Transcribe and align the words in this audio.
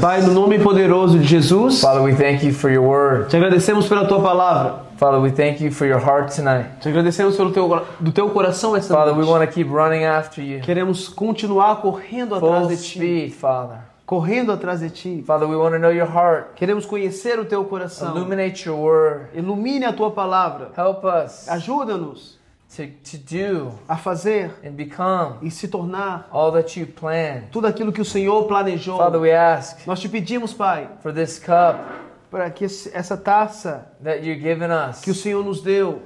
Pai, 0.00 0.22
no 0.22 0.32
nome 0.32 0.58
poderoso 0.58 1.18
de 1.18 1.24
Jesus, 1.24 1.80
Father, 1.80 2.00
we 2.02 2.14
thank 2.14 2.42
you 2.42 2.52
for 2.54 2.70
your 2.70 2.82
word. 2.86 3.28
te 3.28 3.36
agradecemos 3.36 3.86
pela 3.86 4.06
tua 4.06 4.20
palavra. 4.22 4.84
Father, 4.96 5.18
we 5.20 5.30
thank 5.30 5.60
you 5.62 5.70
for 5.70 5.86
your 5.86 5.98
heart 5.98 6.34
tonight. 6.34 6.66
Te 6.80 6.88
agradecemos 6.88 7.36
pelo 7.36 7.50
teu, 7.52 7.68
do 8.00 8.10
teu 8.12 8.30
coração 8.30 8.74
essa 8.76 8.94
Father, 8.94 9.12
we 9.12 9.20
noite. 9.24 9.30
want 9.30 9.46
to 9.46 9.52
keep 9.52 9.70
running 9.70 10.04
after 10.04 10.42
you. 10.42 10.60
Queremos 10.62 11.08
continuar 11.08 11.82
correndo 11.82 12.34
atrás 12.34 12.60
Full 12.60 12.68
de 12.68 12.76
ti. 12.76 12.82
speed, 12.98 13.32
Father. 13.32 13.78
Correndo 14.06 14.52
atrás 14.52 14.80
de 14.80 14.88
ti. 14.90 15.22
Father, 15.26 15.46
we 15.46 15.54
want 15.56 15.72
to 15.74 15.78
know 15.78 15.90
your 15.92 16.08
heart. 16.08 16.54
Queremos 16.56 16.86
conhecer 16.86 17.38
o 17.38 17.44
teu 17.44 17.62
coração. 17.64 18.16
Illuminate 18.16 18.66
your 18.66 18.78
word. 18.78 19.26
Ilumine 19.34 19.84
a 19.84 19.92
tua 19.92 20.10
palavra. 20.10 20.70
Help 20.76 21.04
us 21.04 21.46
Ajuda-nos 21.48 22.39
to, 22.76 22.86
to 22.86 23.18
do 23.18 23.72
a 23.88 23.96
fazer 23.96 24.50
and 24.62 24.72
become 24.72 25.38
e 25.42 25.50
se 25.50 25.66
tornar 25.68 26.28
all 26.30 26.52
that 26.52 26.78
you 26.78 26.86
planned. 26.86 27.48
tudo 27.50 27.66
aquilo 27.66 27.92
que 27.92 28.00
o 28.00 28.04
Senhor 28.04 28.46
planejou. 28.46 28.96
Father, 28.96 29.20
we 29.20 29.32
ask 29.32 29.86
Nós 29.86 30.00
te 30.00 30.08
pedimos, 30.08 30.52
Pai, 30.52 30.88
for 31.02 31.12
this 31.12 31.38
cup 31.38 32.09
para 32.30 32.48
que 32.48 32.64
essa 32.64 33.16
taça 33.16 33.90
us, 34.00 35.00
que 35.00 35.10
o 35.10 35.14
Senhor 35.14 35.44
nos 35.44 35.60
deu, 35.60 36.00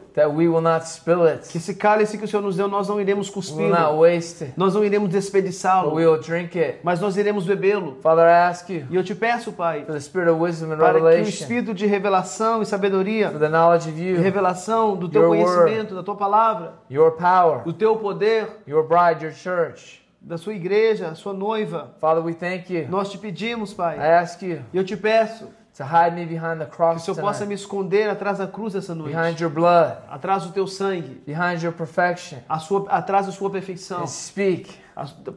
it, 1.26 1.48
que 1.50 1.58
esse 1.58 1.74
cálice 1.74 2.16
que 2.16 2.24
o 2.24 2.28
Senhor 2.28 2.40
nos 2.40 2.56
deu, 2.56 2.66
nós 2.66 2.88
não 2.88 2.98
iremos 3.00 3.28
it, 4.04 4.54
nós 4.56 4.74
não 4.74 4.82
iremos 4.82 5.10
desperdiçá-lo, 5.10 5.94
mas 6.82 6.98
nós 7.00 7.16
iremos 7.16 7.44
bebê-lo. 7.44 7.98
Father, 8.00 8.24
I 8.24 8.48
ask 8.48 8.70
you 8.70 8.86
E 8.90 8.96
eu 8.96 9.04
te 9.04 9.14
peço, 9.14 9.52
Pai, 9.52 9.84
for 9.84 9.92
the 9.92 10.00
spirit 10.00 10.30
of 10.30 10.40
wisdom 10.40 10.72
and 10.72 10.78
para 10.78 10.98
que 10.98 11.20
o 11.20 11.28
espírito 11.28 11.74
de 11.74 11.84
revelação 11.84 12.62
e 12.62 12.66
sabedoria, 12.66 13.30
you, 13.98 14.20
revelação 14.20 14.96
do 14.96 15.08
teu 15.08 15.22
Your 15.22 15.30
conhecimento, 15.30 15.94
da 15.94 16.02
tua 16.02 16.16
palavra, 16.16 16.74
power, 17.12 17.62
do 17.64 17.72
teu 17.72 17.96
poder, 17.96 18.48
your 18.66 18.84
bride, 18.84 19.22
your 19.22 19.34
church. 19.34 20.02
da 20.20 20.38
sua 20.38 20.54
igreja, 20.54 21.14
sua 21.14 21.34
noiva, 21.34 21.94
Father, 22.00 22.24
we 22.24 22.32
thank 22.32 22.72
you. 22.72 22.86
nós 22.88 23.10
te 23.10 23.18
pedimos, 23.18 23.72
I 23.72 23.76
Pai, 23.76 23.98
ask 23.98 24.40
you 24.42 24.62
e 24.72 24.78
eu 24.78 24.84
te 24.84 24.96
peço 24.96 25.48
to 25.76 25.82
hide 25.82 26.14
me 26.14 26.24
behind 26.24 26.58
the 26.60 26.66
que 26.66 26.72
o 26.72 26.76
cross 26.76 27.02
Senhor 27.02 27.20
possa 27.20 27.40
tonight, 27.40 27.48
me 27.48 27.54
esconder 27.54 28.08
atrás 28.08 28.38
da 28.38 28.46
cruz 28.46 28.74
essa 28.74 28.94
noite, 28.94 29.12
behind 29.14 29.40
your 29.40 29.50
blood, 29.50 29.96
atrás 30.08 30.44
do 30.44 30.52
teu 30.52 30.66
sangue, 30.66 31.20
behind 31.26 31.62
your 31.62 31.72
perfection, 31.72 32.38
a 32.48 32.58
sua, 32.58 32.88
atrás 32.90 33.26
da 33.26 33.32
sua 33.32 33.50
perfeição. 33.50 34.00
and 34.02 34.08
speak 34.08 34.83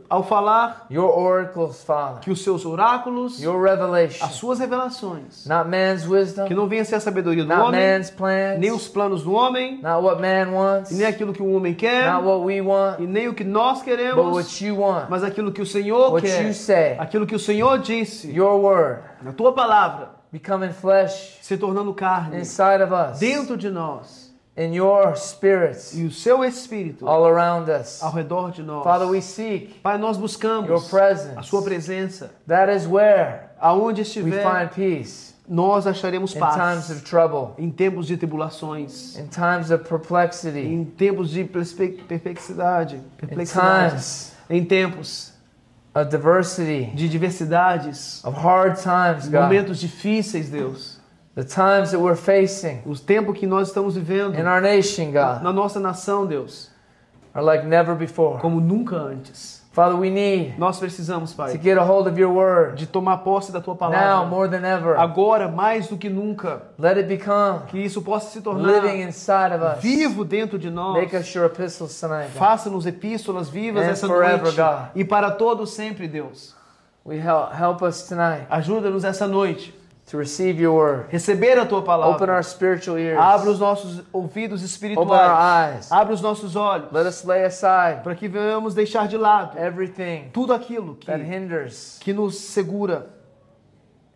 Ao 0.08 0.24
falar 0.24 0.86
your 0.92 1.10
oracles, 1.10 1.84
Father, 1.84 2.20
que 2.22 2.30
os 2.30 2.44
seus 2.44 2.64
oráculos, 2.64 3.42
your 3.42 3.60
revelation, 3.62 4.24
as 4.24 4.34
suas 4.34 4.60
revelações, 4.60 5.48
not 5.48 5.68
man's 5.68 6.08
wisdom, 6.08 6.46
que 6.46 6.54
não 6.54 6.68
venha 6.68 6.86
ser 6.86 6.96
a 6.96 7.00
sabedoria 7.00 7.44
do 7.44 7.50
not 7.50 7.62
homem, 7.62 7.82
man's 7.82 8.12
plans, 8.12 8.60
nem 8.60 8.72
os 8.72 8.88
planos 8.88 9.24
do 9.24 9.34
homem, 9.34 9.82
not 9.82 10.04
what 10.04 10.22
man 10.22 10.54
wants, 10.54 10.92
nem 10.92 11.08
aquilo 11.08 11.34
que 11.34 11.42
o 11.42 11.52
homem 11.52 11.74
quer, 11.74 12.12
not 12.12 12.24
what 12.24 12.46
we 12.46 12.62
want, 12.62 13.00
e 13.00 13.08
nem 13.08 13.28
o 13.28 13.34
que 13.34 13.44
nós 13.44 13.80
but 13.80 13.86
queremos, 13.86 14.36
what 14.36 14.66
you 14.66 14.80
want, 14.80 15.10
mas 15.10 15.24
aquilo 15.24 15.52
que 15.52 15.62
o 15.62 15.66
Senhor 15.66 16.12
what 16.12 16.26
quer, 16.26 16.46
you 16.46 16.54
say, 16.54 16.96
aquilo 17.00 17.26
que 17.26 17.36
o 17.36 17.40
Senhor 17.40 17.80
disse, 17.80 18.30
your 18.32 18.60
word, 18.60 19.02
na 19.24 19.32
tua 19.32 19.54
palavra, 19.54 20.10
becoming 20.32 20.72
flesh. 20.72 21.40
Se 21.42 21.58
tornando 21.58 21.94
carne. 21.94 22.38
Inside 22.38 22.84
of 22.84 22.94
us, 22.94 23.20
dentro 23.20 23.58
de 23.58 23.70
nós, 23.70 24.27
in 24.58 24.74
your 24.74 25.16
spirits 25.16 25.94
e 25.96 26.04
o 26.04 26.12
seu 26.12 26.44
Espírito 26.44 27.08
all 27.08 27.26
around 27.28 27.70
us. 27.70 28.02
ao 28.02 28.12
redor 28.12 28.52
de 28.52 28.64
nós. 28.64 28.84
Father, 28.84 29.08
we 29.08 29.22
seek 29.22 29.80
Pai, 29.84 29.98
nós 30.00 30.18
your 30.18 30.22
buscamos 30.22 30.86
a 30.86 30.90
presence. 30.90 31.44
sua 31.48 31.62
presença. 31.62 32.32
That 32.48 32.72
is 32.76 32.88
where 32.88 33.50
Aonde 33.60 34.02
we 34.02 34.08
estiver, 34.08 34.44
find 34.44 34.70
peace 34.74 35.36
nós 35.50 35.88
acharemos 35.88 36.36
in 36.36 36.40
times 36.40 36.56
paz. 36.58 36.90
of 36.92 37.02
trouble, 37.04 37.54
Em 37.58 37.70
tempos 37.70 38.06
de 38.08 38.18
tribulações, 38.18 39.16
in 39.18 39.28
times 39.28 39.72
of 39.72 39.88
perplexity, 39.88 40.60
em 40.60 40.84
tempos 40.84 41.30
de 41.30 41.44
perspe- 41.46 42.04
perplexidade, 42.08 42.96
in 42.98 43.02
perplexidade, 43.16 43.90
times 43.92 44.34
em 44.50 44.66
tempos 44.66 45.34
of 45.96 46.10
diversity, 46.10 46.92
de 46.94 47.08
diversidades, 47.08 48.24
of 48.26 48.38
hard 48.38 48.76
times, 48.78 49.30
God. 49.30 49.42
momentos 49.44 49.80
difíceis, 49.80 50.50
Deus. 50.50 50.97
The 51.38 51.44
times 51.44 51.92
that 51.92 52.00
we're 52.00 52.16
facing 52.16 52.82
Os 52.84 53.00
tempos 53.00 53.38
que 53.38 53.46
nós 53.46 53.68
estamos 53.68 53.96
vivendo 53.96 54.36
in 54.40 54.48
our 54.48 54.60
nation, 54.60 55.12
God, 55.12 55.44
na 55.44 55.54
nossa 55.54 55.80
nação, 55.80 56.26
Deus, 56.26 56.72
are 57.32 57.46
like 57.46 57.64
never 57.64 57.94
before. 57.96 58.40
como 58.40 58.60
nunca 58.60 58.96
antes. 58.96 59.56
Father, 59.72 59.96
we 59.96 60.10
need 60.10 60.58
Nós 60.58 60.80
precisamos, 60.80 61.30
to 61.34 61.38
Pai, 61.38 61.56
get 61.60 61.78
a 61.78 61.84
hold 61.84 62.08
of 62.08 62.20
your 62.20 62.34
word 62.34 62.78
de 62.78 62.88
tomar 62.88 63.18
posse 63.18 63.52
da 63.52 63.62
tua 63.62 63.76
now 63.76 63.78
palavra. 63.78 64.26
more 64.28 64.48
than 64.50 64.66
ever. 64.66 64.98
Agora, 64.98 65.48
mais 65.48 65.88
do 65.88 65.96
que 65.96 66.10
nunca, 66.10 66.64
Let 66.80 66.98
it 66.98 67.04
become 67.08 67.68
que 67.68 67.78
isso 67.78 68.02
possa 68.02 68.32
se 68.32 68.42
tornar 68.42 68.82
living 68.82 69.04
inside 69.04 69.54
of 69.54 69.64
us. 69.64 69.80
vivo 69.84 70.26
dentro 70.26 70.58
de 70.58 70.72
nós. 70.72 70.96
Make 70.96 71.16
us 71.16 71.32
your 71.36 71.46
epistles 71.46 72.00
tonight. 72.00 72.32
God. 72.34 72.40
Faça-nos 72.40 72.88
epístolas 72.88 73.48
vivas 73.48 73.84
And 73.86 73.92
essa 73.92 74.08
forever, 74.08 74.46
noite 74.46 74.56
God. 74.58 74.90
e 74.96 75.06
para 75.06 75.30
todos 75.30 75.70
sempre, 75.76 76.08
Deus. 76.08 76.56
We 77.06 77.18
help 77.20 77.54
help 77.54 77.84
us 77.84 78.08
tonight 78.08 78.48
Ajuda-nos 78.50 79.04
essa 79.04 79.28
noite 79.28 79.77
to 80.08 80.18
receive 80.18 80.60
your 80.60 81.06
receber 81.12 81.60
a 81.60 81.66
tua 81.66 81.80
Open 81.80 81.86
palavra. 81.86 82.34
our 82.36 82.44
spiritual 82.44 82.98
ears. 82.98 83.20
Abra 83.20 83.50
os 83.52 83.60
nossos 83.60 84.02
ouvidos 84.14 84.62
Open 84.62 84.64
our 84.64 84.66
espirituais. 84.66 85.32
eyes. 85.86 85.92
Abra 85.92 86.14
os 86.14 86.22
nossos 86.22 86.56
olhos 86.56 86.92
Let 86.94 87.06
us 87.08 87.24
lay 87.26 87.44
aside 87.44 88.04
para 88.04 88.16
que 88.16 88.28
venhamos 88.28 88.74
deixar 88.74 89.08
de 89.08 89.18
lado 89.18 89.58
everything 89.58 90.30
tudo 90.32 90.54
aquilo 90.54 90.96
que, 90.96 91.08
that 91.08 91.22
hinders 91.22 91.98
que 92.00 92.14
nos 92.14 92.38
segura, 92.40 93.08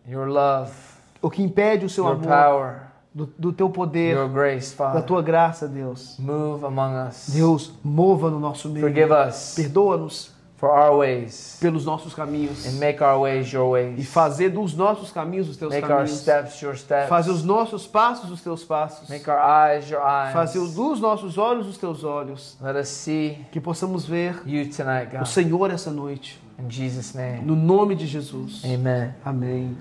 your 0.08 0.28
love, 0.28 0.72
o 1.20 1.28
que 1.30 1.42
impede 1.42 1.84
o 1.84 1.90
seu 1.90 2.04
your 2.04 2.14
amor, 2.14 2.26
power, 2.26 2.82
do, 3.14 3.26
do 3.38 3.52
teu 3.52 3.68
poder, 3.68 4.16
your 4.16 4.28
grace, 4.30 4.74
da 4.76 5.02
tua 5.02 5.20
graça, 5.20 5.68
Deus. 5.68 6.16
Move 6.18 6.64
among 6.64 7.08
us. 7.08 7.28
Deus, 7.34 7.70
mova 7.84 8.30
no 8.30 8.40
nosso 8.40 8.70
meio. 8.70 8.86
Forgive 8.86 9.12
us 9.12 9.54
Perdoa-nos 9.54 10.31
for 10.62 10.70
our 10.70 10.96
ways 10.98 11.56
pelos 11.60 11.84
nossos 11.84 12.14
caminhos 12.14 12.64
and 12.66 12.78
make 12.78 13.02
our 13.02 13.18
ways 13.18 13.52
your 13.52 13.66
e 13.76 13.96
ways. 13.96 14.08
fazer 14.08 14.48
dos 14.48 14.76
nossos 14.76 15.10
caminhos 15.10 15.48
os 15.48 15.56
teus 15.56 15.72
Make 15.72 15.82
our 15.82 15.88
caminhos. 15.98 16.20
steps 16.20 16.60
your 16.62 16.76
steps. 16.76 17.08
Fazer 17.08 17.32
os 17.32 17.42
nossos 17.42 17.84
passos 17.88 18.30
os 18.30 18.40
teus 18.40 18.62
passos. 18.62 19.08
Make 19.08 19.28
our 19.28 19.40
eyes 19.40 19.90
your 19.90 20.00
Fazer 20.32 20.60
eyes. 20.60 20.72
dos 20.74 21.00
nossos 21.00 21.36
olhos 21.36 21.66
os 21.66 21.76
teus 21.78 22.04
olhos. 22.04 22.56
Let 22.62 22.76
us 22.80 22.86
see 22.86 23.44
Que 23.50 23.60
possamos 23.60 24.06
ver 24.06 24.40
you 24.46 24.70
tonight, 24.70 25.08
o 25.16 25.18
God. 25.18 25.26
Senhor 25.26 25.68
essa 25.72 25.90
noite. 25.90 26.40
In 26.60 26.70
Jesus' 26.70 27.12
name. 27.12 27.40
No 27.44 27.56
nome 27.56 27.96
de 27.96 28.06
Jesus. 28.06 28.62
Amen. 28.64 29.12
Amém. 29.24 29.76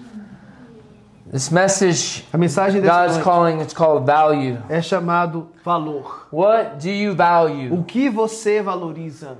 This 1.31 1.52
message, 1.52 2.25
A 2.34 2.38
mensagem 2.40 2.81
dessa 2.81 2.94
God's 3.03 3.14
noite 3.18 3.24
calling, 3.24 3.62
it's 3.62 3.74
called 3.75 4.03
value. 4.03 4.58
é 4.68 4.81
chamado 4.81 5.47
valor. 5.64 6.28
What 6.34 6.80
do 6.81 6.90
you 6.90 7.14
value? 7.16 7.72
O 7.72 7.84
que 7.84 8.09
você 8.09 8.64
valoriza? 8.64 9.38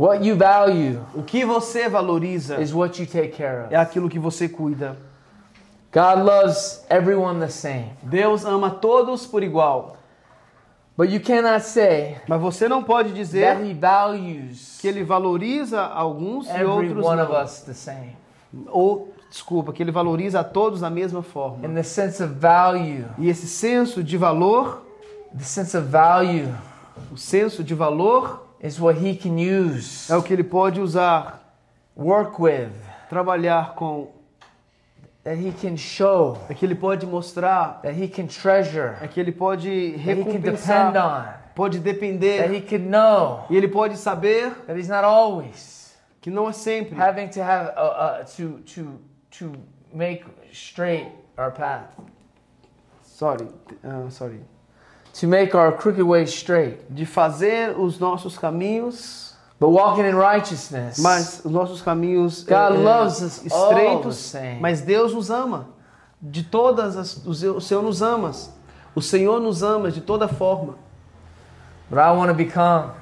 What 0.00 0.26
you 0.26 0.34
value 0.34 0.98
O 1.14 1.22
que 1.22 1.44
você 1.44 1.86
valoriza 1.86 2.58
is 2.58 2.72
what 2.72 2.98
you 2.98 3.06
take 3.06 3.36
care 3.36 3.64
é 3.64 3.66
of. 3.66 3.74
aquilo 3.76 4.08
que 4.08 4.18
você 4.18 4.48
cuida. 4.48 4.96
God 5.92 6.24
loves 6.24 6.82
everyone 6.88 7.38
the 7.38 7.50
same. 7.50 7.90
Deus 8.02 8.46
ama 8.46 8.70
todos 8.70 9.26
por 9.26 9.42
igual. 9.42 9.98
But 10.96 11.10
you 11.10 11.20
cannot 11.20 11.60
say 11.66 12.16
Mas 12.26 12.40
você 12.40 12.66
não 12.66 12.82
pode 12.82 13.10
that 13.10 13.18
dizer 13.18 13.62
He 13.62 13.74
values 13.74 14.78
que 14.80 14.88
ele 14.88 15.04
valoriza 15.04 15.82
alguns 15.82 16.48
e 16.48 16.64
outros 16.64 17.04
one 17.04 17.20
of 17.20 17.30
não. 17.30 17.44
us 17.44 17.60
the 17.60 17.74
same. 17.74 18.16
Ou, 18.68 19.12
desculpa, 19.28 19.70
que 19.70 19.82
ele 19.82 19.92
valoriza 19.92 20.40
a 20.40 20.44
todos 20.44 20.80
da 20.80 20.88
mesma 20.88 21.22
forma. 21.22 21.66
In 21.66 21.74
the 21.74 21.82
sense 21.82 22.22
of 22.22 22.32
value, 22.32 23.04
E 23.18 23.28
esse 23.28 23.46
senso 23.46 24.02
de 24.02 24.16
valor, 24.16 24.82
the 25.36 25.44
sense 25.44 25.76
of 25.76 25.86
value 25.86 26.48
o 27.12 27.18
senso 27.18 27.62
de 27.62 27.74
valor 27.74 28.39
is 28.62 28.80
what 28.80 28.98
He 28.98 29.16
can 29.16 29.38
use, 29.38 30.10
é 30.12 30.16
o 30.16 30.22
que 30.22 30.32
ele 30.32 30.44
pode 30.44 30.80
usar, 30.80 31.40
work 31.96 32.40
with, 32.40 32.70
trabalhar 33.08 33.74
com, 33.74 34.08
that 35.24 35.38
He 35.38 35.52
can 35.52 35.76
show, 35.76 36.38
é 36.48 36.54
que 36.54 36.64
ele 36.64 36.74
pode 36.74 37.06
mostrar, 37.06 37.80
that 37.82 38.00
He 38.00 38.08
can 38.08 38.26
treasure, 38.26 38.96
é 39.00 39.08
que 39.08 39.18
ele 39.18 39.32
pode 39.32 39.92
that 39.92 40.00
He 40.00 40.24
can 40.24 40.40
depend 40.40 40.44
recompensar, 40.44 40.96
on, 40.96 41.54
pode 41.54 41.78
that 41.78 41.92
depender, 41.92 42.52
He 42.52 42.60
can 42.60 42.90
know. 42.90 43.44
E 43.50 43.56
ele 43.56 43.68
pode 43.68 43.96
saber 43.96 44.50
that 44.66 44.78
He's 44.78 44.88
not 44.88 45.04
always 45.04 45.80
que 46.20 46.30
não 46.30 46.48
é 46.48 46.52
sempre. 46.52 46.98
having 46.98 47.28
to 47.28 47.40
have 47.40 47.72
uh, 47.76 47.80
uh, 47.80 48.24
to 48.36 48.60
to 48.66 49.00
to 49.30 49.52
make 49.92 50.24
straight 50.52 51.08
our 51.38 51.50
path, 51.50 51.88
sorry, 53.02 53.48
ah, 53.82 54.08
sorry, 54.10 54.40
to 55.14 55.26
make 55.26 55.54
our 55.54 55.72
crooked 55.72 56.02
ways 56.02 56.30
straight, 56.32 56.78
de 56.88 57.04
fazer 57.04 57.78
os 57.78 57.98
nossos 57.98 58.38
caminhos, 58.38 59.34
but 59.58 59.68
walking 59.70 60.04
in 60.04 60.14
righteousness. 60.14 60.98
mas 60.98 61.42
os 61.44 61.50
nossos 61.50 61.82
caminhos 61.82 62.44
God 62.44 62.72
eh, 62.72 62.76
eh, 62.76 62.82
loves 62.82 63.20
us 63.22 63.38
the 63.38 63.48
estreitos, 63.48 64.34
mas 64.60 64.80
Deus 64.80 65.12
nos 65.14 65.30
ama. 65.30 65.66
De 66.22 66.42
todas 66.42 66.96
as 66.96 67.16
o 67.26 67.34
Senhor- 67.60 67.82
nos 67.82 68.02
ama. 68.02 68.32
O 68.94 69.00
Senhor 69.00 69.40
nos 69.40 69.62
ama 69.62 69.90
de 69.90 70.00
toda 70.00 70.28
forma. 70.28 70.74
But 71.88 71.98
I 71.98 72.12
want 72.12 72.28
to 72.28 72.34
become 72.34 72.92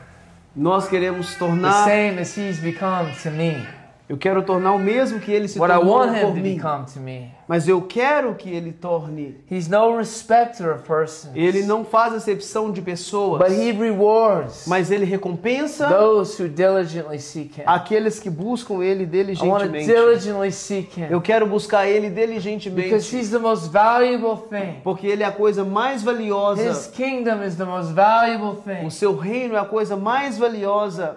Nós 0.54 0.88
queremos 0.88 1.32
the 1.34 1.38
tornar 1.38 1.84
same 1.84 2.18
as 2.18 2.36
He's 2.36 2.58
become 2.60 3.12
to 3.22 3.30
me. 3.30 3.66
Eu 4.08 4.16
quero 4.16 4.42
tornar 4.42 4.72
o 4.72 4.78
mesmo 4.78 5.20
que 5.20 5.30
ele 5.30 5.46
se 5.48 5.58
what 5.58 5.70
I 5.70 5.76
tornou 5.76 6.06
him 6.06 6.20
por 6.20 6.28
to 6.30 6.34
mim. 6.36 6.54
become 6.56 6.84
to 6.86 6.98
me. 7.00 7.30
Mas 7.46 7.66
eu 7.68 7.80
quero 7.82 8.34
que 8.34 8.48
ele 8.50 8.72
torne. 8.72 9.36
He's 9.50 9.68
no 9.68 9.96
respecter 9.96 10.70
of 10.74 10.82
persons, 10.82 11.32
Ele 11.34 11.62
não 11.64 11.84
faz 11.84 12.14
acepção 12.14 12.70
de 12.70 12.80
pessoas, 12.82 13.38
but 13.38 13.50
he 13.50 13.70
rewards 13.72 14.66
mas 14.66 14.90
ele 14.90 15.04
recompensa 15.04 15.88
those 15.88 16.42
who 16.42 16.48
diligently 16.48 17.18
seek 17.18 17.60
him. 17.60 17.64
aqueles 17.66 18.18
que 18.20 18.28
buscam 18.30 18.82
ele 18.82 19.04
I 19.04 19.06
diligentemente. 19.06 19.86
diligently 19.86 20.52
seek 20.52 20.98
him 21.00 21.06
Eu 21.10 21.20
quero 21.20 21.46
buscar 21.46 21.86
ele 21.86 22.08
because 22.10 22.26
diligentemente, 22.26 23.16
he's 23.16 23.30
the 23.30 23.38
most 23.38 23.70
valuable 23.70 24.42
thing. 24.48 24.80
porque 24.84 25.06
ele 25.06 25.22
é 25.22 25.26
a 25.26 25.32
coisa 25.32 25.64
mais 25.64 25.96
His 25.98 26.02
valiosa. 26.04 26.90
kingdom 26.92 27.42
is 27.44 27.56
the 27.56 27.64
most 27.64 27.92
valuable 27.92 28.60
thing. 28.62 28.86
O 28.86 28.90
seu 28.90 29.16
reino 29.16 29.54
é 29.54 29.58
a 29.58 29.64
coisa 29.64 29.96
mais 29.96 30.38
valiosa. 30.38 31.16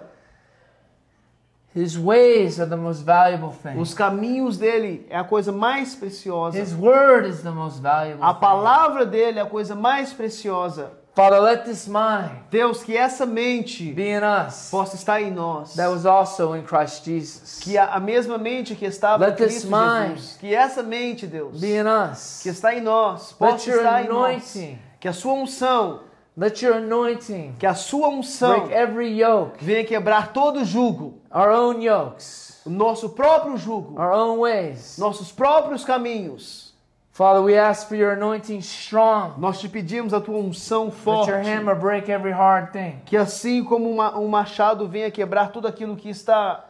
His 1.74 1.96
ways 1.98 2.60
are 2.60 2.68
the 2.68 2.76
most 2.76 3.02
valuable 3.02 3.50
thing. 3.50 3.78
Os 3.80 3.94
caminhos 3.94 4.58
dele 4.58 5.06
é 5.08 5.16
a 5.16 5.24
coisa 5.24 5.50
mais 5.50 5.94
preciosa. 5.94 6.58
His 6.58 6.74
word 6.74 7.26
is 7.28 7.40
the 7.42 7.50
most 7.50 7.80
valuable 7.80 8.22
A 8.22 8.34
thing. 8.34 8.40
palavra 8.40 9.06
dele 9.06 9.38
é 9.38 9.42
a 9.42 9.46
coisa 9.46 9.74
mais 9.74 10.12
preciosa. 10.12 10.90
Father, 11.14 11.40
let 11.40 11.64
this 11.64 11.86
mind 11.86 12.30
Deus, 12.50 12.82
que 12.82 12.96
essa 12.96 13.26
mente 13.26 13.92
be 13.92 14.08
in 14.10 14.22
us 14.24 14.68
possa 14.70 14.96
estar 14.96 15.20
em 15.20 15.30
nós. 15.30 15.74
that 15.74 15.90
was 15.90 16.06
also 16.06 16.54
in 16.54 16.62
Christ 16.62 17.04
Jesus. 17.04 17.58
Que 17.62 17.76
a, 17.76 17.94
a 17.96 18.00
mesma 18.00 18.38
mente 18.38 18.74
que 18.74 18.86
estava 18.86 19.22
em 19.22 19.28
Let 19.28 19.36
this 19.36 19.64
Cristo 19.64 19.68
Jesus. 19.70 20.36
Que 20.40 20.54
essa 20.54 20.82
mente, 20.82 21.26
Deus, 21.26 21.60
Be 21.60 21.76
in 21.76 21.84
us. 21.86 22.40
que 22.42 22.48
está 22.48 22.74
em 22.74 22.80
nós, 22.80 23.32
possa 23.32 23.68
estar 23.70 24.04
em 24.04 24.08
nós. 24.08 24.56
Que 25.00 25.08
a 25.08 25.12
sua 25.12 25.34
unção, 25.34 26.00
let 26.36 26.62
your 26.62 26.76
anointing 26.76 27.54
que 27.58 27.66
a 27.66 27.74
sua 27.74 28.08
unção 28.08 28.60
break 28.66 28.72
every 28.74 29.20
yoke, 29.20 29.62
venha 29.64 29.84
quebrar 29.84 30.32
todo 30.32 30.64
jugo. 30.64 31.14
our 31.34 31.50
own 31.50 31.80
yokes, 31.82 32.60
O 32.64 32.70
nosso 32.70 33.10
próprio 33.10 33.56
jugo. 33.56 33.94
our 34.00 34.12
own 34.12 34.38
ways. 34.40 34.96
Nossos 34.98 35.32
próprios 35.32 35.84
caminhos. 35.84 36.72
Father, 37.14 37.42
we 37.42 37.58
ask 37.58 37.88
for 37.88 37.94
your 37.96 38.12
anointing 38.12 38.58
strong. 38.60 39.34
Nós 39.38 39.60
te 39.60 39.68
pedimos 39.68 40.14
a 40.14 40.20
tua 40.20 40.38
unção 40.38 40.86
Let 40.86 40.94
forte. 40.94 41.30
your 41.30 41.40
hammer 41.42 41.74
break 41.74 42.10
every 42.10 42.32
hard 42.32 42.72
thing. 42.72 43.00
Que 43.04 43.18
assim 43.18 43.62
como 43.62 43.90
uma- 43.90 44.18
um 44.18 44.28
machado 44.28 44.88
venha 44.88 45.10
quebrar 45.10 45.52
tudo 45.52 45.68
aquilo 45.68 45.94
que 45.94 46.08
está 46.08 46.64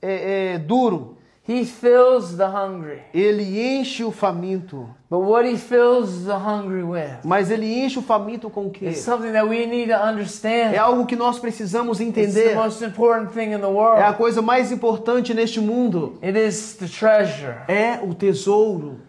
é, 0.00 0.54
é, 0.54 0.58
duro, 0.58 1.15
He 1.48 1.64
fills 1.64 2.36
the 2.36 2.46
hungry. 2.46 3.02
ele 3.14 3.44
enche 3.78 4.02
o 4.02 4.10
faminto. 4.10 4.88
But 5.08 5.20
what 5.20 5.48
he 5.48 5.56
fills 5.56 6.24
the 6.24 6.34
hungry 6.36 6.82
with 6.82 7.20
Mas 7.24 7.50
ele 7.52 7.66
enche 7.72 8.00
o 8.00 8.02
faminto 8.02 8.50
com 8.50 8.66
o 8.66 8.70
quê? 8.70 8.86
is 8.88 8.98
something 8.98 9.30
that 9.30 9.46
we 9.46 9.64
need 9.64 9.88
to 9.92 9.96
understand. 9.96 10.74
É 10.74 10.78
algo 10.78 11.06
que 11.06 11.14
nós 11.14 11.38
precisamos 11.38 12.00
It's 12.00 12.12
the 12.14 12.20
entender. 12.22 12.54
most 12.56 12.82
important 12.84 13.30
thing 13.32 13.52
in 13.52 13.58
the 13.60 13.66
É 13.66 13.66
a 13.66 13.68
world. 13.68 14.16
coisa 14.16 14.42
mais 14.42 14.72
importante 14.72 15.32
neste 15.32 15.60
mundo. 15.60 16.18
It 16.20 16.36
is 16.36 16.74
the 16.80 16.88
treasure. 16.88 17.54
É 17.68 18.00
o 18.02 18.12
tesouro. 18.12 19.00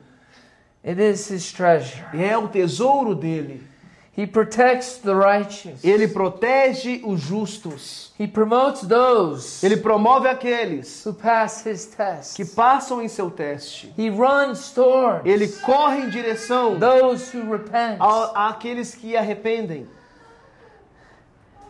It 0.85 1.01
is 1.01 1.27
his 1.31 1.51
treasure. 1.51 2.03
É 2.13 2.37
o 2.37 2.47
tesouro 2.47 3.15
dele. 3.15 3.63
He 4.17 4.25
protects 4.25 4.97
the 4.97 5.13
righteous. 5.13 5.83
Ele 5.83 6.07
protege 6.07 7.01
os 7.05 7.21
justos. 7.21 8.11
He 8.19 8.25
promotes 8.27 8.81
those 8.81 9.63
Ele 9.63 9.77
promove 9.77 10.27
aqueles 10.27 11.05
who 11.05 11.13
pass 11.13 11.63
his 11.63 11.85
test. 11.85 12.35
que 12.35 12.43
passam 12.43 12.99
em 12.99 13.07
seu 13.07 13.29
teste. 13.29 13.93
He 13.95 14.09
runs 14.09 14.71
towards 14.71 15.23
Ele 15.23 15.47
corre 15.63 15.99
em 15.99 16.09
direção 16.09 16.79
those 16.79 17.31
who 17.37 17.51
repent. 17.51 17.97
a- 18.01 18.49
àqueles 18.49 18.95
que 18.95 19.15
arrependem. 19.15 19.85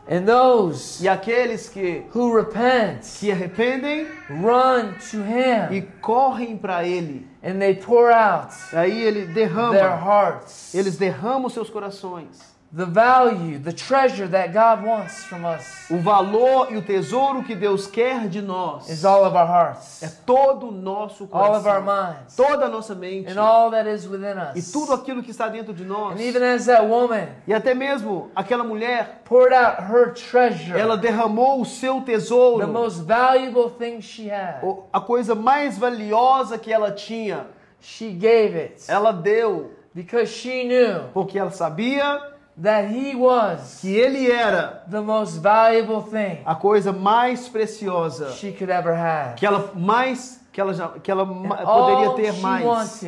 And 0.09 0.25
those 0.25 1.03
E 1.03 1.07
aqueles 1.09 1.67
que 1.67 2.03
who 2.15 2.33
repent 2.33 3.03
se 3.03 3.29
arrependem 3.31 4.07
run 4.29 4.93
to 5.11 5.17
him 5.17 5.67
e 5.75 5.81
correm 6.01 6.57
para 6.57 6.85
ele. 6.85 7.27
and 7.43 7.59
they 7.59 7.75
pour 7.75 8.09
out 8.11 8.53
Aí 8.73 9.01
ele 9.03 9.25
their 9.25 9.49
derrama, 9.49 9.77
hearts. 10.01 10.73
eles 10.73 10.97
derramam 10.97 11.49
seus 11.49 11.69
corações. 11.69 12.56
The 12.69 12.85
value, 12.85 13.59
the 13.59 13.71
treasure 13.71 14.27
that 14.27 14.51
God 14.51 14.83
wants 14.83 15.23
from 15.23 15.45
us 15.45 15.89
O 15.89 15.99
valor 15.99 16.69
e 16.69 16.75
o 16.75 16.81
tesouro 16.81 17.41
que 17.41 17.55
Deus 17.55 17.87
quer 17.87 18.27
de 18.27 18.41
nós 18.41 18.89
is 18.89 19.05
all 19.05 19.23
of 19.23 19.37
our 19.37 19.47
hearts, 19.47 20.03
é 20.03 20.09
todo 20.25 20.67
o 20.67 20.71
nosso 20.71 21.29
all 21.31 21.55
of 21.55 21.65
our 21.65 21.81
coração, 21.81 21.85
minds, 21.85 22.35
toda 22.35 22.65
a 22.65 22.69
nossa 22.69 22.93
mente 22.93 23.31
and 23.31 23.39
all 23.41 23.71
that 23.71 23.89
is 23.89 24.05
within 24.05 24.35
e 24.53 24.59
us. 24.59 24.69
tudo 24.69 24.91
aquilo 24.91 25.23
que 25.23 25.31
está 25.31 25.47
dentro 25.47 25.73
de 25.73 25.85
nós. 25.85 26.19
And 26.19 26.21
even 26.21 26.43
as 26.43 26.65
that 26.65 26.85
woman 26.85 27.29
E 27.47 27.53
até 27.53 27.73
mesmo 27.73 28.29
aquela 28.35 28.65
mulher, 28.65 29.21
poured 29.23 29.53
out 29.53 29.81
her 29.83 30.13
treasure, 30.13 30.77
ela 30.77 30.97
derramou 30.97 31.61
o 31.61 31.65
seu 31.65 32.01
the 32.01 32.11
tesouro, 32.13 32.67
most 32.67 33.01
valuable 33.03 33.69
thing 33.69 34.01
she 34.01 34.29
had, 34.29 34.59
a 34.91 34.99
coisa 34.99 35.33
mais 35.33 35.77
valiosa 35.77 36.57
que 36.57 36.73
ela 36.73 36.91
tinha, 36.91 37.47
she 37.79 38.11
gave 38.11 38.57
it 38.57 38.83
ela 38.89 39.13
deu, 39.13 39.71
because 39.95 40.29
she 40.29 40.65
knew 40.65 41.07
porque 41.13 41.39
ela 41.39 41.49
sabia 41.49 42.35
that 42.61 42.87
he 42.91 43.15
was 43.15 43.79
que 43.81 43.95
ele 43.95 44.31
era 44.31 44.83
the 44.89 44.99
most 45.01 45.39
valuable 45.39 46.01
thing 46.01 46.39
a 46.45 46.55
coisa 46.55 46.91
mais 46.91 47.47
preciosa 47.47 48.31
she 48.31 48.51
could 48.51 48.71
ever 48.71 48.93
have. 48.93 49.35
que 49.35 49.45
ela 49.45 49.71
mais 49.75 50.39
que 50.51 50.59
ela 50.59 50.73
já, 50.73 50.87
que 51.01 51.11
ela 51.11 51.23
And 51.23 51.47
poderia 51.47 52.13
ter 52.15 52.33
mais 52.41 53.03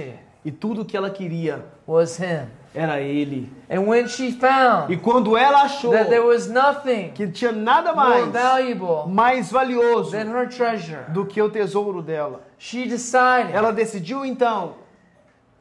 e 0.46 0.52
tudo 0.52 0.86
que 0.86 0.96
ela 0.96 1.10
queria 1.10 1.66
was 1.88 2.18
him. 2.20 2.48
era 2.76 3.02
ele. 3.02 3.52
And 3.70 3.82
when 3.88 4.08
she 4.08 4.32
found 4.32 4.94
E 4.94 4.98
quando 4.98 5.36
ela 5.36 5.64
achou 5.64 5.92
that 5.92 6.10
there 6.10 6.22
was 6.24 6.48
nothing 6.48 7.10
que 7.12 7.28
tinha 7.28 7.52
nada 7.52 7.94
more 7.94 8.08
mais 8.22 8.32
valuable 8.32 9.08
mais 9.12 9.52
valioso 9.52 10.12
than 10.12 10.30
her 10.32 10.48
treasure, 10.48 11.06
do 11.10 11.26
que 11.26 11.42
o 11.42 11.50
tesouro 11.50 12.04
dela, 12.04 12.42
she 12.60 12.86
decided 12.86 13.54
ela 13.56 13.72
decidiu 13.74 14.24
então 14.24 14.76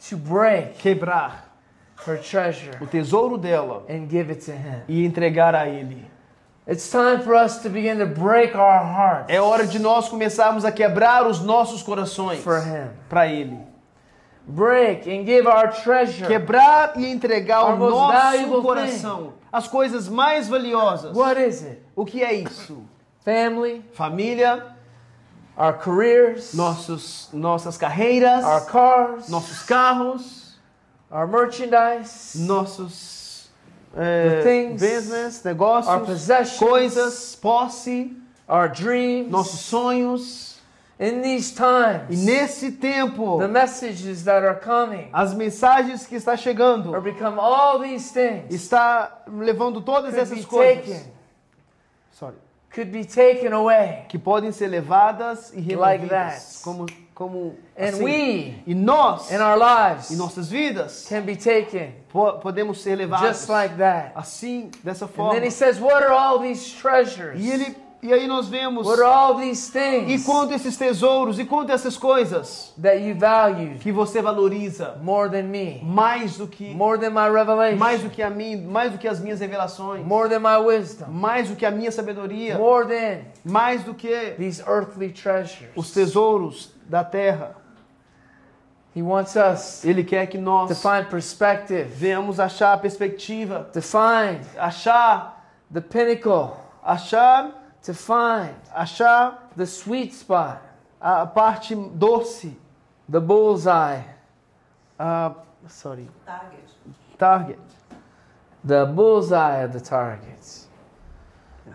to 0.08 0.16
break 0.18 0.74
quebrar 0.78 1.47
o 2.80 2.86
tesouro 2.86 3.36
dela 3.36 3.84
and 3.88 4.08
give 4.08 4.30
it 4.30 4.44
to 4.44 4.52
him. 4.52 4.82
e 4.88 5.04
entregar 5.04 5.54
a 5.54 5.68
ele. 5.68 6.04
It's 6.66 6.90
time 6.90 7.22
for 7.22 7.34
us 7.34 7.58
to 7.62 7.70
begin 7.70 7.98
to 7.98 8.06
break 8.06 8.54
our 8.54 8.84
hearts 8.84 9.26
É 9.28 9.40
hora 9.40 9.66
de 9.66 9.78
nós 9.78 10.08
começarmos 10.08 10.64
a 10.66 10.70
quebrar 10.72 11.26
os 11.26 11.40
nossos 11.40 11.82
corações 11.82 12.40
for 12.42 12.58
him. 12.58 12.90
para 13.08 13.26
ele. 13.26 13.58
Break 14.46 15.08
and 15.10 15.24
give 15.26 15.46
our 15.46 15.68
treasure. 15.72 16.26
Quebrar 16.26 16.92
e 16.96 17.06
entregar 17.10 17.64
o 17.64 17.76
nosso 17.76 18.62
coração, 18.62 19.34
as 19.52 19.66
coisas 19.66 20.08
mais 20.08 20.48
valiosas. 20.48 21.14
What 21.16 21.40
is 21.40 21.62
it? 21.62 21.82
O 21.94 22.04
que 22.04 22.22
é 22.22 22.32
isso? 22.34 22.82
Family, 23.24 23.84
Família, 23.92 24.66
our 25.56 25.74
careers, 25.74 26.54
nossos, 26.54 27.28
nossas 27.32 27.76
carreiras, 27.76 28.42
our 28.44 28.64
cars, 28.64 29.28
nossos 29.28 29.62
carros, 29.62 30.47
our 31.10 31.26
merchandise, 31.26 32.34
nossos 32.36 33.48
é, 33.96 34.42
things, 34.42 34.80
business, 34.80 35.42
negócios, 35.44 36.26
coisas, 36.58 37.34
posse, 37.36 38.16
our 38.48 38.68
dreams. 38.68 39.30
nossos 39.30 39.60
sonhos. 39.60 40.48
In 41.00 41.22
these 41.22 41.52
E 41.52 41.54
times, 41.54 42.24
nesse 42.24 42.72
tempo, 42.72 43.38
the 43.38 43.46
messages 43.46 44.24
that 44.24 44.42
are 44.44 44.58
coming 44.58 45.08
as 45.12 45.32
mensagens 45.32 46.04
que 46.08 46.16
está 46.16 46.36
chegando 46.36 46.92
are 46.92 47.00
become 47.00 47.38
all 47.38 47.78
these 47.78 48.10
things 48.10 48.52
está 48.52 49.22
levando 49.28 49.80
todas 49.80 50.10
could 50.12 50.20
essas 50.20 50.38
be 50.40 50.44
coisas 50.44 50.84
taken, 50.86 51.12
sorry, 52.10 52.34
could 52.72 52.90
be 52.90 53.04
taken 53.04 53.52
away. 53.52 54.06
que 54.08 54.18
podem 54.18 54.50
ser 54.50 54.66
levadas 54.66 55.52
e 55.54 55.60
Like 55.76 56.02
removidas 56.04 56.54
that. 56.56 56.64
como 56.64 56.86
como 57.18 57.56
And 57.76 57.88
assim. 57.88 58.04
we, 58.04 58.54
e 58.64 58.74
nós 58.76 59.32
in 59.32 59.38
our 59.42 59.58
lives, 59.58 60.12
em 60.12 60.16
nossas 60.16 60.48
vidas 60.48 61.04
can 61.08 61.22
be 61.22 61.34
taken 61.34 61.92
po- 62.08 62.34
podemos 62.34 62.80
ser 62.80 62.94
levados 62.94 63.26
just 63.26 63.48
like 63.48 63.74
that. 63.76 64.12
assim 64.14 64.70
dessa 64.84 65.06
And 65.06 65.08
forma 65.08 65.34
then 65.34 65.42
he 65.42 65.50
says, 65.50 65.80
What 65.80 66.04
are 66.04 66.12
all 66.12 66.38
these 66.38 66.72
treasures? 66.80 67.40
e 67.44 67.50
ele 67.50 67.74
e 68.00 68.12
aí 68.12 68.28
nós 68.28 68.46
vemos 68.46 68.86
What 68.86 69.00
are 69.02 69.12
all 69.12 69.34
these 69.40 69.68
e 69.70 69.72
things 69.72 70.24
quanto 70.24 70.54
esses 70.54 70.76
tesouros 70.76 71.40
e 71.40 71.44
quanto 71.44 71.72
essas 71.72 71.96
coisas 71.96 72.72
that 72.80 72.96
you 73.00 73.16
value 73.16 73.76
que 73.80 73.90
você 73.90 74.22
valoriza 74.22 74.96
more 75.02 75.28
than 75.28 75.48
me, 75.48 75.80
mais 75.82 76.36
do 76.36 76.46
que 76.46 76.72
more 76.72 76.96
than 77.00 77.10
my 77.10 77.28
revelation, 77.28 77.76
mais 77.76 78.00
do 78.00 78.08
que 78.10 78.22
a 78.22 78.30
mim 78.30 78.54
mais 78.62 78.92
do 78.92 78.98
que 78.98 79.08
as 79.08 79.18
minhas 79.18 79.40
revelações 79.40 80.06
more 80.06 80.28
than 80.28 80.38
my 80.38 80.64
wisdom, 80.64 81.06
mais 81.08 81.48
do 81.48 81.56
que 81.56 81.66
a 81.66 81.72
minha 81.72 81.90
sabedoria 81.90 82.56
more 82.56 82.86
than 82.86 83.22
mais 83.44 83.82
do 83.82 83.92
que 83.92 84.34
these 84.38 84.62
earthly 84.68 85.10
treasures? 85.10 85.68
os 85.74 85.90
tesouros 85.90 86.77
da 86.88 87.04
terra 87.04 87.54
He 88.94 89.02
wants 89.02 89.36
us 89.36 89.84
ele 89.84 90.02
quer 90.02 90.26
que 90.26 90.38
to 90.38 90.74
find 90.74 91.08
perspective, 91.08 91.88
venhamos 91.94 92.40
achar 92.40 92.74
a 92.74 92.78
perspectiva 92.78 93.70
to 93.72 93.80
find 93.80 94.40
achar 94.56 95.34
the 95.70 95.80
pinnacle, 95.80 96.56
achar 96.82 97.52
to 97.82 97.94
find 97.94 98.56
achar 98.74 99.38
the 99.56 99.66
sweet 99.66 100.12
spot, 100.12 100.60
a 101.00 101.26
parte 101.26 101.74
doce 101.96 102.56
the 103.08 103.20
bullseye, 103.20 104.02
a 104.98 105.32
sorry 105.68 106.08
Target. 106.26 106.60
target 107.18 107.58
the 108.64 108.86
bullseye 108.86 109.62
of 109.62 109.72
the 109.72 109.80
target. 109.80 110.66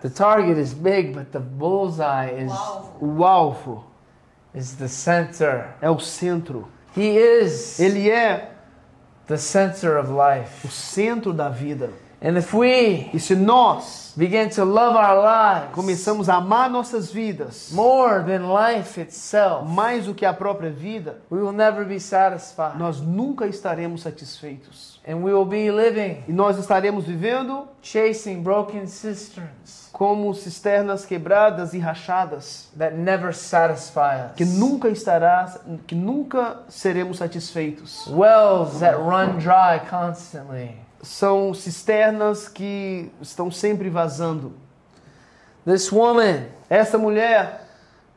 The 0.02 0.10
target 0.10 0.58
is 0.58 0.74
big, 0.74 1.14
but 1.14 1.32
the 1.32 1.40
bullseye 1.40 2.32
is 2.32 2.52
O 2.52 3.24
alvo. 3.24 3.86
Is 4.56 4.76
the 4.76 4.88
center. 4.88 5.66
é 5.82 5.90
o 5.90 6.00
centro. 6.00 6.68
He 6.96 7.18
is 7.18 7.80
Ele 7.80 8.10
é 8.10 8.52
the 9.28 9.38
center 9.38 9.98
of 9.98 10.12
life. 10.12 10.66
o 10.68 10.70
centro 10.72 11.34
da 11.34 11.50
vida. 11.50 11.90
And 12.24 12.38
if 12.38 12.54
we 12.54 13.10
E 13.14 13.20
se 13.20 13.36
nós 13.36 14.14
begin 14.16 14.48
to 14.48 14.64
love 14.64 14.96
our 14.96 15.22
lives 15.22 15.74
começamos 15.74 16.30
a 16.30 16.36
amar 16.36 16.70
nossas 16.70 17.12
vidas 17.12 17.72
more 17.74 18.24
than 18.24 18.48
life 18.48 18.98
itself, 19.02 19.68
mais 19.70 20.06
do 20.06 20.14
que 20.14 20.26
a 20.26 20.34
própria 20.34 20.72
vida, 20.72 21.18
we 21.30 21.42
will 21.42 21.52
never 21.52 21.84
be 21.84 22.00
satisfied. 22.00 22.78
nós 22.78 23.02
nunca 23.02 23.46
estaremos 23.46 24.04
satisfeitos. 24.04 25.02
And 25.06 25.18
we 25.18 25.34
will 25.34 25.44
be 25.44 25.70
living 25.70 26.24
E 26.26 26.32
nós 26.32 26.58
estaremos 26.58 27.06
vivendo 27.06 27.68
chasing 27.82 28.42
broken 28.42 28.88
cisterns 28.88 29.90
como 29.92 30.34
cisternas 30.34 31.06
quebradas 31.06 31.74
e 31.74 31.80
rachadas, 31.80 32.70
that 32.78 32.96
never 32.96 33.34
satisfy 33.34 34.34
que 34.36 34.44
us. 34.44 34.58
nunca 34.58 34.88
estará, 34.88 35.60
que 35.86 35.94
nunca 35.94 36.60
seremos 36.70 37.18
satisfeitos. 37.18 38.08
Wells 38.08 38.80
that 38.80 38.98
run 38.98 39.40
dry 39.40 39.80
constantly. 39.90 40.78
São 41.04 41.54
cisternas 41.54 42.48
que 42.48 43.12
estão 43.22 43.52
sempre 43.52 43.90
vazando. 43.90 44.54
This 45.66 45.92
woman 45.92 46.46
Essa 46.70 46.98
mulher 46.98 47.62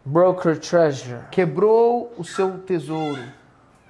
broke 0.05 0.47
her 0.49 0.57
treasure. 0.59 1.21
quebrou 1.31 2.13
o 2.17 2.25
seu 2.25 2.59
tesouro. 2.61 3.21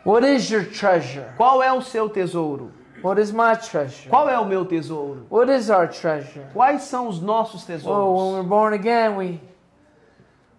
What 0.04 0.24
is 0.26 0.50
your 0.50 0.64
treasure? 0.64 1.26
Qual 1.36 1.62
é 1.62 1.72
o 1.72 1.82
seu 1.82 2.08
tesouro? 2.08 2.72
What 3.02 3.20
is 3.20 3.30
my 3.30 3.54
treasure? 3.56 4.08
Qual 4.08 4.28
é 4.28 4.38
o 4.38 4.44
meu 4.46 4.64
tesouro? 4.64 5.26
What 5.30 5.50
is 5.52 5.68
our 5.68 5.88
treasure? 5.88 6.46
Quais 6.54 6.82
são 6.82 7.08
os 7.08 7.20
nossos 7.20 7.66
Well, 7.68 7.76
when 7.76 7.80
tesouros? 7.80 8.34
we're 8.34 8.48
born 8.48 8.74
again, 8.74 9.16
we 9.16 9.40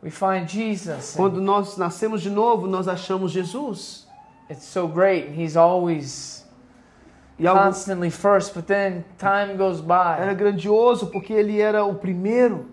we 0.04 0.12
find 0.12 0.48
Jesus. 0.48 1.16
and 1.16 1.18
Quando 1.18 1.42
nós 1.42 1.76
nascemos 1.78 2.22
de 2.22 2.30
novo, 2.30 2.68
nós 2.68 2.88
achamos 2.88 3.32
Jesus. 3.32 4.06
It's 4.50 4.66
so 4.66 4.88
great. 4.88 5.30
He's 5.36 5.58
always 5.58 6.37
E 7.40 7.46
algo 7.46 7.64
constantly 7.64 8.10
first, 8.10 8.54
but 8.54 8.66
then 8.66 9.04
time 9.18 9.56
goes 9.58 9.80
era 9.80 10.34
by 10.34 10.36
grandioso 10.36 11.08
porque 11.08 11.34
ele 11.34 11.62
era 11.62 11.86
o 11.86 11.94
primeiro 11.96 12.66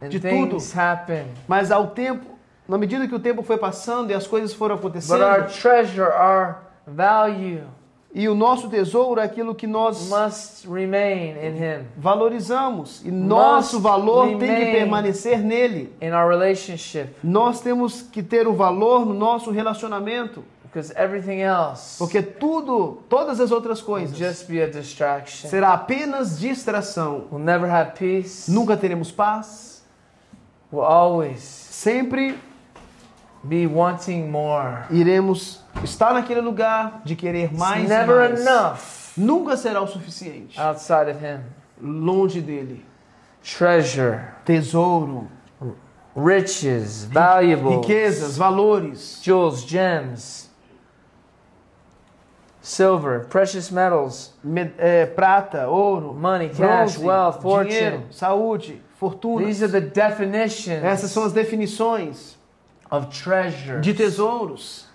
and 0.00 0.08
de 0.08 0.20
tudo. 0.20 0.50
things 0.58 0.76
happen. 0.76 1.24
Mas 1.48 1.70
ao 1.70 1.88
tempo, 1.88 2.26
na 2.68 2.78
medida 2.78 3.06
que 3.08 3.14
o 3.14 3.18
tempo 3.20 3.42
foi 3.42 3.58
passando 3.58 4.10
e 4.10 4.14
as 4.14 4.26
coisas 4.26 4.52
foram 4.54 4.76
But 4.76 4.84
our 4.84 4.90
acontecendo, 4.90 5.60
treasure, 5.60 6.08
our 6.08 6.56
value, 6.86 7.62
e 8.14 8.28
o 8.28 8.34
nosso 8.34 8.68
tesouro 8.68 9.20
é 9.20 9.24
aquilo 9.24 9.54
que 9.54 9.66
nós 9.66 10.10
must 10.10 10.68
remain 10.68 11.30
in 11.30 11.56
Him. 11.56 11.86
valorizamos. 11.96 13.02
E 13.04 13.10
nosso 13.10 13.80
valor 13.80 14.38
tem 14.38 14.54
que 14.54 14.72
permanecer 14.72 15.38
nele. 15.38 15.92
In 16.00 16.12
our 16.12 16.28
relationship, 16.28 17.08
Nós 17.24 17.60
temos 17.60 18.02
que 18.02 18.22
ter 18.22 18.46
o 18.46 18.52
valor 18.52 19.06
no 19.06 19.14
nosso 19.14 19.50
relacionamento. 19.50 20.44
Because 20.72 20.90
everything 20.96 21.42
else 21.42 21.98
Porque 21.98 22.22
tudo, 22.22 23.02
todas 23.08 23.38
as 23.40 23.52
outras 23.52 23.82
coisas, 23.82 24.16
just 24.16 24.48
be 24.48 24.62
a 24.62 24.66
distraction. 24.66 25.50
será 25.50 25.72
apenas 25.74 26.38
distração. 26.38 27.26
We'll 27.30 27.42
never 27.44 27.68
have 27.70 27.92
peace. 27.92 28.48
Nunca 28.50 28.76
teremos 28.76 29.10
paz. 29.12 29.82
We'll 30.72 30.84
always 30.84 31.40
Sempre 31.42 32.38
be 33.44 33.66
wanting 33.66 34.30
more. 34.30 34.84
iremos 34.90 35.60
estar 35.84 36.14
naquele 36.14 36.40
lugar 36.40 37.02
de 37.04 37.14
querer 37.16 37.52
mais 37.52 37.82
It's 37.82 37.88
never 37.90 38.28
mais. 38.30 38.40
enough 38.40 39.12
Nunca 39.16 39.56
será 39.58 39.82
o 39.82 39.86
suficiente. 39.86 40.58
outside 40.58 41.10
of 41.10 41.18
Him. 41.22 41.40
Longe 41.80 42.40
dele. 42.40 42.82
Treasure, 43.42 44.20
Tesouro, 44.44 45.28
riches, 46.16 47.04
valuables, 47.04 47.76
riquezas, 47.86 48.36
valores, 48.38 49.20
jewels, 49.22 49.64
gems, 49.64 50.48
silver, 52.62 53.26
precious 53.28 53.70
metals, 53.70 54.32
me- 54.42 54.72
é, 54.78 55.04
prata, 55.04 55.68
ouro, 55.68 56.14
money, 56.14 56.48
cash, 56.48 56.96
bronze, 56.96 56.98
wealth, 57.04 57.40
dinheiro, 57.40 57.96
fortune. 57.98 58.06
saúde, 58.12 58.82
fortuna. 58.94 59.44
These 59.46 59.64
are 59.64 59.72
the 59.72 59.80
definitions 59.80 60.82
Essas 60.84 61.10
são 61.10 61.24
as 61.24 61.32
definições 61.32 62.36
of 62.90 63.06
treasure. 63.08 63.80
de 63.80 63.92
tesouros. 63.92 64.86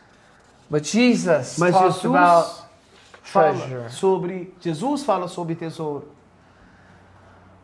But 0.70 0.86
Jesus 0.86 1.58
Mas 1.60 1.74
talks 1.74 1.96
Jesus 1.96 2.06
about 2.06 2.68
fala 3.22 3.54
treasure. 3.54 3.90
sobre 3.92 4.54
Jesus 4.62 5.04
fala 5.04 5.28
sobre 5.28 5.54
tesouro. 5.56 6.08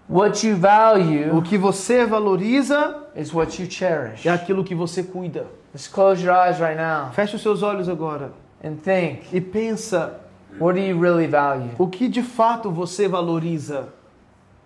What 0.09 0.45
you 0.45 0.55
value 0.57 1.31
O 1.35 1.41
que 1.41 1.57
você 1.57 2.05
valoriza 2.05 3.03
is 3.15 3.33
what 3.33 3.57
you 3.61 3.69
cherish. 3.71 4.25
é 4.27 4.31
aquilo 4.31 4.63
que 4.63 4.75
você 4.75 5.01
cuida. 5.01 5.47
Just 5.73 5.91
close 5.93 6.21
your 6.23 6.35
eyes 6.35 6.59
right 6.59 6.75
now 6.77 7.09
Feche 7.13 7.35
os 7.35 7.41
seus 7.41 7.63
olhos 7.63 7.87
agora 7.89 8.31
and 8.63 8.77
think 8.77 9.27
e 9.33 9.41
pensa 9.41 10.19
what 10.59 10.75
do 10.75 10.81
you 10.81 10.99
really 10.99 11.27
value? 11.27 11.71
o 11.77 11.87
que 11.87 12.07
de 12.07 12.23
fato 12.23 12.71
você 12.71 13.07
valoriza. 13.07 13.89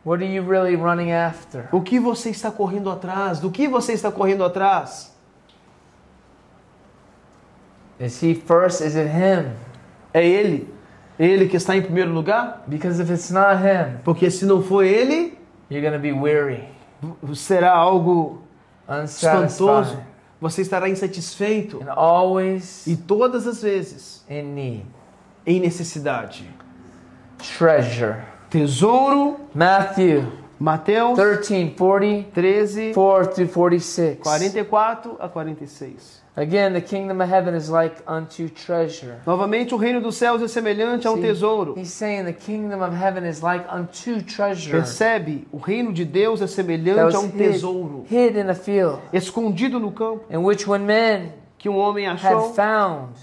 What 0.05 0.23
are 0.23 0.33
you 0.33 0.41
really 0.41 0.77
running 0.77 1.11
after? 1.11 1.67
O 1.69 1.81
que 1.81 1.99
você 1.99 2.29
está 2.29 2.49
correndo 2.49 2.89
atrás? 2.89 3.41
Do 3.41 3.51
que 3.51 3.67
você 3.67 3.91
está 3.91 4.09
correndo 4.09 4.45
atrás? 4.45 5.13
Is 7.99 8.21
He 8.21 8.33
first? 8.33 8.79
Is 8.79 8.95
it 8.95 9.09
Him? 9.09 9.51
É 10.13 10.25
ele? 10.25 10.73
Ele 11.19 11.47
que 11.49 11.57
está 11.57 11.75
em 11.75 11.81
primeiro 11.81 12.13
lugar? 12.13 12.63
Because 12.67 13.01
if 13.01 13.09
it's 13.09 13.31
not 13.31 13.57
Him, 13.57 13.97
Porque 14.03 14.29
se 14.29 14.45
não 14.45 14.61
for 14.61 14.83
ele, 14.83 15.37
you're 15.69 15.91
to 15.91 15.99
be 15.99 16.13
weary, 16.13 16.63
será 17.33 17.71
algo 17.73 18.43
espantoso. 19.03 19.97
Você 20.39 20.61
estará 20.61 20.87
insatisfeito 20.87 21.81
and 21.81 21.91
always 21.93 22.85
e 22.85 22.95
todas 22.95 23.47
as 23.47 23.61
vezes 23.61 24.23
in 24.29 24.43
need. 24.43 24.85
em 25.45 25.59
necessidade. 25.59 26.47
Treasure. 27.57 28.21
Tesouro, 28.49 29.39
Matthew 29.53 30.31
Mateus 30.59 31.15
13, 31.15 31.75
40, 31.77 32.23
13, 32.33 32.93
4 32.93 33.25
through 33.33 33.47
46. 33.47 34.23
44 34.23 35.17
a 35.19 35.29
46. 35.29 36.21
Again, 36.35 36.73
the 36.73 36.81
kingdom 36.81 37.19
of 37.19 37.29
heaven 37.29 37.55
is 37.55 37.67
like 37.67 37.95
unto 38.07 38.47
treasure. 38.47 39.19
Novamente, 39.25 39.73
o 39.73 39.77
reino 39.77 39.99
dos 39.99 40.15
céus 40.15 40.39
é 40.41 40.47
semelhante 40.47 41.07
a 41.07 41.11
um 41.11 41.19
tesouro. 41.19 41.73
He's 41.75 41.91
saying 41.91 42.25
the 42.25 42.33
kingdom 42.33 42.83
of 42.83 42.95
heaven 42.95 43.25
is 43.25 43.41
like 43.41 43.65
unto 43.71 44.21
treasure 44.21 44.71
Percebe? 44.71 45.47
O 45.51 45.57
reino 45.57 45.91
de 45.91 46.05
Deus 46.05 46.39
é 46.39 46.47
semelhante 46.47 47.15
a 47.15 47.19
um 47.19 47.29
tesouro 47.29 48.05
hid 48.07 48.37
in 48.37 48.49
a 48.49 48.53
field, 48.53 49.01
escondido 49.11 49.79
no 49.79 49.91
campo 49.91 50.25
in 50.29 50.43
which 50.43 50.67
when 50.67 50.85
men 50.85 51.33
que 51.57 51.67
um 51.69 51.75
homem 51.75 52.05
had 52.05 52.19
achou, 52.19 52.53
found, 52.53 53.15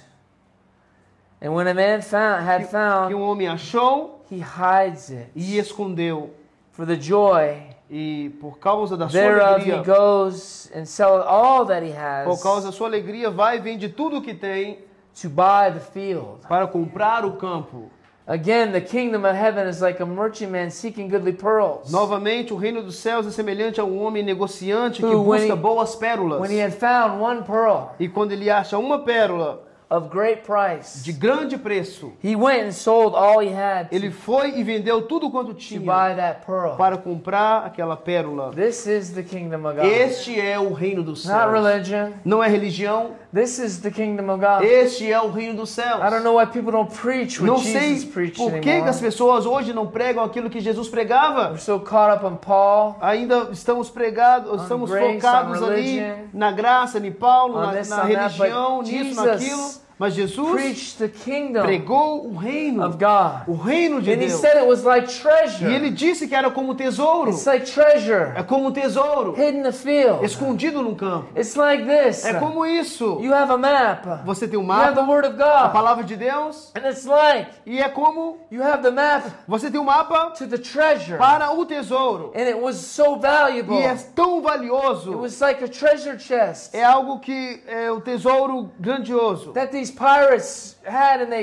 and 1.40 1.54
when 1.54 1.68
a 1.68 1.74
man 1.74 2.02
found 2.02 2.44
had 2.44 2.62
que 2.62 2.72
found, 2.72 3.14
um 3.14 3.22
homem 3.22 3.46
achou 3.46 4.22
he 4.28 4.40
hides 4.40 5.10
it. 5.10 5.28
e 5.36 5.56
escondeu. 5.56 6.30
For 6.74 6.84
the 6.84 6.96
joy 6.96 7.74
E 7.90 8.30
por 8.40 8.58
causa 8.58 8.96
da 8.96 9.08
sua 9.08 9.20
he 9.20 9.40
alegria, 9.40 9.82
goes 9.82 10.70
and 10.74 10.84
selleth 10.84 11.26
all 11.26 11.64
that 11.66 11.86
he 11.86 11.92
has 11.92 12.26
por 12.26 12.42
causa 12.42 12.66
da 12.66 12.72
sua 12.72 12.88
alegria, 12.88 13.30
vai 13.30 13.58
e 13.58 13.60
vende 13.60 13.88
tudo 13.88 14.18
o 14.18 14.22
que 14.22 14.34
tem 14.34 14.78
to 15.20 15.28
buy 15.28 15.70
the 15.72 15.80
field. 15.80 16.40
para 16.48 16.66
comprar 16.66 17.24
o 17.24 17.32
campo. 17.36 17.90
Again, 18.26 18.72
the 18.72 18.80
kingdom 18.80 19.26
of 19.26 19.36
heaven 19.36 19.68
is 19.68 19.82
like 19.82 20.02
a 20.02 20.70
seeking 20.70 21.08
goodly 21.08 21.34
pearls. 21.34 21.92
Novamente, 21.92 22.54
o 22.54 22.56
reino 22.56 22.82
dos 22.82 22.96
céus 22.96 23.26
é 23.26 23.30
semelhante 23.30 23.78
a 23.78 23.84
um 23.84 24.02
homem 24.02 24.24
negociante 24.24 25.02
que 25.02 25.14
busca 25.14 25.54
boas 25.54 25.94
pérolas. 25.94 26.40
When 26.40 26.50
he 26.50 26.58
had 26.58 26.72
found 26.72 27.22
one 27.22 27.42
pearl 27.42 27.90
E 28.00 28.08
quando 28.08 28.32
ele 28.32 28.48
acha 28.48 28.78
uma 28.78 29.00
pérola 29.00 29.62
of 29.90 30.08
great 30.08 30.42
price, 30.42 31.02
de 31.04 31.12
grande 31.12 31.56
preço, 31.58 32.12
he 32.22 32.34
went 32.34 32.64
and 32.68 32.72
sold 32.72 33.14
all 33.14 33.40
he 33.40 33.52
had 33.54 33.88
to, 33.88 33.94
ele 33.94 34.10
foi 34.10 34.58
e 34.58 34.62
vendeu 34.62 35.02
tudo 35.02 35.30
quanto 35.30 35.48
to 35.52 35.60
tinha 35.60 35.80
buy 35.80 36.14
that 36.16 36.44
pearl. 36.46 36.76
para 36.76 36.96
comprar 36.96 37.64
aquela 37.66 37.96
pérola. 37.96 38.50
This 38.54 38.86
is 38.86 39.10
the 39.10 39.22
kingdom 39.22 39.66
of 39.66 39.76
God. 39.76 39.84
Este 39.86 40.40
é 40.40 40.58
o 40.58 40.72
reino 40.72 41.02
dos 41.02 41.24
Not 41.24 41.38
céus. 41.38 41.52
religion. 41.52 42.12
Não 42.24 42.42
é 42.42 42.48
religião, 42.48 43.12
This 43.32 43.58
is 43.58 43.78
the 43.80 43.90
kingdom 43.90 44.30
of 44.32 44.40
God. 44.40 44.62
este 44.64 45.10
é 45.10 45.20
o 45.20 45.30
reino 45.30 45.54
dos 45.56 45.70
céus. 45.70 46.00
I 46.00 46.10
don't 46.10 46.22
know 46.22 46.36
why 46.38 46.46
people 46.46 46.72
don't 46.72 46.90
preach 46.94 47.40
what 47.40 47.46
Não 47.46 47.58
Jesus 47.58 48.00
sei 48.02 48.10
preached 48.10 48.36
por 48.36 48.52
que 48.60 48.70
anymore. 48.70 48.90
as 48.90 49.00
pessoas 49.00 49.44
hoje 49.46 49.72
não 49.72 49.86
pregam 49.86 50.24
aquilo 50.24 50.48
que 50.48 50.60
Jesus 50.60 50.88
pregava. 50.88 51.48
We're 51.50 51.58
so 51.58 51.78
caught 51.80 52.14
up 52.16 52.24
on 52.24 52.36
Paul, 52.36 52.96
Ainda 53.00 53.48
estamos 53.52 53.90
pregados, 53.90 54.62
estamos 54.62 54.90
grace, 54.90 55.14
focados 55.20 55.60
on 55.60 55.66
ali 55.66 55.98
religion, 55.98 56.28
na 56.32 56.52
graça, 56.52 56.98
em 56.98 57.12
Paulo, 57.12 57.56
on 57.58 57.66
na, 57.66 57.72
this, 57.72 57.88
na 57.88 57.96
that, 57.96 58.08
religião, 58.14 58.78
but 58.78 58.86
nisso, 58.86 59.04
Jesus 59.04 59.26
naquilo. 59.26 59.83
Mas 59.98 60.14
Jesus 60.14 60.50
preached 60.50 60.98
the 60.98 61.08
kingdom 61.08 61.62
pregou 61.62 62.26
o 62.26 62.36
reino, 62.36 62.84
of 62.84 62.96
God. 62.98 63.44
o 63.46 63.54
reino 63.54 64.02
de 64.02 64.10
And 64.12 64.16
he 64.22 64.26
Deus. 64.26 64.40
said 64.40 64.56
it 64.56 64.66
was 64.66 64.82
like 64.84 65.08
E 65.08 65.20
treasure. 65.20 65.72
ele 65.72 65.90
disse 65.90 66.26
que 66.26 66.34
era 66.34 66.50
como 66.50 66.74
tesouro. 66.74 67.30
It's 67.30 67.46
like 67.46 67.64
treasure 67.70 68.32
É 68.34 68.42
como 68.42 68.72
tesouro 68.72 69.32
hidden 69.36 69.60
in 69.60 69.62
the 69.62 69.72
field. 69.72 70.24
escondido 70.24 70.82
no 70.82 70.96
campo. 70.96 71.28
It's 71.38 71.54
like 71.54 71.84
this. 71.84 72.24
É 72.24 72.34
como 72.34 72.66
isso. 72.66 73.18
You 73.20 73.32
have 73.32 73.52
a 73.52 73.56
map. 73.56 74.04
Você 74.24 74.48
tem 74.48 74.58
um 74.58 74.64
You 74.64 74.72
have 74.72 74.94
the 74.94 75.00
mapa, 75.02 75.12
word 75.12 75.28
of 75.28 75.40
a 75.40 75.62
God. 75.62 75.72
palavra 75.72 76.02
de 76.04 76.16
Deus, 76.16 76.72
And 76.74 76.88
it's 76.88 77.04
like 77.04 77.48
e 77.64 77.80
é 77.80 77.88
como 77.88 78.38
you 78.50 78.62
have 78.62 78.82
the 78.82 78.90
map 78.90 79.24
você 79.46 79.70
tem 79.70 79.80
um 79.80 79.84
mapa 79.84 80.30
to 80.32 80.46
the 80.48 80.58
treasure. 80.58 81.18
para 81.18 81.52
o 81.52 81.64
tesouro. 81.64 82.32
And 82.34 82.40
it 82.48 82.58
was 82.58 82.76
so 82.76 83.16
valuable. 83.16 83.76
E 83.78 83.82
é 83.84 83.94
tão 84.14 84.38
It 84.38 84.42
valioso. 84.44 85.16
was 85.18 85.40
like 85.40 85.62
a 85.62 85.68
treasure 85.68 86.18
chest 86.18 86.74
É 86.74 86.82
algo 86.82 87.20
que 87.20 87.62
é 87.68 87.90
o 87.92 88.00
tesouro 88.00 88.70
grandioso. 88.80 89.52
that 89.52 89.70
they 89.70 89.83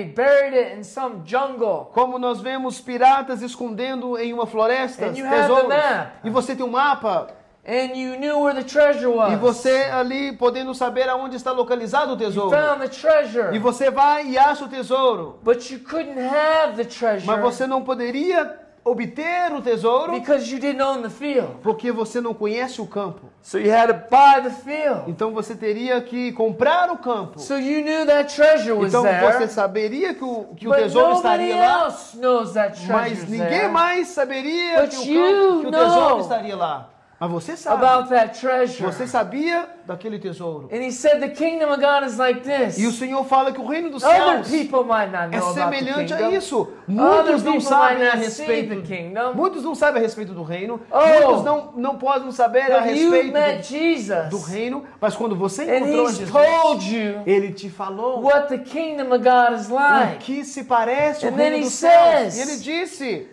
buried 0.05 0.55
it 0.55 0.77
in 0.77 0.83
some 0.83 1.21
jungle. 1.25 1.89
Como 1.93 2.17
nós 2.19 2.41
vemos 2.41 2.79
piratas 2.79 3.41
escondendo 3.41 4.17
em 4.17 4.33
uma 4.33 4.45
floresta 4.45 5.07
And 5.07 5.17
you 5.17 5.29
tesouros. 5.29 5.67
map. 5.67 6.13
E 6.23 6.29
você 6.29 6.55
tem 6.55 6.65
um 6.65 6.71
mapa. 6.71 7.29
And 7.63 7.95
you 7.95 8.17
knew 8.17 8.39
where 8.41 8.55
the 8.55 8.63
treasure 8.63 9.05
was. 9.07 9.33
E 9.33 9.35
você 9.35 9.83
ali 9.83 10.31
podendo 10.31 10.73
saber 10.73 11.07
aonde 11.07 11.35
está 11.35 11.51
localizado 11.51 12.13
o 12.13 12.17
tesouro. 12.17 12.49
found 12.49 12.81
the 12.81 12.87
treasure. 12.87 13.55
E 13.55 13.59
você 13.59 13.91
vai 13.91 14.25
e 14.27 14.37
acha 14.37 14.65
o 14.65 14.67
tesouro. 14.67 15.39
But 15.43 15.69
you 15.69 15.79
couldn't 15.79 16.19
have 16.19 16.75
the 16.75 16.85
treasure 16.85 17.27
Mas 17.27 17.39
você 17.39 17.67
não 17.67 17.83
poderia 17.83 18.60
obter 18.83 19.53
o 19.53 19.61
tesouro 19.61 20.11
because 20.13 20.51
you 20.51 20.59
didn't 20.59 20.81
own 20.81 21.01
the 21.03 21.09
field. 21.09 21.57
porque 21.61 21.91
você 21.91 22.19
não 22.19 22.33
conhece 22.33 22.81
o 22.81 22.87
campo. 22.87 23.27
So 23.41 23.57
you 23.57 23.71
had 23.71 23.87
to 23.87 23.93
buy 23.93 24.41
the 24.41 24.49
field. 24.49 25.03
Então 25.07 25.31
você 25.33 25.55
teria 25.55 26.01
que 26.01 26.31
comprar 26.33 26.91
o 26.91 26.97
campo. 26.97 27.39
So 27.39 27.57
you 27.57 27.81
knew 27.83 28.05
that 28.05 28.35
treasure 28.35 28.73
was 28.73 28.89
Então 28.89 29.03
there. 29.03 29.33
você 29.33 29.47
saberia 29.47 30.13
que 30.13 30.23
o, 30.23 30.45
que 30.55 30.67
o 30.67 30.73
tesouro 30.73 31.13
estaria 31.15 31.55
lá, 31.55 31.85
else 31.85 32.17
knows 32.17 32.53
that 32.53 32.75
treasure 32.75 32.93
mas 32.93 33.29
ninguém 33.29 33.47
there 33.47 33.67
mais 33.69 34.07
saberia 34.09 34.81
But 34.81 34.89
que 34.91 35.17
o, 35.17 35.21
campo, 35.21 35.61
que 35.61 35.67
o 35.67 35.71
tesouro 35.71 36.09
know 36.09 36.19
estaria 36.21 36.55
lá. 36.55 36.89
Mas 37.21 37.29
você 37.29 37.55
sabe. 37.55 37.85
about 37.85 38.09
that 38.09 38.39
treasure. 38.39 38.81
Você 38.83 39.05
sabia 39.05 39.69
daquele 39.85 40.17
tesouro. 40.17 40.67
And 40.73 40.77
he 40.83 40.91
said 40.91 41.19
the 41.19 41.29
kingdom 41.29 41.69
of 41.71 41.79
God 41.79 42.03
is 42.03 42.17
like 42.17 42.39
this. 42.41 42.79
E 42.79 42.87
o 42.87 42.91
Senhor 42.91 43.23
fala 43.25 43.51
que 43.51 43.61
o 43.61 43.67
reino 43.67 43.91
dos 43.91 44.01
Other 44.03 44.43
céus 44.43 44.47
people 44.49 44.83
might 44.85 45.11
not 45.11 45.25
é 45.31 45.37
know 45.39 45.49
about 45.51 45.53
the 45.53 45.61
semelhante 45.77 46.13
a 46.15 46.31
isso. 46.31 46.61
Other 46.61 46.73
Muitos 46.87 47.43
não 47.43 47.51
people 47.53 47.61
sabem 47.69 47.97
might 47.99 48.09
a 48.09 48.15
not 48.15 48.31
see 48.31 48.43
respeito. 48.43 48.75
the 48.75 48.81
kingdom. 48.81 49.33
Muitos 49.35 49.63
não 49.63 49.75
sabem 49.75 50.01
a 50.01 50.03
respeito 50.03 50.33
do 50.33 50.41
reino. 50.41 50.81
Oh. 50.89 50.97
Muitos 51.27 51.43
não, 51.43 51.73
não 51.75 51.95
podem 51.99 52.31
saber 52.31 52.71
a 52.71 52.79
But 52.81 52.95
you 52.97 53.11
respeito 53.11 53.33
met 53.33 53.57
do, 53.59 53.63
Jesus. 53.67 54.29
do 54.29 54.39
reino. 54.39 54.83
Mas 54.99 55.15
quando 55.15 55.35
você 55.35 55.61
And 55.61 55.77
encontrou 55.77 56.07
he's 56.09 56.17
Jesus, 56.17 56.31
told 56.31 56.95
you 56.95 57.21
ele 57.27 57.51
te 57.53 57.69
falou 57.69 58.23
what 58.23 58.47
the 58.47 58.57
kingdom 58.57 59.13
of 59.13 59.19
God 59.23 59.59
is 59.59 59.69
o 59.69 59.75
like. 59.75 60.17
que 60.25 60.43
se 60.43 60.63
parece 60.63 61.23
o 61.27 61.29
And 61.29 61.33
then 61.33 61.51
reino 61.51 61.57
he 61.57 61.61
dos 61.65 61.73
céus. 61.73 62.33
says- 62.33 62.37
E 62.37 62.41
ele 62.41 62.57
disse, 62.57 63.27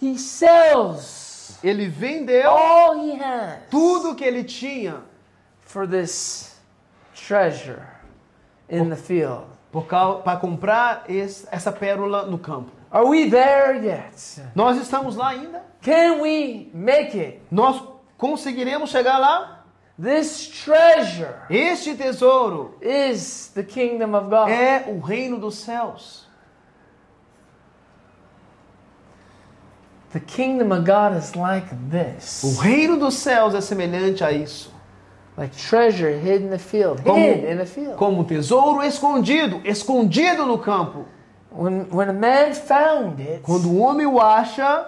He 0.00 0.16
sells 0.16 1.29
ele 1.62 1.86
vendeu 1.88 2.50
all 2.50 2.96
he 2.98 3.18
has 3.22 3.58
tudo 3.70 4.14
que 4.14 4.24
ele 4.24 4.44
tinha 4.44 5.02
for 5.60 5.86
this 5.86 6.56
treasure 7.14 7.82
in 8.68 8.88
the 8.90 8.96
field. 8.96 9.46
para 10.24 10.36
comprar 10.36 11.04
esse- 11.08 11.46
essa 11.52 11.70
pérola 11.70 12.26
no 12.26 12.38
campo. 12.38 12.70
Are 12.90 13.04
we 13.06 13.30
there 13.30 13.78
yet? 13.86 14.42
Nós 14.54 14.76
estamos 14.80 15.14
lá 15.16 15.28
ainda? 15.28 15.62
Can 15.80 16.20
we 16.20 16.68
make 16.74 17.16
it? 17.16 17.40
Nós 17.50 17.80
conseguiremos 18.18 18.90
chegar 18.90 19.18
lá? 19.18 19.58
This 20.02 20.48
treasure 20.64 21.34
Este 21.48 21.94
tesouro 21.94 22.74
is 22.80 23.52
the 23.54 23.62
kingdom 23.62 24.14
of 24.16 24.28
God. 24.28 24.48
é 24.48 24.86
o 24.88 24.98
reino 24.98 25.38
dos 25.38 25.56
céus. 25.58 26.19
The 30.12 30.20
kingdom 30.20 30.72
of 30.72 30.84
God 30.84 31.16
is 31.16 31.34
like 31.36 31.66
O 31.72 31.76
this. 31.90 32.42
reino 32.60 32.96
dos 32.96 33.14
céus 33.14 33.54
é 33.54 33.60
semelhante 33.60 34.24
a 34.24 34.32
isso. 34.32 34.72
Like 35.36 35.56
treasure 35.56 36.10
hid 36.18 36.42
in 36.42 36.50
the 36.50 36.58
field. 36.58 37.02
Como, 37.02 37.16
Hid 37.18 37.44
in 37.44 37.56
the 37.58 37.64
field. 37.66 37.94
como 37.96 38.24
tesouro 38.24 38.82
escondido, 38.82 39.60
escondido 39.64 40.44
no 40.44 40.58
campo. 40.58 41.04
When, 41.52 41.86
when 41.90 42.08
a 42.08 42.12
man 42.12 42.54
found 42.54 43.20
it, 43.20 43.40
Quando 43.42 43.68
o 43.70 43.78
homem 43.78 44.06
o 44.06 44.20
acha, 44.20 44.86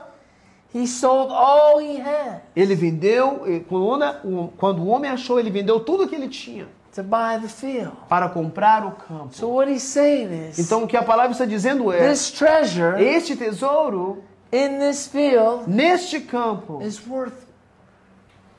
he 0.75 0.87
sold 0.87 1.33
all 1.33 1.79
he 1.81 1.97
had 2.01 2.41
ele 2.57 2.75
vendeu. 2.75 3.43
Quando, 3.69 4.53
quando 4.57 4.81
o 4.83 4.89
homem 4.89 5.11
achou, 5.11 5.39
ele 5.39 5.51
vendeu 5.51 5.81
tudo 5.81 6.07
que 6.09 6.15
ele 6.17 6.29
tinha 6.29 6.67
to 6.95 7.03
buy 7.03 7.39
the 7.41 7.49
field. 7.49 7.93
para 8.09 8.29
comprar 8.29 8.85
o 8.85 8.91
campo. 8.93 9.29
So 9.33 9.49
what 9.49 9.71
he's 9.71 9.83
saying 9.83 10.49
is, 10.51 10.59
Então 10.59 10.83
o 10.83 10.87
que 10.89 10.97
a 10.97 11.03
palavra 11.03 11.33
está 11.33 11.45
dizendo 11.45 11.91
é: 11.93 12.09
this 12.11 12.31
treasure 12.33 13.03
este 13.03 13.35
tesouro 13.37 14.23
in 14.53 14.79
this 14.79 15.07
field 15.09 15.67
neste 15.67 16.21
campo 16.21 16.81
is 16.83 17.01
worth 17.07 17.47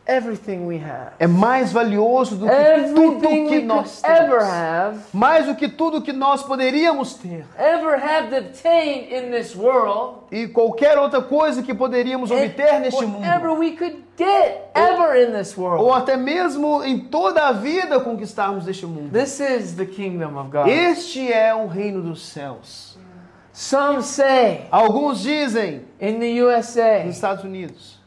everything 0.06 0.66
we 0.66 0.78
have. 0.78 1.14
é 1.18 1.28
mais 1.28 1.72
valioso 1.72 2.36
do 2.36 2.46
que 2.46 2.52
Everything 2.52 2.94
tudo 2.94 3.28
que 3.50 3.62
nós 3.62 4.04
ever 4.04 4.40
temos. 4.40 4.44
have, 4.54 5.00
Mais 5.14 5.46
do 5.46 5.56
que 5.56 5.70
tudo 5.70 6.02
que 6.02 6.12
nós 6.12 6.44
poderíamos 6.44 7.14
ter. 7.14 7.46
ever 7.58 7.96
have 7.96 8.34
obtained 8.38 9.14
in 9.14 9.32
this 9.32 9.56
world, 9.56 10.24
E 10.30 10.48
qualquer 10.48 10.98
outra 10.98 11.22
coisa 11.22 11.64
que 11.64 11.74
poderíamos 11.74 12.32
obter 12.32 12.80
neste 12.82 13.06
mundo. 13.06 13.24
we 13.58 13.78
could 13.78 14.04
get 14.18 14.70
ever 14.76 15.16
in 15.16 15.32
this 15.32 15.56
world. 15.58 15.82
Ou 15.82 15.94
até 15.94 16.18
mesmo 16.18 16.84
em 16.84 17.00
toda 17.00 17.48
a 17.48 17.54
vida 17.54 17.98
conquistarmos 18.02 18.68
este 18.68 18.86
mundo. 18.86 19.10
This 19.10 19.40
is 19.40 19.74
the 19.76 19.86
kingdom 19.86 20.38
of 20.38 20.50
God. 20.50 20.68
Este 20.68 21.32
é 21.32 21.56
o 21.56 21.68
reino 21.68 22.02
dos 22.02 22.24
céus. 22.24 22.93
Some 23.54 24.02
say 24.02 24.68
Alguns 24.72 25.24
dizem, 25.24 25.86
in 26.00 26.20
the 26.20 26.30
USA, 26.42 27.06
nos 27.06 27.16
Estados 27.16 27.46
Unidos, 27.46 28.00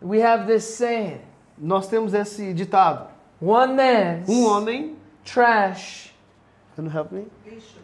we 0.00 0.20
have 0.20 0.46
this 0.46 0.76
saying 0.76 1.20
nós 1.60 1.88
temos 1.88 2.14
esse 2.14 2.54
ditado: 2.54 3.08
one 3.40 3.74
man's 3.74 4.28
um 4.28 4.44
homem, 4.44 4.96
trash 5.24 6.08
can 6.78 6.84
you 6.84 6.90
help 6.92 7.10
me? 7.10 7.26
Lixo. 7.44 7.80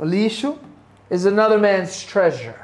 Lixo 0.00 0.58
is 1.10 1.24
another 1.24 1.58
man's 1.58 2.04
treasure. 2.04 2.54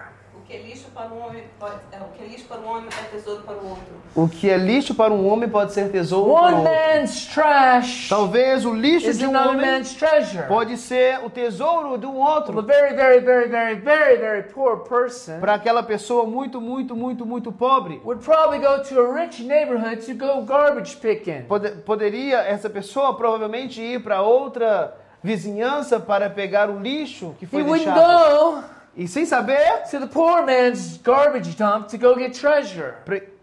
O 0.54 0.56
que 0.56 0.62
é 0.62 0.68
lixo 0.68 0.86
para 0.94 1.08
um 1.08 1.26
homem 1.26 1.42
pode, 1.58 1.74
é, 1.90 1.96
o 1.98 2.04
que 2.16 2.22
é 2.22 2.26
lixo 2.28 2.44
para 2.46 2.60
um 2.60 2.68
homem 2.68 2.86
é 2.88 3.02
tesouro 3.16 3.42
para 3.42 3.54
o 3.56 3.68
outro. 3.70 3.84
O 4.14 4.28
que 4.28 4.48
é 4.48 4.56
lixo 4.56 4.94
para 4.94 5.12
um 5.12 5.26
homem 5.28 5.48
pode 5.48 5.72
ser 5.72 5.90
tesouro 5.90 6.32
para 6.32 6.42
One 6.42 6.54
o 6.54 6.58
outro. 6.58 6.72
man's 6.72 7.26
trash 7.26 8.08
Talvez 8.08 8.64
o 8.64 8.72
lixo 8.72 9.10
is 9.10 9.18
de 9.18 9.26
um 9.26 9.36
homem 9.36 9.56
man's 9.66 9.94
treasure. 9.94 10.46
pode 10.46 10.76
ser 10.76 11.18
o 11.24 11.30
tesouro 11.30 11.98
de 11.98 12.06
um 12.06 12.22
A 12.22 12.34
outro. 12.36 12.62
very, 12.62 12.94
very, 12.94 13.20
very, 13.20 13.48
very, 13.48 13.74
very, 13.80 14.16
very 14.18 14.42
poor 14.44 14.78
person 14.80 15.40
Para 15.40 15.54
aquela 15.54 15.82
pessoa 15.82 16.24
muito, 16.24 16.60
muito, 16.60 16.94
muito, 16.94 17.26
muito 17.26 17.50
pobre. 17.50 18.00
would 18.04 18.22
probably 18.24 18.58
go 18.60 18.80
to 18.82 19.00
a 19.00 19.12
rich 19.20 19.42
neighborhood 19.42 19.96
to 20.06 20.14
go 20.14 20.42
garbage 20.42 20.96
picking. 20.98 21.42
Pode- 21.48 21.70
poderia 21.84 22.38
essa 22.38 22.70
pessoa 22.70 23.16
provavelmente 23.16 23.80
ir 23.82 24.00
para 24.04 24.22
outra 24.22 24.94
vizinhança 25.22 25.98
para 25.98 26.30
pegar 26.30 26.70
o 26.70 26.78
lixo 26.78 27.34
que 27.40 27.44
He 27.46 27.48
foi 27.48 27.62
wouldn't 27.62 27.84
deixado. 27.90 28.64
E 28.96 29.09
sem 29.09 29.26
saber 29.26 29.83
to 29.90 29.98
the 29.98 30.07
poor 30.07 30.44
man's 30.46 30.98
garbage 30.98 31.57
dump 31.57 31.88
to 31.88 31.98
go 31.98 32.14
get 32.16 32.33
treasure. 32.33 32.94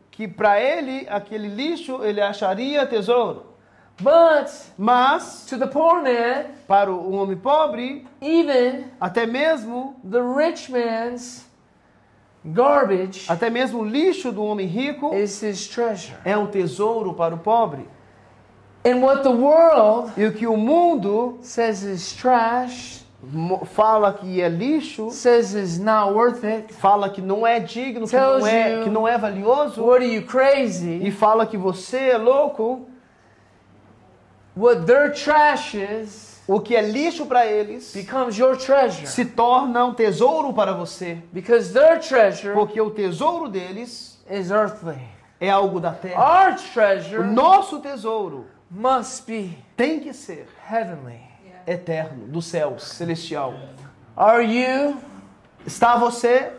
que 0.09 0.27
para 0.27 0.59
ele 0.61 1.07
aquele 1.09 1.47
lixo 1.47 2.03
ele 2.03 2.21
acharia 2.21 2.85
tesouro. 2.85 3.45
But 3.99 4.49
Mas 4.77 5.45
to 5.47 5.57
the 5.57 5.67
poor 5.67 6.01
man, 6.01 6.45
para 6.67 6.91
o 6.91 7.11
homem 7.13 7.37
pobre, 7.37 8.07
even 8.21 8.85
até 8.99 9.25
mesmo 9.25 9.95
the 10.03 10.21
rich 10.21 10.71
man's 10.71 11.45
garbage 12.43 13.25
até 13.29 13.49
mesmo 13.49 13.81
o 13.81 13.85
lixo 13.85 14.31
do 14.31 14.43
homem 14.43 14.65
rico 14.65 15.13
is 15.13 15.41
his 15.43 15.67
treasure. 15.67 16.15
é 16.25 16.35
um 16.35 16.47
tesouro 16.47 17.13
para 17.13 17.35
o 17.35 17.37
pobre. 17.37 17.87
And 18.83 19.01
what 19.01 19.21
the 19.21 19.29
world 19.29 20.11
E 20.17 20.25
o 20.25 20.31
que 20.31 20.47
o 20.47 20.57
mundo 20.57 21.37
says 21.41 21.83
is 21.83 22.13
trash, 22.13 23.00
fala 23.65 24.13
que 24.13 24.41
é 24.41 24.49
lixo, 24.49 25.11
says 25.11 25.53
is 25.53 25.77
not 25.79 26.11
worth 26.13 26.43
it. 26.43 26.73
fala 26.73 27.09
que 27.09 27.21
não 27.21 27.45
é 27.45 27.59
digno, 27.59 28.07
que 28.07 28.15
não 28.15 28.45
é, 28.47 28.77
you- 28.77 28.83
que 28.83 28.89
não 28.89 29.07
é 29.07 29.17
valioso, 29.17 29.83
What 29.83 30.03
are 30.03 30.13
you 30.15 30.23
crazy? 30.25 30.99
e 31.03 31.11
fala 31.11 31.45
que 31.45 31.55
você 31.57 32.09
é 32.09 32.17
louco, 32.17 32.87
What 34.55 34.85
their 34.85 35.13
trash 35.13 35.75
is 35.75 36.41
o 36.47 36.59
que 36.59 36.75
é 36.75 36.81
lixo 36.81 37.25
para 37.25 37.45
eles 37.45 37.93
becomes 37.93 38.37
your 38.37 38.57
treasure. 38.57 39.07
se 39.07 39.23
torna 39.23 39.85
um 39.85 39.93
tesouro 39.93 40.51
para 40.53 40.73
você, 40.73 41.19
Because 41.31 41.71
their 41.71 41.99
treasure 41.99 42.53
porque 42.53 42.81
o 42.81 42.89
tesouro 42.89 43.47
deles 43.47 44.21
is 44.29 44.51
earthly. 44.51 44.99
é 45.39 45.49
algo 45.49 45.79
da 45.79 45.91
terra. 45.93 46.19
Our 46.49 46.53
O 46.53 46.73
treasure 46.73 47.23
nosso 47.23 47.79
tesouro 47.79 48.45
must 48.69 49.25
be 49.25 49.57
tem 49.77 49.99
que 50.01 50.13
ser 50.13 50.47
heavenly. 50.69 51.30
Eterno, 51.67 52.27
do 52.27 52.41
céu, 52.41 52.77
celestial. 52.79 53.53
Are 54.15 54.43
you 54.43 54.97
Está 55.65 55.95
você 55.97 56.51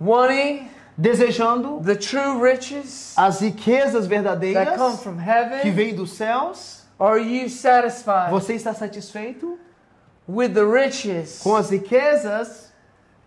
wanting 0.00 0.68
desejando 0.98 1.80
the 1.84 1.94
true 1.96 2.40
riches 2.42 3.14
as 3.16 3.40
riquezas 3.40 4.06
that 4.06 4.08
verdadeiras 4.08 4.76
come 4.76 4.96
from 4.96 5.16
que 5.16 5.22
heaven? 5.22 5.72
vêm 5.72 5.94
dos 5.94 6.10
céus? 6.12 6.84
Are 6.98 7.18
you 7.18 7.48
satisfied 7.48 8.30
Você 8.30 8.54
está 8.54 8.74
satisfeito 8.74 9.58
with 10.28 10.54
the 10.54 10.64
riches 10.64 11.40
com 11.42 11.56
as 11.56 11.70
riquezas 11.70 12.70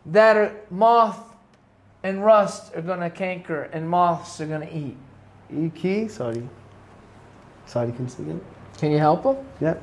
that 0.05 0.37
are 0.37 0.51
moth 0.69 1.19
and 2.03 2.23
rust 2.23 2.73
are 2.75 2.81
gonna 2.81 3.09
canker 3.09 3.69
and 3.73 3.87
moths 3.87 4.39
are 4.41 4.47
gonna 4.47 4.69
eat. 4.71 4.97
e 5.49 5.69
que, 5.69 6.09
sorry, 6.09 6.47
sorry, 7.65 7.91
can 7.91 8.05
you 8.05 8.09
say 8.09 8.23
again? 8.23 8.41
Can 8.77 8.91
you 8.91 8.97
help 8.99 9.23
them? 9.23 9.37
Yeah. 9.61 9.75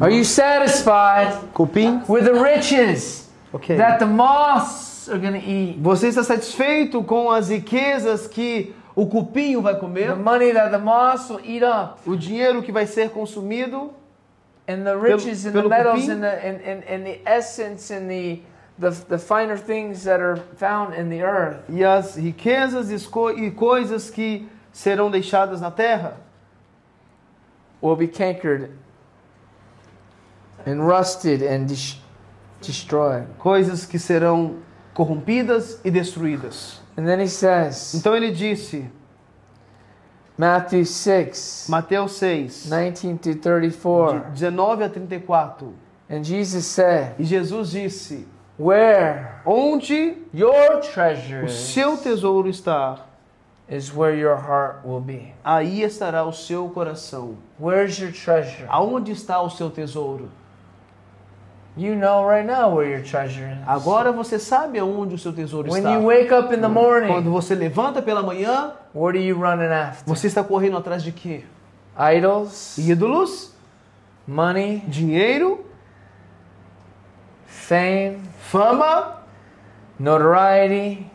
Are 0.00 0.10
you 0.10 0.24
satisfied 0.24 1.32
Cupim, 1.54 2.08
with 2.08 2.24
the 2.24 2.34
riches 2.34 3.28
ok. 3.54 3.76
that 3.76 3.98
the 4.00 4.06
moths 4.06 5.08
are 5.08 5.18
gonna 5.18 5.38
eat? 5.38 5.78
Você 5.80 6.08
está 6.08 6.24
satisfeito 6.24 7.02
com 7.04 7.30
as 7.30 7.48
riquezas 7.50 8.26
que 8.26 8.74
o 8.96 9.06
cupinho 9.06 9.60
vai 9.62 9.74
The 9.74 9.80
comer? 9.80 10.16
money 10.16 10.52
that 10.52 10.70
the 10.70 10.78
moths 10.78 11.28
will 11.30 11.40
eat 11.44 11.62
up, 11.62 12.00
O 12.06 12.16
dinheiro 12.16 12.62
que 12.62 12.72
vai 12.72 12.86
ser 12.86 13.10
consumido? 13.10 13.92
and 14.68 14.84
the 14.84 14.96
riches 14.96 15.44
and 15.44 15.52
the 15.52 15.58
pelo 15.60 15.68
metals 15.68 16.02
cupim? 16.04 16.12
and 16.12 16.22
the 16.22 16.46
and, 16.46 16.60
and, 16.62 16.84
and 16.84 17.04
the 17.06 17.20
essence 17.26 17.90
and 17.90 18.08
the, 18.10 18.40
the 18.78 18.90
the 19.08 19.18
finer 19.18 19.56
things 19.56 20.04
that 20.04 20.20
are 20.20 20.36
found 20.56 20.94
in 20.94 21.10
the 21.10 21.22
earth 21.22 21.58
E 21.68 21.84
as 21.84 22.16
riquezas 22.16 22.90
e 22.90 22.96
e 23.44 23.50
coisas 23.50 24.08
que 24.10 24.48
serão 24.72 25.10
deixadas 25.10 25.60
na 25.60 25.70
terra? 25.70 26.16
will 27.80 27.96
be 27.96 28.06
cankered 28.06 28.70
and 30.66 30.86
rusted 30.86 31.42
and 31.42 31.66
destroyed. 32.60 33.26
Coisas 33.38 33.86
que 33.86 33.98
serão 33.98 34.56
corrompidas 34.94 35.80
e 35.84 35.90
destruídas. 35.90 36.80
And 36.96 37.04
then 37.06 37.20
he 37.20 37.28
says, 37.28 37.94
Então 37.94 38.14
ele 38.14 38.30
disse, 38.32 38.90
Matthew 40.36 40.84
6, 40.84 41.66
Mateus 41.68 42.12
6, 42.12 42.64
19 42.64 43.18
to 43.18 43.34
de 43.34 43.34
34. 43.36 44.20
19 44.34 44.84
a 44.84 44.88
34. 44.88 45.74
And 46.08 46.24
Jesus 46.24 46.66
said, 46.66 47.14
E 47.18 47.24
Jesus 47.24 47.70
disse: 47.70 48.26
Where 48.58 49.40
Onde 49.46 50.18
your 50.32 50.80
treasure 50.80 51.42
o 51.42 51.46
is, 51.46 51.52
seu 51.52 51.96
tesouro 51.96 52.48
está, 52.48 53.00
is 53.68 53.94
where 53.94 54.14
your 54.14 54.36
heart 54.36 54.84
will 54.84 55.00
be. 55.00 55.34
aí 55.44 55.82
estará 55.82 56.24
o 56.24 56.32
seu 56.32 56.68
coração. 56.68 57.36
Where's 57.58 57.98
your 57.98 58.12
treasure? 58.12 58.66
Aonde 58.68 59.12
está 59.12 59.40
o 59.40 59.48
seu 59.48 59.70
tesouro? 59.70 60.30
You 61.74 61.94
know 61.96 62.24
right 62.28 62.44
now 62.44 62.74
where 62.74 62.86
your 62.86 63.02
treasure 63.02 63.48
is. 63.50 63.58
Agora 63.66 64.12
você 64.12 64.38
sabe 64.38 64.78
aonde 64.78 65.14
o 65.14 65.18
seu 65.18 65.32
tesouro 65.32 65.70
When 65.70 65.82
está. 65.82 65.94
you 65.94 66.02
wake 66.06 66.30
up 66.32 66.52
in 66.54 66.60
the 66.60 66.68
Quando 66.68 66.72
morning, 66.74 67.22
você 67.30 67.54
levanta 67.54 68.02
pela 68.02 68.22
manhã, 68.22 68.72
what 68.94 69.16
are 69.16 69.26
you 69.26 69.36
running 69.38 69.72
after? 69.72 70.04
você 70.06 70.26
está 70.26 70.44
correndo 70.44 70.76
atrás 70.76 71.02
de 71.02 71.12
quê? 71.12 71.44
Idols, 71.96 72.76
Ídolos, 72.76 73.54
money, 74.26 74.80
dinheiro, 74.86 75.64
fame, 77.46 78.20
fama, 78.38 79.22
notoriety, 79.98 81.06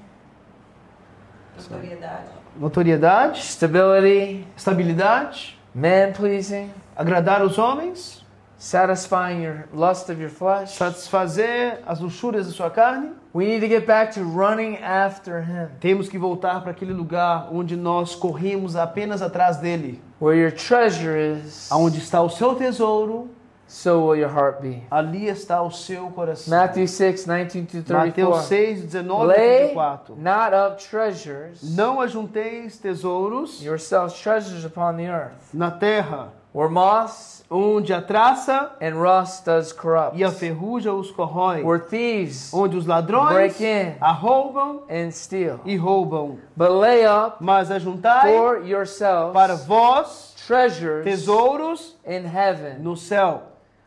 Notoriedade. 1.56 2.30
notoriedade, 2.60 3.40
stability, 3.44 4.48
estabilidade, 4.56 5.58
man 5.74 6.14
pleasing, 6.14 6.72
agradar 6.96 7.44
os 7.44 7.58
homens, 7.60 8.26
satisfying 8.58 9.42
your 9.44 9.68
lust 9.74 10.10
of 10.10 10.20
your 10.20 10.30
flesh. 10.30 10.76
satisfazer 10.78 11.80
as 11.86 12.00
luxúrias 12.00 12.48
da 12.48 12.52
sua 12.54 12.70
carne. 12.70 13.12
We 13.34 13.46
need 13.46 13.62
to 13.62 13.68
get 13.68 13.86
back 13.86 14.14
to 14.16 14.24
running 14.24 14.78
after 14.78 15.42
Him. 15.42 15.70
Temos 15.80 16.10
que 16.10 16.18
voltar 16.18 16.62
para 16.62 16.72
aquele 16.72 16.94
lugar 16.94 17.50
onde 17.54 17.76
nós 17.76 18.16
corremos 18.16 18.76
apenas 18.76 19.22
atrás 19.22 19.58
dele. 19.58 20.02
Where 20.20 20.36
your 20.40 20.52
treasure 20.52 21.16
is, 21.16 21.72
Aonde 21.72 22.00
está 22.00 22.20
o 22.24 22.30
seu 22.30 22.56
tesouro, 22.56 23.30
so 23.68 24.08
will 24.08 24.16
your 24.20 24.32
heart 24.32 24.62
be. 24.62 24.82
ali 24.90 25.28
está 25.28 25.62
o 25.62 25.70
seu 25.70 26.08
coração. 26.10 26.58
Matthew 26.58 26.88
6, 26.88 27.26
19 27.26 27.66
to 27.84 27.94
Mateus 27.94 28.08
34. 28.08 28.42
6, 28.44 28.84
19 28.86 29.22
a 29.22 29.26
Lay 29.26 29.58
34. 29.68 30.16
not 30.16 30.56
up 30.56 30.84
treasures, 30.84 31.76
Não 31.76 32.02
ajunteis 32.02 32.80
tesouros 32.80 33.62
yourselves 33.62 34.20
treasures 34.20 34.66
upon 34.66 34.96
the 34.96 35.06
earth, 35.08 35.54
na 35.54 35.70
terra, 35.70 36.34
where 36.54 36.70
moths 36.70 37.38
onde 37.50 37.94
a 37.94 38.02
traça 38.02 38.72
and 38.82 38.96
rust 38.96 39.46
does 39.46 39.72
corrupt, 39.72 40.18
e 40.18 40.24
a 40.24 40.32
ferrugem 40.32 40.92
os 40.92 41.12
corrói, 41.12 41.64
where 41.64 41.80
thieves 41.80 42.54
onde 42.54 42.76
os 42.76 42.86
ladrões 42.86 43.34
break 43.34 43.64
in 43.64 43.96
arrombam 44.02 44.82
and 44.90 45.12
steal. 45.12 45.60
e 45.66 45.76
roubam. 45.78 46.40
But 46.56 46.72
lay 46.72 47.06
up 47.06 47.38
Mas 47.40 47.72
ajuntai 47.72 48.34
for 48.34 48.66
yourselves 48.68 49.34
para 49.34 49.56
vós 49.56 50.34
treasures 50.46 51.04
tesouros 51.04 51.96
in 52.06 52.26
heaven, 52.26 52.80
no 52.80 52.96
céu, 52.96 53.44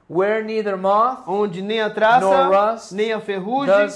where 0.09 0.43
neither 0.43 0.77
moth 0.77 1.29
onde 1.29 1.63
nem 1.63 1.81
a 1.81 1.89
nor 1.89 1.95
traça, 1.95 2.49
rust 2.49 2.93
nem 2.93 3.13
a 3.13 3.21
ferrugem 3.21 3.89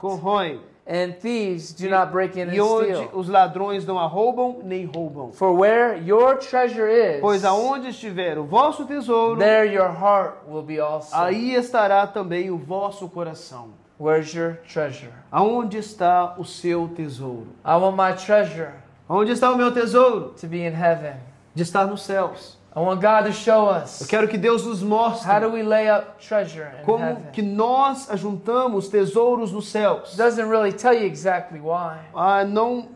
corrói, 0.00 0.60
and 0.86 1.12
thieves 1.20 1.72
do 1.72 1.88
not 1.88 2.10
break 2.12 2.36
in 2.38 2.48
and 2.48 2.54
e 2.54 2.60
onde 2.60 2.94
steal. 2.94 3.10
os 3.12 3.28
ladrões 3.28 3.86
não 3.86 3.98
arrombam 3.98 4.60
nem 4.64 4.84
roubam. 4.84 5.32
For 5.32 5.52
where 5.52 5.96
your 6.04 6.36
treasure 6.38 6.88
is, 6.90 7.20
Pois 7.20 7.44
aonde 7.44 7.88
estiver 7.88 8.36
o 8.38 8.44
vosso 8.44 8.84
tesouro, 8.84 9.38
there 9.38 9.72
your 9.72 9.88
heart 9.90 10.38
will 10.48 10.62
be 10.62 10.80
also. 10.80 11.14
aí 11.14 11.54
estará 11.54 12.06
também 12.06 12.50
o 12.50 12.58
vosso 12.58 13.08
coração. 13.08 13.70
Where's 14.00 14.34
your 14.34 14.56
treasure? 14.72 15.12
Aonde 15.30 15.78
está 15.78 16.34
o 16.36 16.44
seu 16.44 16.88
tesouro? 16.88 17.46
I 17.64 17.76
want 17.76 17.96
my 17.96 18.12
treasure 18.16 18.72
Onde 19.08 19.30
está 19.32 19.52
o 19.52 19.56
meu 19.56 19.72
tesouro? 19.72 20.34
to 20.40 20.46
be 20.48 20.66
in 20.66 20.72
heaven. 20.74 21.14
De 21.54 21.62
estar 21.62 21.86
nos 21.86 22.02
céus. 22.02 22.58
I 22.74 22.80
want 22.80 23.02
God 23.02 23.26
to 23.26 23.32
show 23.32 23.66
Eu 23.68 23.82
us 23.82 24.06
quero 24.08 24.26
que 24.26 24.38
Deus 24.38 24.64
nos 24.64 24.82
mostre 24.82 25.28
how 25.30 25.38
do 25.40 25.50
we 25.54 25.62
lay 25.62 25.90
up 25.90 26.18
treasure 26.26 26.68
in 26.80 26.84
como 26.84 27.04
heaven. 27.04 27.30
que 27.32 27.42
nós 27.42 28.08
ajuntamos 28.10 28.88
tesouros 28.88 29.52
nos 29.52 29.68
céus. 29.70 30.16
Doesn't 30.16 30.48
really 30.48 30.72
tell 30.72 30.94
you 30.94 31.04
exactly 31.04 31.60
why. 31.60 31.98
Ah, 32.14 32.44
não, 32.46 32.88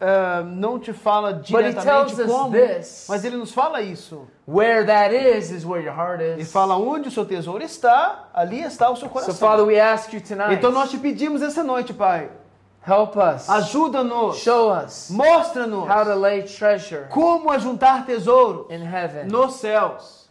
ah, 0.00 0.42
não 0.44 0.78
te 0.78 0.92
fala 0.92 1.32
But 1.32 1.42
he 1.48 1.72
diretamente 1.72 1.84
tells 1.84 2.18
us 2.20 2.26
como, 2.30 2.52
this. 2.52 3.06
mas 3.08 3.24
ele 3.24 3.36
nos 3.36 3.52
fala 3.52 3.80
isso. 3.82 4.28
Where 4.46 4.84
that 4.86 5.12
is 5.12 5.50
is 5.50 5.64
where 5.66 5.82
your 5.82 5.92
heart 5.94 6.20
Ele 6.20 6.42
is. 6.42 6.52
fala 6.52 6.76
onde 6.76 7.08
o 7.08 7.10
seu 7.10 7.24
tesouro 7.24 7.64
está, 7.64 8.28
ali 8.32 8.60
está 8.62 8.88
o 8.90 8.94
seu 8.94 9.08
So 9.08 9.12
coração. 9.12 9.34
Father, 9.34 9.64
we 9.64 9.80
ask 9.80 10.12
you 10.12 10.20
tonight, 10.20 10.54
Então 10.54 10.70
nós 10.70 10.88
te 10.88 10.98
pedimos 10.98 11.42
essa 11.42 11.64
noite, 11.64 11.92
Pai, 11.92 12.30
help 12.86 13.16
us, 13.16 13.48
ajuda-nos, 13.48 14.38
show 14.38 14.70
us 14.70 15.10
mostra-nos 15.10 15.88
how 15.88 16.04
to 16.04 16.14
lay 16.14 16.42
treasure 16.42 17.08
como 17.10 17.50
ajuntar 17.50 18.06
tesouro 18.06 18.68
in 18.70 18.80
heaven. 18.80 19.28
nos 19.28 19.60
céus. 19.60 20.26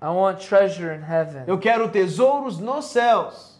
I 0.00 0.10
want 0.10 0.40
treasure 0.40 0.92
in 0.92 1.02
heaven. 1.02 1.44
Eu 1.48 1.58
quero 1.58 1.88
tesouros 1.88 2.58
nos 2.60 2.84
céus. 2.86 3.55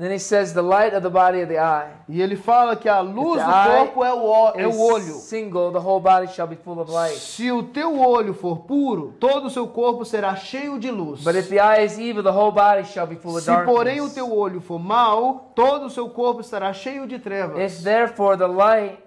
Then 0.00 0.12
he 0.12 0.18
says 0.18 0.54
the 0.54 0.62
light 0.62 0.94
of 0.94 1.02
the 1.02 1.10
body 1.10 1.42
of 1.42 1.48
the 1.48 1.58
eye 1.58 1.90
E 2.08 2.22
ele 2.22 2.34
fala 2.34 2.74
que 2.74 2.88
a 2.88 3.00
luz 3.00 3.38
do 3.38 3.52
corpo 3.52 4.02
é 4.02 4.14
o, 4.14 4.52
é 4.56 4.66
o 4.66 4.80
olho. 4.80 5.14
single, 5.16 5.70
the 5.72 5.78
whole 5.78 6.00
body 6.00 6.26
shall 6.28 6.46
be 6.46 6.56
full 6.56 6.80
of 6.80 6.90
light. 6.90 7.18
Se 7.18 7.52
o 7.52 7.64
teu 7.64 8.00
olho 8.00 8.32
for 8.32 8.60
puro, 8.60 9.14
todo 9.20 9.48
o 9.48 9.50
seu 9.50 9.68
corpo 9.68 10.06
será 10.06 10.34
cheio 10.36 10.78
de 10.78 10.90
luz. 10.90 11.22
But 11.22 11.36
if 11.36 11.50
the 11.50 11.60
eye 11.60 11.84
is 11.84 11.98
evil, 11.98 12.22
the 12.22 12.32
whole 12.32 12.50
body 12.50 12.84
shall 12.84 13.06
be 13.06 13.16
full 13.16 13.36
of 13.36 13.42
Se 13.42 13.50
porém 13.66 14.00
o 14.00 14.06
darkness. 14.08 14.14
teu 14.14 14.32
olho 14.34 14.62
for 14.62 14.78
mau, 14.78 15.52
todo 15.54 15.84
o 15.84 15.90
seu 15.90 16.08
corpo 16.08 16.40
estará 16.40 16.72
cheio 16.72 17.06
de 17.06 17.18
trevas. 17.18 17.58
If 17.58 17.82
therefore 17.84 18.38
the 18.38 18.48
light, 18.48 18.98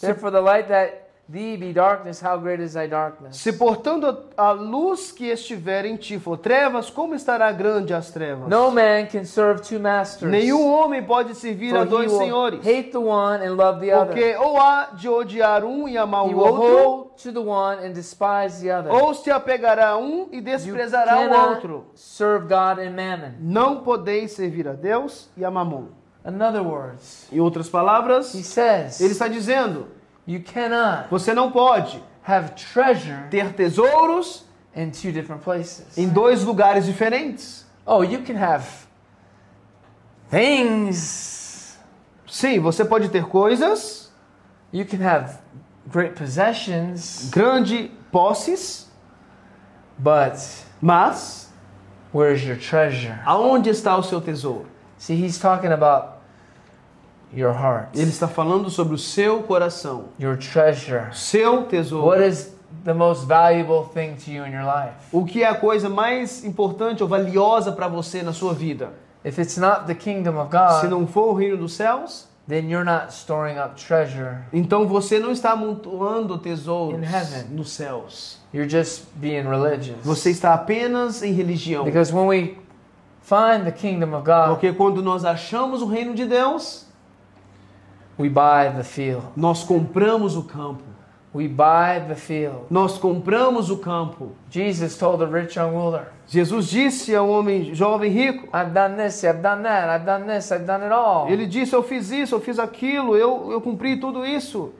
therefore 0.00 0.32
the 0.32 0.40
light 0.40 0.66
that 0.66 1.09
thee 1.30 1.56
be 1.56 1.72
darkness, 1.72 2.20
how 2.20 2.36
great 2.38 2.60
is 2.60 2.72
thy 2.74 2.88
darkness? 2.88 3.36
Se 3.36 3.52
portanto 3.52 4.24
a 4.36 4.50
luz 4.52 5.12
que 5.12 5.30
estiver 5.30 5.84
em 5.84 5.96
ti 5.96 6.18
for 6.18 6.36
trevas, 6.36 6.90
como 6.90 7.14
estará 7.14 7.52
grande 7.52 7.94
as 7.94 8.10
trevas? 8.10 8.48
No 8.48 8.70
man 8.70 9.06
can 9.06 9.24
serve 9.24 9.60
two 9.62 9.78
masters. 9.78 10.30
Nenhum 10.30 10.66
homem 10.66 11.02
pode 11.04 11.34
servir 11.34 11.76
a 11.76 11.84
dois 11.84 12.10
senhores. 12.10 12.60
hate 12.66 12.90
the 12.90 12.98
one 12.98 13.44
and 13.46 13.54
love 13.54 13.80
the 13.80 13.92
other. 13.92 14.06
Porque 14.06 14.34
ou 14.38 14.58
há 14.58 14.90
de 14.94 15.08
odiar 15.08 15.64
um 15.64 15.86
e 15.88 15.96
amar 15.96 16.26
He 16.28 16.34
o 16.34 16.38
outro, 16.38 17.12
to 17.22 17.32
the 17.32 17.38
one 17.40 17.78
and 17.86 17.92
despise 17.92 18.60
the 18.60 18.70
other. 18.70 18.90
ou 18.92 19.14
se 19.14 19.30
apegará 19.30 19.90
a 19.90 19.98
um 19.98 20.28
e 20.32 20.36
You 20.38 20.42
desprezará 20.42 21.14
o 21.16 21.28
cannot 21.28 21.48
outro. 21.54 21.84
serve 21.94 22.46
God 22.48 22.78
and 22.80 22.90
mammon. 22.90 23.34
Não 23.40 23.82
podeis 23.82 24.32
servir 24.32 24.66
a 24.66 24.72
Deus 24.72 25.28
e 25.36 25.44
a 25.44 25.50
Mamon. 25.50 25.88
In 26.26 26.42
other 26.42 26.62
words, 26.62 27.28
Em 27.32 27.40
outras 27.40 27.68
palavras, 27.68 28.34
he 28.34 28.42
says, 28.42 29.00
ele 29.00 29.12
está 29.12 29.26
dizendo: 29.26 29.86
you 30.32 30.40
cannot 30.40 31.08
você 31.10 31.34
não 31.34 31.50
pode 31.50 32.02
have 32.22 32.50
treasure 32.54 33.28
ter 33.30 33.52
tesouros 33.54 34.44
in 34.76 34.90
two 34.90 35.10
different 35.12 35.42
places. 35.42 35.98
em 35.98 36.08
dois 36.08 36.44
lugares 36.44 36.86
diferentes. 36.86 37.66
Oh, 37.84 38.02
you 38.04 38.22
can 38.22 38.36
have 38.36 38.64
things. 40.30 41.78
Sim, 42.26 42.60
você 42.60 42.84
pode 42.84 43.08
ter 43.08 43.24
coisas, 43.26 44.08
You 44.72 44.84
can 44.84 45.00
have 45.02 45.38
great 45.88 46.14
possessions, 46.14 47.28
grande 47.30 47.90
posses, 48.12 48.88
but 49.98 50.38
mas 50.80 51.48
where's 52.14 52.44
your 52.44 52.56
treasure? 52.56 53.18
aonde 53.26 53.68
está 53.70 53.96
o 53.96 54.02
seu 54.04 54.20
tesouro? 54.20 54.66
See, 54.96 55.16
he's 55.16 55.38
talking 55.38 55.72
about 55.72 56.19
your 57.34 57.52
heart, 57.52 57.88
Ele 57.94 58.10
está 58.10 58.26
falando 58.28 58.68
sobre 58.70 58.94
o 58.94 58.98
seu 58.98 59.42
coração, 59.42 60.04
your 60.20 60.36
treasure. 60.36 61.08
seu 61.12 61.64
tesouro. 61.64 62.06
What 62.06 62.22
is 62.26 62.52
the 62.84 62.94
most 62.94 63.26
valuable 63.26 63.84
thing 63.92 64.14
to 64.24 64.30
you 64.30 64.44
in 64.46 64.52
your 64.52 64.64
life? 64.64 64.94
O 65.12 65.24
que 65.24 65.42
é 65.42 65.48
a 65.48 65.54
coisa 65.54 65.88
mais 65.88 66.44
importante 66.44 67.02
ou 67.02 67.08
valiosa 67.08 67.72
para 67.72 67.88
você 67.88 68.22
na 68.22 68.32
sua 68.32 68.52
vida? 68.54 68.90
If 69.24 69.38
it's 69.38 69.56
not 69.58 69.86
the 69.86 69.94
kingdom 69.94 70.38
of 70.40 70.50
Se 70.50 70.86
God, 70.86 70.90
não 70.90 71.06
for 71.06 71.28
o 71.28 71.34
reino 71.34 71.56
dos 71.58 71.74
céus, 71.74 72.26
then 72.48 72.70
you're 72.70 72.84
not 72.84 73.12
storing 73.12 73.58
up 73.58 73.74
treasure. 73.76 74.38
então 74.52 74.88
você 74.88 75.18
não 75.18 75.30
está 75.30 75.50
amontoando 75.52 76.38
tesouros 76.38 76.98
In 76.98 77.04
heaven. 77.04 77.44
nos 77.50 77.70
céus. 77.70 78.38
You're 78.52 78.68
just 78.68 79.02
being 79.16 79.42
religious. 79.42 79.98
Você 80.02 80.30
está 80.30 80.54
apenas 80.54 81.22
em 81.22 81.32
religião. 81.32 81.84
Because 81.84 82.12
when 82.12 82.26
we 82.26 82.56
find 83.22 83.64
the 83.64 83.70
kingdom 83.72 84.14
of 84.16 84.24
God, 84.24 84.48
Porque 84.48 84.72
quando 84.72 85.02
nós 85.02 85.24
achamos 85.24 85.82
o 85.82 85.86
reino 85.86 86.14
de 86.14 86.24
Deus, 86.24 86.86
we 88.20 88.28
buy 88.28 88.70
the 88.76 88.84
field. 88.84 89.22
nós 89.36 89.64
compramos 89.64 90.36
o 90.36 90.42
campo. 90.44 90.84
We 91.32 91.46
buy 91.46 92.00
the 92.08 92.16
field. 92.16 92.66
Nós 92.70 92.98
compramos 92.98 93.70
o 93.70 93.78
campo. 93.78 94.32
Jesus 94.50 94.96
told 94.98 95.18
the 95.24 95.30
rich 95.30 95.56
young 95.56 95.70
ruler, 95.72 96.08
Jesus 96.26 96.68
disse 96.68 97.14
ao 97.14 97.28
homem 97.28 97.72
jovem 97.72 98.10
rico, 98.10 98.48
I've 98.52 98.72
done 98.72 98.96
this, 98.96 99.22
I've 99.22 99.40
done 99.40 99.62
that, 99.62 99.88
I've 99.88 100.04
done 100.04 100.26
this, 100.26 100.50
I've 100.50 100.64
done 100.66 100.82
it 100.84 100.92
all. 100.92 101.28
ele 101.30 101.46
disse: 101.46 101.72
Eu 101.72 101.84
fiz 101.84 102.10
isso, 102.10 102.34
eu 102.34 102.40
fiz 102.40 102.58
aquilo, 102.58 103.16
eu, 103.16 103.52
eu 103.52 103.60
cumpri 103.60 103.98
tudo 104.00 104.26
isso. 104.26 104.72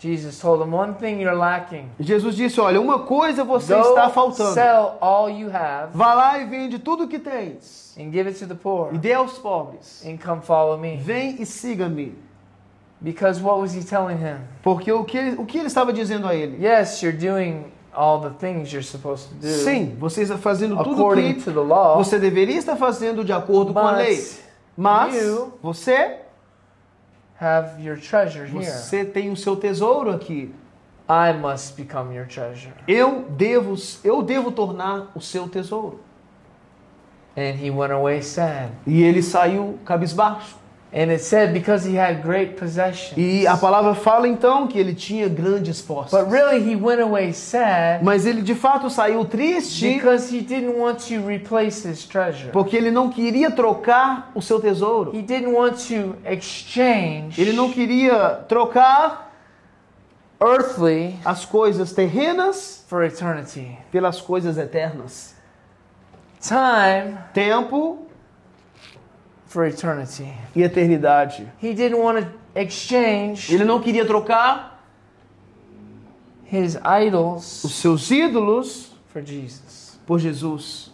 Jesus 0.00 0.36
told 0.40 0.60
him, 0.64 0.74
One 0.74 0.94
thing 0.94 1.20
you're 1.22 1.36
lacking. 1.38 1.88
Jesus 2.00 2.34
disse: 2.34 2.60
Olha, 2.60 2.80
uma 2.80 2.98
coisa 3.00 3.44
você 3.44 3.76
está 3.76 4.06
Go 4.06 4.12
faltando. 4.12 4.52
sell 4.52 4.98
all 5.00 5.30
you 5.30 5.48
have 5.48 5.90
Vá 5.96 6.12
lá 6.12 6.38
e 6.40 6.44
vende 6.46 6.80
tudo 6.80 7.06
que 7.06 7.20
tens 7.20 7.96
and 7.96 8.10
give 8.10 8.28
it 8.28 8.36
to 8.40 8.48
the 8.48 8.54
poor 8.56 8.92
e 8.92 8.98
dê 8.98 9.12
aos 9.12 9.38
pobres. 9.38 10.04
and 10.04 10.18
come 10.18 10.42
follow 10.42 10.76
me. 10.76 10.96
Vem 10.96 11.40
e 11.40 11.46
siga-me. 11.46 12.18
Because 13.00 13.42
what 13.42 13.60
was 13.60 13.74
he 13.74 13.82
telling 13.84 14.16
him? 14.16 14.38
Porque 14.62 14.90
o 14.90 15.04
que, 15.04 15.18
ele- 15.18 15.36
o 15.38 15.44
que 15.44 15.58
ele 15.58 15.66
estava 15.66 15.92
dizendo 15.92 16.26
a 16.26 16.34
ele? 16.34 16.64
Yes, 16.64 17.02
you're 17.02 17.16
doing 17.16 17.66
all 17.94 18.20
the 18.20 18.30
things 18.30 18.72
you're 18.72 18.82
supposed 18.86 19.28
to 19.28 19.34
do 19.36 19.46
Sim, 19.46 19.94
você 19.98 20.22
está 20.22 20.38
fazendo 20.38 20.76
tudo 20.82 21.02
according 21.02 21.34
que 21.34 21.42
to 21.42 21.52
the 21.52 21.60
law, 21.60 21.96
você 21.96 22.18
deveria 22.18 22.56
estar 22.56 22.76
fazendo 22.76 23.24
de 23.24 23.32
acordo 23.32 23.72
com 23.72 23.78
a 23.80 23.92
lei. 23.92 24.24
Mas 24.76 25.14
you 25.14 25.52
você, 25.62 26.16
have 27.40 27.80
your 27.84 27.98
treasure 28.00 28.44
here. 28.46 28.64
você 28.64 29.04
tem 29.04 29.30
o 29.30 29.36
seu 29.36 29.54
tesouro 29.56 30.10
aqui. 30.10 30.52
I 31.06 31.34
must 31.38 31.74
become 31.76 32.14
your 32.16 32.26
treasure. 32.26 32.72
Eu 32.88 33.26
devo, 33.28 33.74
eu 34.02 34.22
devo 34.22 34.50
tornar 34.50 35.10
o 35.14 35.20
seu 35.20 35.46
tesouro. 35.48 36.00
And 37.36 37.56
he 37.60 37.70
went 37.70 37.92
away 37.92 38.22
sad. 38.22 38.70
E 38.86 39.02
ele 39.02 39.22
saiu 39.22 39.78
cabisbaixo. 39.84 40.56
And 40.96 41.10
it 41.10 41.24
said 41.24 41.52
because 41.52 41.84
he 41.84 41.96
had 41.98 42.22
great 42.22 42.54
possessions. 42.54 43.18
E 43.18 43.48
a 43.48 43.56
palavra 43.56 43.96
fala 43.96 44.28
então 44.28 44.68
que 44.68 44.78
ele 44.78 44.94
tinha 44.94 45.28
grandes 45.28 45.82
posses. 45.82 46.12
But 46.12 46.30
really, 46.30 46.60
he 46.62 46.76
went 46.76 47.00
away 47.02 47.32
sad 47.32 48.04
Mas 48.04 48.24
ele 48.24 48.42
de 48.42 48.54
fato 48.54 48.88
saiu 48.88 49.24
triste 49.24 49.92
because 49.94 50.32
he 50.32 50.40
didn't 50.40 50.78
want 50.78 51.00
to 51.08 51.26
replace 51.26 51.84
his 51.84 52.04
treasure. 52.06 52.52
porque 52.52 52.76
ele 52.76 52.92
não 52.92 53.10
queria 53.10 53.50
trocar 53.50 54.30
o 54.36 54.40
seu 54.40 54.60
tesouro. 54.60 55.10
He 55.12 55.20
didn't 55.22 55.52
want 55.52 55.78
to 55.88 56.14
exchange 56.24 57.40
Ele 57.40 57.52
não 57.52 57.72
queria 57.72 58.44
trocar 58.48 59.32
earthly 60.40 61.16
as 61.24 61.44
coisas 61.44 61.92
terrenas 61.92 62.84
for 62.86 63.02
eternity. 63.02 63.76
pelas 63.90 64.20
coisas 64.20 64.56
eternas. 64.56 65.34
Time 66.40 67.18
Tempo 67.32 68.06
for 69.54 69.66
eternity. 69.66 70.26
e 70.56 70.64
eternidade. 70.64 71.46
He 71.62 71.72
didn't 71.74 72.00
want 72.00 72.24
to 72.24 72.28
exchange 72.56 73.54
Ele 73.54 73.64
não 73.64 73.80
queria 73.80 74.04
trocar 74.04 74.82
his 76.50 76.74
os 76.74 76.82
idols 76.84 77.44
seus 77.70 78.10
ídolos 78.10 78.90
for 79.12 79.22
Jesus. 79.22 79.96
por 80.04 80.18
Jesus. 80.18 80.92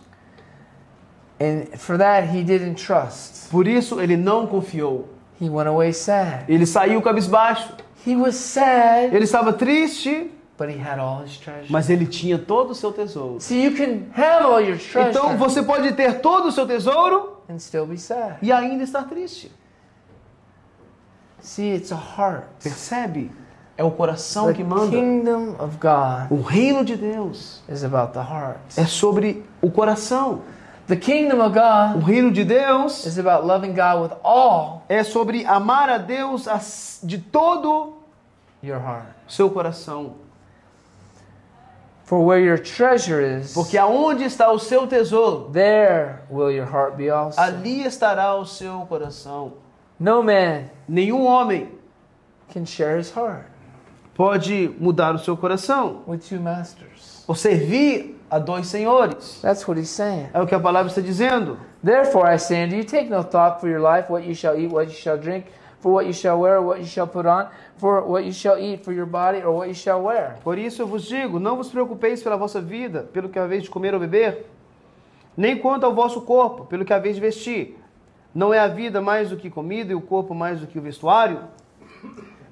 And 1.41 1.75
for 1.79 1.97
that, 1.97 2.29
he 2.29 2.45
didn't 2.45 2.75
trust. 2.75 3.49
Por 3.51 3.67
isso 3.67 3.99
ele 3.99 4.15
não 4.15 4.47
confiou. 4.47 5.09
He 5.41 5.49
went 5.49 5.67
away 5.67 5.95
sad. 5.95 6.45
Ele 6.47 6.67
saiu 6.67 7.01
cabisbaixo. 7.01 7.73
He 8.07 8.15
was 8.15 8.35
sad, 8.35 9.15
Ele 9.15 9.25
estava 9.25 9.55
triste, 9.55 10.31
but 10.59 10.69
he 10.69 10.79
had 10.79 10.99
all 10.99 11.25
his 11.25 11.39
treasure. 11.39 11.67
mas 11.71 11.89
ele 11.89 12.07
tinha 12.07 12.39
todo 12.39 12.73
o 12.73 12.75
seu 12.75 12.93
tesouro. 12.93 13.41
So 13.41 13.55
you 13.55 13.75
can 13.75 14.03
have 14.15 14.45
all 14.45 14.61
your 14.61 14.79
treasure 14.79 15.09
Então 15.09 15.39
você 15.39 15.63
pode 15.63 15.93
ter 15.93 16.21
todo 16.21 16.49
o 16.49 16.53
seu 16.53 16.67
tesouro 16.67 17.40
and 17.51 17.59
still 17.59 17.87
be 17.87 17.99
sad. 17.99 18.37
e 18.41 18.53
ainda 18.53 18.85
estar 18.85 19.05
triste. 19.09 19.51
See, 21.41 21.75
it's 21.75 21.91
a 21.91 21.97
heart. 21.97 22.45
Percebe? 22.63 23.31
É 23.77 23.83
o 23.85 23.91
coração 23.91 24.49
The 24.49 24.55
que 24.55 24.63
manda. 24.65 24.91
kingdom 24.91 25.55
of 25.59 25.79
God 25.79 26.31
O 26.31 26.43
reino 26.43 26.85
de 26.85 26.97
Deus 26.97 27.63
is 27.69 27.83
about 27.83 28.13
the 28.13 28.21
heart. 28.21 28.59
é 28.77 28.85
sobre 28.85 29.43
o 29.63 29.71
coração. 29.71 30.43
The 30.87 30.97
kingdom 30.97 31.41
of 31.41 31.57
O 31.57 31.61
God 32.01 32.05
reino 32.05 32.31
de 32.31 32.45
Deus 32.45 33.07
is 33.07 33.19
about 33.19 33.47
loving 33.47 33.73
God 33.75 34.03
with 34.03 34.19
all 34.23 34.83
é 34.89 35.03
sobre 35.03 35.47
amar 35.47 35.89
a 35.89 35.97
Deus 35.99 36.47
de 37.03 37.19
todo 37.19 37.95
your 38.63 38.79
heart. 38.81 39.07
o 39.27 39.33
seu 39.33 39.49
coração. 39.51 40.15
For 42.11 42.19
where 42.27 42.41
your 42.41 42.59
treasure 42.59 43.21
is, 43.21 43.55
Porque 43.55 43.79
aonde 43.79 44.25
está 44.25 44.51
o 44.51 44.59
seu 44.59 44.85
tesouro, 44.85 45.49
there 45.53 46.23
will 46.29 46.51
your 46.51 46.67
heart 46.67 46.97
be 46.97 47.09
also. 47.09 47.41
ali 47.41 47.85
estará 47.85 48.35
o 48.35 48.45
seu 48.45 48.85
coração. 48.89 49.53
No 49.97 50.21
man 50.21 50.65
Nenhum 50.89 51.25
homem 51.25 51.69
can 52.53 52.65
share 52.67 52.99
his 52.99 53.13
heart 53.17 53.45
pode 54.17 54.75
mudar 54.81 55.15
o 55.15 55.19
seu 55.21 55.37
coração 55.37 56.03
with 56.05 56.29
two 56.29 56.41
masters. 56.41 57.23
ou 57.29 57.35
servir 57.37 58.19
a 58.29 58.41
dois 58.41 58.67
senhores. 58.67 59.39
That's 59.41 59.65
what 59.69 59.79
he's 59.79 59.89
saying. 59.89 60.31
É 60.35 60.41
o 60.43 60.49
que 60.49 60.55
a 60.57 60.59
palavra 60.59 60.91
está 60.91 61.01
dizendo. 61.01 61.59
Therefore 61.81 62.27
I 62.29 62.39
say 62.39 62.65
unto 62.65 62.75
you, 62.75 62.83
take 62.83 63.09
no 63.09 63.23
thought 63.23 63.61
for 63.61 63.69
your 63.69 63.81
life, 63.81 64.11
what 64.11 64.27
you 64.27 64.35
shall 64.35 64.59
eat, 64.59 64.69
what 64.73 64.89
you 64.89 64.97
shall 64.97 65.17
drink, 65.17 65.47
for 65.81 65.93
what 65.93 66.07
you 66.07 66.13
shall 66.13 66.39
wear, 66.39 66.61
what 66.61 66.79
you 66.79 66.87
shall 66.87 67.07
put 67.07 67.27
on, 67.27 67.49
for 67.77 68.03
what 68.03 68.25
you 68.25 68.33
shall 68.33 68.59
eat, 68.59 68.85
for 68.85 68.93
your 68.93 69.07
body, 69.07 69.43
or 69.43 69.57
what 69.57 69.69
you 69.69 69.75
shall 69.75 70.03
wear. 70.03 70.37
Por 70.45 70.59
isso 70.59 70.83
eu 70.83 70.87
vos 70.87 71.05
digo: 71.05 71.39
não 71.39 71.57
vos 71.57 71.69
preocupeis 71.69 72.23
pela 72.23 72.37
vossa 72.37 72.61
vida, 72.61 73.09
pelo 73.13 73.29
que 73.29 73.39
haveis 73.39 73.63
de 73.63 73.71
comer 73.71 73.95
ou 73.95 74.01
beber, 74.01 74.47
nem 75.37 75.59
quanto 75.59 75.85
ao 75.85 75.95
vosso 75.95 76.21
corpo, 76.23 76.67
pelo 76.67 76.85
que 76.85 76.93
haveis 76.93 77.17
de 77.17 77.21
vestir. 77.21 77.79
Não 78.35 78.55
é 78.55 78.61
a 78.61 78.69
vida 78.69 79.01
mais 79.01 79.31
do 79.31 79.37
que 79.37 79.51
comida 79.51 79.93
e 79.93 79.95
o 79.95 80.01
corpo 80.01 80.35
mais 80.35 80.61
do 80.61 80.67
que 80.67 80.79
o 80.79 80.83
vestuário? 80.83 81.41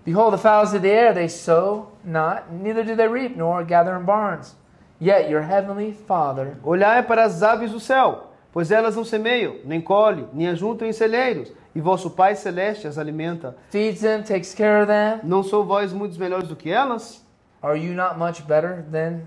Behold, 0.04 0.32
the 0.32 0.38
fowls 0.38 0.72
of 0.72 0.80
the 0.80 0.88
air, 0.88 1.12
they 1.12 1.28
sow 1.28 1.92
not, 2.02 2.44
neither 2.50 2.82
do 2.82 2.96
they 2.96 3.06
reap, 3.06 3.36
nor 3.36 3.62
gather 3.62 3.94
in 3.94 4.04
barns. 4.04 4.56
Yet 5.00 5.30
your 5.30 5.42
heavenly 5.42 5.92
Father 5.92 6.56
Olhai 6.64 7.04
para 7.04 7.22
as 7.22 7.42
aves 7.42 7.70
do 7.70 7.78
céu, 7.78 8.27
pois 8.58 8.72
elas 8.72 8.96
não 8.96 9.04
semeiam, 9.04 9.54
nem 9.64 9.80
colhem, 9.80 10.26
nem 10.32 10.48
ajuntam 10.48 10.88
em 10.88 10.92
celeiros, 10.92 11.52
e 11.76 11.80
vosso 11.80 12.10
Pai 12.10 12.34
Celeste 12.34 12.88
as 12.88 12.98
alimenta. 12.98 13.56
feeds 13.70 14.00
them, 14.00 14.24
takes 14.24 14.52
care 14.52 14.82
of 14.82 14.88
them. 14.88 15.20
Não 15.22 15.44
sou 15.44 15.64
vós 15.64 15.92
muitos 15.92 16.18
melhores 16.18 16.48
do 16.48 16.56
que 16.56 16.68
elas? 16.68 17.24
Are 17.62 17.78
you 17.78 17.94
not 17.94 18.18
much 18.18 18.42
better 18.48 18.84
than 18.90 19.20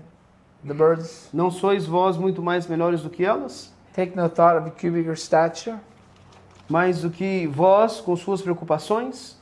the 0.66 0.74
birds? 0.74 1.30
Não 1.32 1.50
sois 1.50 1.86
vós 1.86 2.18
muito 2.18 2.42
mais 2.42 2.66
melhores 2.66 3.00
do 3.00 3.08
que 3.08 3.24
elas? 3.24 3.72
Take 3.94 4.14
no 4.14 4.28
thought 4.28 4.58
of 4.58 4.70
cubic 4.72 5.08
or 5.08 5.16
stature. 5.16 5.78
Mais 6.68 7.00
do 7.00 7.08
que 7.08 7.46
vós 7.46 8.02
com 8.02 8.14
suas 8.14 8.42
preocupações? 8.42 9.38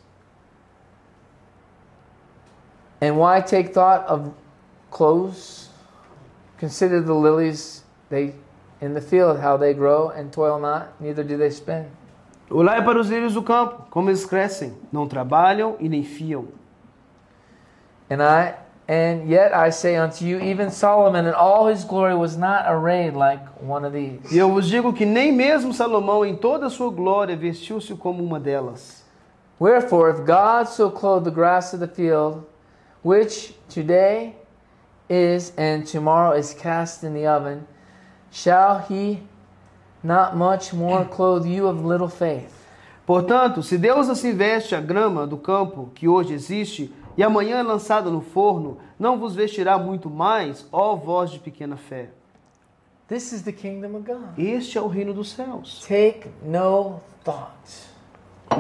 And 3.03 3.15
why 3.15 3.43
take 3.43 3.71
thought 3.71 4.09
of 4.09 4.31
clothes? 4.93 5.69
Consider 6.61 7.03
the 7.03 7.13
lilies 7.13 7.85
they 8.09 8.37
in 8.81 8.95
the 8.95 9.01
field, 9.01 9.41
how 9.41 9.57
they 9.57 9.75
grow 9.75 10.09
and 10.11 10.33
toil 10.33 10.59
not, 10.59 11.01
neither 11.01 11.23
do 11.23 11.37
they 11.37 11.51
spin. 11.51 11.87
Olhai 12.51 12.85
para 12.85 12.99
os 12.99 13.09
lírios 13.09 13.35
do 13.35 13.43
campo, 13.43 13.87
como 13.91 14.11
eles 14.11 14.25
crescem, 14.27 14.75
não 14.91 15.07
trabalham 15.07 15.77
e 15.79 15.89
nem 15.89 16.03
fiam. 16.03 16.49
And 18.11 18.21
I 18.23 18.55
and 18.89 19.29
yet 19.29 19.55
I 19.55 19.71
say 19.71 19.97
unto 19.97 20.25
you, 20.25 20.41
even 20.41 20.69
Solomon 20.69 21.27
in 21.27 21.33
all 21.33 21.69
his 21.69 21.85
glory 21.85 22.17
was 22.17 22.37
not 22.37 22.65
arrayed 22.67 23.15
like 23.15 23.41
one 23.63 23.85
of 23.85 23.93
these. 23.93 24.35
E 24.35 24.39
eu 24.39 24.51
vos 24.51 24.69
digo 24.69 24.93
que 24.93 25.07
nem 25.07 25.31
mesmo 25.31 25.73
Salomão, 25.73 26.25
em 26.25 26.35
toda 26.35 26.67
a 26.67 26.71
sua 26.71 26.91
glória, 26.91 27.37
vestiu-se 27.37 27.95
como 27.95 28.25
uma 28.25 28.41
delas. 28.41 29.05
Wherefore, 29.61 30.11
if 30.11 30.27
God 30.27 30.67
so 30.67 30.91
clothe 30.91 31.23
the 31.23 31.31
grass 31.31 31.73
of 31.73 31.79
the 31.79 31.87
field, 31.87 32.45
which 33.05 33.55
today 33.69 34.35
is 35.09 35.53
and 35.57 35.87
tomorrow 35.87 36.37
is 36.37 36.53
cast 36.53 37.05
in 37.05 37.15
the 37.15 37.27
oven, 37.29 37.65
shall 38.31 38.85
he 38.89 39.23
not 40.03 40.37
much 40.37 40.73
more 40.73 41.05
clothe 41.05 41.47
you 41.47 41.67
of 41.67 41.85
little 41.85 42.09
faith? 42.09 42.53
Portanto, 43.07 43.63
se 43.63 43.77
Deus 43.77 44.09
assim 44.09 44.33
veste 44.33 44.75
a 44.75 44.81
grama 44.81 45.27
do 45.27 45.37
campo 45.37 45.91
que 45.95 46.07
hoje 46.07 46.33
existe 46.33 46.95
e 47.17 47.23
amanhã 47.23 47.59
é 47.59 47.63
lançada 47.63 48.09
no 48.09 48.21
forno, 48.21 48.79
não 48.99 49.19
vos 49.19 49.35
vestirá 49.35 49.77
muito 49.77 50.09
mais, 50.09 50.67
ó 50.71 50.95
vós 50.95 51.31
de 51.31 51.39
pequena 51.39 51.77
fé. 51.77 52.11
This 53.09 53.33
is 53.33 53.43
the 53.43 53.51
kingdom 53.51 53.97
of 53.97 54.07
God. 54.07 54.39
Este 54.39 54.79
é 54.79 54.81
o 54.81 54.87
reino 54.87 55.13
dos 55.13 55.33
céus. 55.33 55.85
Take 55.87 56.31
no 56.45 57.01
thought 57.25 57.91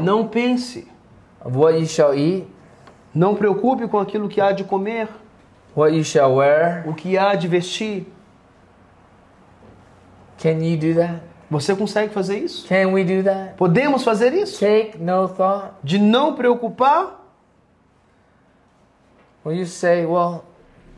Não 0.00 0.26
pense, 0.26 0.88
of 1.44 1.56
what 1.56 1.78
you 1.78 1.86
shall 1.86 2.12
eat, 2.12 2.48
não 3.14 3.36
preocupe 3.36 3.86
com 3.86 3.98
aquilo 3.98 4.28
que 4.28 4.40
há 4.40 4.50
de 4.50 4.64
comer, 4.64 5.08
what 5.76 5.94
you 5.96 6.02
shall 6.02 6.36
wear. 6.36 6.88
o 6.88 6.94
que 6.94 7.16
há 7.16 7.36
de 7.36 7.46
vestir. 7.46 8.06
Can 10.40 10.62
you 10.62 10.76
do 10.76 10.94
that? 10.94 11.20
Você 11.50 11.74
consegue 11.74 12.12
fazer 12.14 12.38
isso? 12.38 12.66
Can 12.66 12.92
we 12.92 13.04
do 13.04 13.22
that? 13.24 13.54
Podemos 13.56 14.04
fazer 14.04 14.32
isso? 14.32 14.60
Take 14.60 14.98
no 14.98 15.28
thought. 15.28 15.74
De 15.82 15.98
não 15.98 16.34
preocupar? 16.34 17.20
Well, 19.44 19.56
you 19.56 19.66
say, 19.66 20.06
well, 20.06 20.44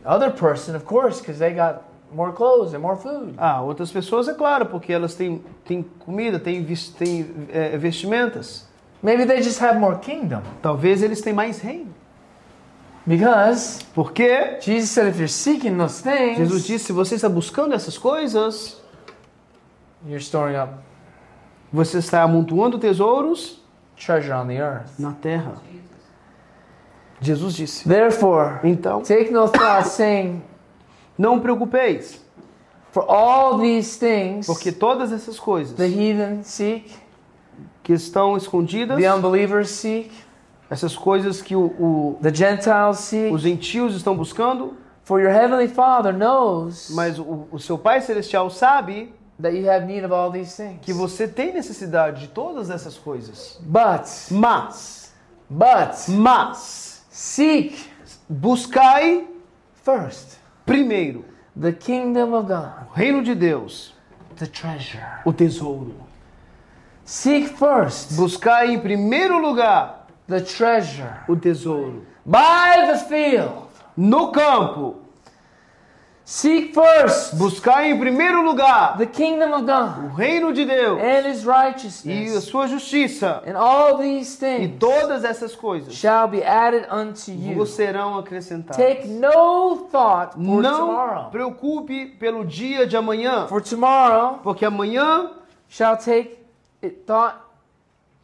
other 0.05 0.31
person, 0.31 0.77
of 0.77 0.85
course, 0.85 1.21
because 1.21 1.39
they 1.39 1.55
got 1.55 1.83
more 2.15 2.33
clothes 2.33 2.75
and 2.75 2.81
more 2.81 2.97
food. 2.97 3.35
Ah, 3.39 3.63
outras 3.63 3.91
pessoas, 3.91 4.29
é 4.29 4.35
claro, 4.35 4.67
porque 4.67 4.93
elas 4.93 5.15
têm, 5.15 5.43
têm 5.65 5.83
comida, 6.01 6.39
têm, 6.39 6.65
têm 6.99 7.49
é, 7.51 7.77
vestimentas. 7.79 8.69
Maybe 9.03 9.27
they 9.27 9.43
just 9.43 9.61
have 9.61 9.79
more 9.79 9.99
kingdom. 9.99 10.43
Talvez 10.61 11.03
eles 11.03 11.21
têm 11.21 11.33
mais 11.33 11.61
reino. 11.61 11.93
Because 13.05 13.85
Porque 13.95 14.59
Jesus 14.61 14.91
said, 14.91 15.09
if 15.09 15.19
you're 15.19 15.27
seeking 15.27 15.77
those 15.77 16.01
things, 16.01 16.39
Jesus 16.39 16.65
disse, 16.65 16.87
se 16.87 16.93
você 16.93 17.17
está 17.17 17.29
buscando 17.29 17.75
essas 17.75 17.99
coisas, 17.99 18.81
you're 20.07 20.19
storing 20.21 20.57
up 20.57 20.73
você 21.73 21.99
está 21.99 22.23
amontoando 22.23 22.79
tesouros 22.79 23.61
treasure 23.97 24.33
on 24.35 24.47
the 24.47 24.59
earth. 24.61 24.99
na 24.99 25.13
terra. 25.13 25.55
Jesus 27.21 27.55
disse. 27.55 27.89
Therefore, 27.89 28.59
Então, 28.65 29.01
take 29.03 29.31
no 29.31 29.49
thought, 29.49 29.87
saying, 29.91 30.43
não 31.17 31.39
preocupeis, 31.41 32.21
for 32.91 33.05
all 33.09 33.59
these 33.61 33.97
things 33.99 34.47
porque 34.47 34.73
todas 34.73 35.13
essas 35.13 35.39
coisas 35.39 35.75
the 35.77 35.87
heathen 35.87 36.43
seek, 36.43 36.93
que 37.83 37.93
estão 37.93 38.37
escondidas, 38.37 38.99
the 39.01 39.09
unbelievers 39.13 39.71
seek, 39.71 40.11
essas 40.69 40.97
coisas 40.97 41.41
que 41.41 41.55
o, 41.55 41.67
o- 41.79 42.19
the 42.21 42.35
Gentiles 42.35 42.99
seek. 42.99 43.33
os 43.33 43.43
gentios 43.43 43.95
estão 43.95 44.17
buscando, 44.17 44.77
For 45.05 45.21
your 45.21 45.31
heavenly 45.33 45.69
Father 45.69 46.13
knows 46.13 46.91
mas 46.95 47.19
o, 47.19 47.47
o 47.53 47.59
seu 47.59 47.77
Pai 47.79 48.01
Celestial 48.01 48.51
sabe 48.51 49.13
that 49.41 49.55
you 49.55 49.67
have 49.69 49.87
need 49.87 50.05
of 50.05 50.13
all 50.13 50.31
these 50.31 50.55
things. 50.57 50.79
que 50.83 50.93
você 50.93 51.27
tem 51.27 51.53
necessidade 51.53 52.21
de 52.21 52.29
todas 52.29 52.71
essas 52.71 52.97
coisas. 52.97 53.59
But, 53.63 54.07
Mas, 54.31 55.13
but, 55.51 56.09
mas, 56.09 57.05
seek 57.11 57.87
buscai 58.29 59.27
first 59.85 60.39
primeiro 60.65 61.25
the 61.61 61.73
kingdom 61.73 62.33
of 62.35 62.47
God, 62.49 62.87
o 62.91 62.95
reino 62.95 63.23
de 63.23 63.35
Deus, 63.35 63.93
the 64.37 64.47
treasure. 64.47 65.21
o 65.25 65.33
tesouro. 65.33 65.95
Seek 67.05 67.49
first 67.59 68.15
Buscai 68.15 68.73
em 68.75 68.79
primeiro 68.81 69.37
lugar 69.39 70.07
the 70.29 70.41
treasure 70.41 71.19
o 71.29 71.35
tesouro. 71.37 72.07
by 72.25 72.87
the 72.87 72.99
field. 73.09 73.69
No 73.97 74.31
campo, 74.33 75.02
Seek 76.25 76.73
first 76.73 77.35
buscai 77.35 77.91
em 77.91 77.99
primeiro 77.99 78.43
lugar 78.43 78.97
the 78.97 79.07
kingdom 79.07 79.53
of 79.53 79.65
o 79.65 79.67
God 79.67 80.17
reino 80.17 80.53
de 80.53 80.65
Deus 80.65 81.01
and 81.01 81.29
his 81.29 81.43
e 81.45 81.49
a 81.49 81.53
righteousness, 81.53 82.45
sua 82.45 82.69
justiça. 82.69 83.43
and 83.45 83.57
all 83.57 83.99
these 83.99 84.37
E 84.37 84.39
things 84.69 84.79
todas 84.79 85.25
essas 85.25 85.57
coisas 85.57 85.93
shall 85.93 86.29
be 86.29 86.41
added 86.45 86.87
unto 86.91 87.33
you. 87.33 87.57
vos 87.57 87.71
serão 87.71 88.17
acrescentadas. 88.19 88.77
Take 88.77 89.09
no 89.09 89.89
thought 89.91 90.35
for 90.35 90.63
Não 90.63 90.87
tomorrow, 90.87 91.31
preocupe 91.31 92.07
pelo 92.21 92.45
dia 92.45 92.87
de 92.87 92.97
amanhã, 92.97 93.49
for 93.49 93.61
tomorrow 93.61 94.39
porque 94.45 94.65
amanhã, 94.65 95.31
shall 95.69 95.97
take 95.97 96.39
it 96.85 97.05
thought 97.05 97.37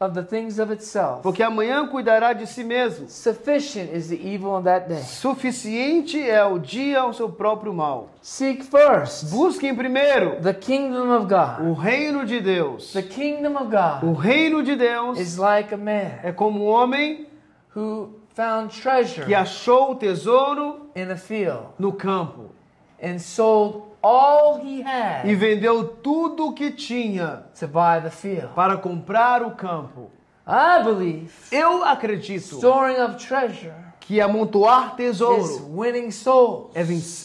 of 0.01 0.15
the 0.15 0.23
things 0.23 0.59
of 0.61 0.73
itself. 0.73 1.23
porque 1.23 1.43
amanhã 1.43 1.89
cuidará 1.89 2.33
de 2.33 2.47
si 2.47 2.63
mesmo. 2.63 3.09
Sufficient 3.09 3.93
is 3.93 4.09
the 4.09 4.17
evil 4.17 4.57
in 4.59 4.65
that 4.65 4.89
day. 4.89 5.03
Suficiente 5.03 6.21
é 6.23 6.45
o 6.45 6.59
dia 6.59 7.01
ao 7.01 7.13
seu 7.13 7.29
próprio 7.29 7.73
mal. 7.75 8.11
Seek 8.23 8.65
first 8.65 9.31
Busquem 9.31 9.75
primeiro 9.75 10.41
the 10.41 10.55
kingdom 10.55 11.11
of 11.11 11.27
God. 11.27 11.67
o 11.67 11.73
reino 11.73 12.25
de 12.25 12.41
Deus. 12.41 12.93
The 12.93 13.03
kingdom 13.03 13.57
of 13.57 13.67
O 13.67 14.13
God 14.13 14.19
reino 14.19 14.63
de 14.63 14.77
Deus 14.77 15.19
is 15.19 15.37
like 15.37 15.75
a 15.75 15.79
man 15.79 16.21
é 16.23 16.33
como 16.33 16.65
um 16.65 16.69
homem 16.69 17.27
who 17.75 18.11
found 18.35 18.71
treasure 18.71 19.27
que 19.27 19.35
achou 19.35 19.93
o 19.93 19.95
tesouro 19.97 20.89
in 20.95 21.11
a 21.11 21.17
field 21.17 21.67
no 21.79 21.93
campo 21.93 22.51
and 23.03 23.19
sold 23.19 23.88
all 24.03 24.61
he 24.61 24.81
e 24.81 24.83
had 24.83 25.35
vendeu 25.37 25.85
tudo 26.03 26.49
o 26.49 26.53
que 26.53 26.71
tinha 26.71 27.45
to 27.59 27.67
buy 27.67 28.01
the 28.03 28.11
field. 28.11 28.49
para 28.55 28.77
comprar 28.77 29.43
o 29.43 29.53
campo. 29.53 30.11
I 30.47 30.83
believe 30.83 31.31
Eu 31.53 31.85
acredito 31.85 32.57
storing 32.57 33.01
up 33.01 33.17
treasure 33.17 33.89
que 34.09 34.23
amontoar 34.23 34.95
is 34.99 35.19
tesouro 35.19 35.71
winning 35.77 36.11
souls, 36.11 36.71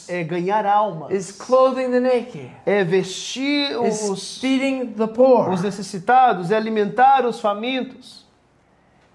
é, 0.10 0.20
é 0.20 0.24
ganhar 0.26 0.66
almas, 0.66 1.14
is 1.14 1.32
clothing 1.32 1.90
the 1.92 2.02
naked, 2.02 2.52
é 2.66 2.84
vestir 2.84 3.72
is 3.86 4.04
os, 4.10 4.38
feeding 4.38 4.88
the 4.88 5.08
poor, 5.08 5.50
os 5.50 5.62
necessitados, 5.62 6.52
é 6.52 6.58
alimentar 6.58 7.26
os 7.26 7.40
famintos, 7.40 8.26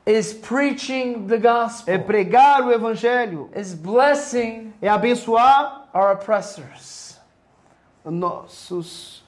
is 0.07 0.33
preaching 0.33 1.27
the 1.27 1.35
é 1.35 1.38
gospel, 1.38 1.99
pregar 2.05 2.66
o 2.66 2.73
evangelho, 2.73 3.51
is 3.55 3.75
blessing 3.75 4.73
é 4.81 4.88
abençoar 4.88 5.90
our 5.92 6.14
oppressors, 6.14 7.08
nossos 8.05 9.23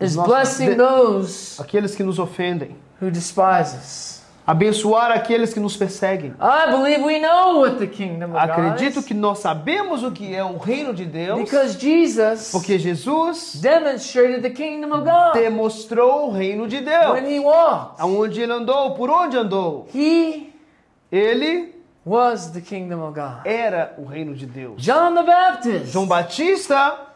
is 0.00 0.14
nossos 0.16 0.32
blessing 0.32 0.70
de- 0.70 0.74
those 0.76 1.60
aqueles 1.60 1.94
que 1.94 2.02
nos 2.02 2.18
ofendem, 2.18 2.76
who 3.00 3.10
despise 3.10 3.74
us. 3.76 4.18
abençoar 4.46 5.10
aqueles 5.12 5.52
que 5.52 5.60
nos 5.60 5.76
perseguem. 5.76 6.34
I 6.40 6.70
believe 6.70 7.02
we 7.04 7.18
know 7.20 7.60
what 7.60 7.78
the 7.78 7.86
kingdom 7.86 8.30
of 8.30 8.38
Acredito 8.38 9.02
que 9.02 9.12
nós 9.12 9.40
sabemos 9.40 10.02
o 10.02 10.10
que 10.12 10.34
é 10.34 10.42
o 10.42 10.56
reino 10.56 10.94
de 10.94 11.04
Deus, 11.04 11.38
because 11.40 11.76
Jesus 11.78 12.50
porque 12.52 12.78
Jesus 12.78 13.54
demonstrated 13.60 14.42
the 14.42 14.50
kingdom 14.50 14.92
of 14.94 15.04
God 15.04 15.34
demonstrou 15.34 16.28
o 16.28 16.32
reino 16.32 16.66
de 16.68 16.76
when 16.76 16.84
Deus. 16.84 17.28
he 17.30 17.40
walked. 17.40 18.00
Aonde 18.00 18.40
ele 18.40 18.52
andou, 18.52 18.94
por 18.94 19.10
onde 19.10 19.36
andou, 19.36 19.86
He 19.94 20.52
ele 21.12 21.74
was 22.04 22.52
the 22.52 22.60
kingdom 22.60 23.00
of 23.00 23.14
God. 23.14 23.46
era 23.46 23.94
o 23.98 24.04
reino 24.04 24.34
de 24.34 24.46
Deus. 24.46 24.80
John 24.82 25.14
the 25.14 25.22
Baptist 25.22 25.92
João 25.92 26.06
Batista 26.06 27.06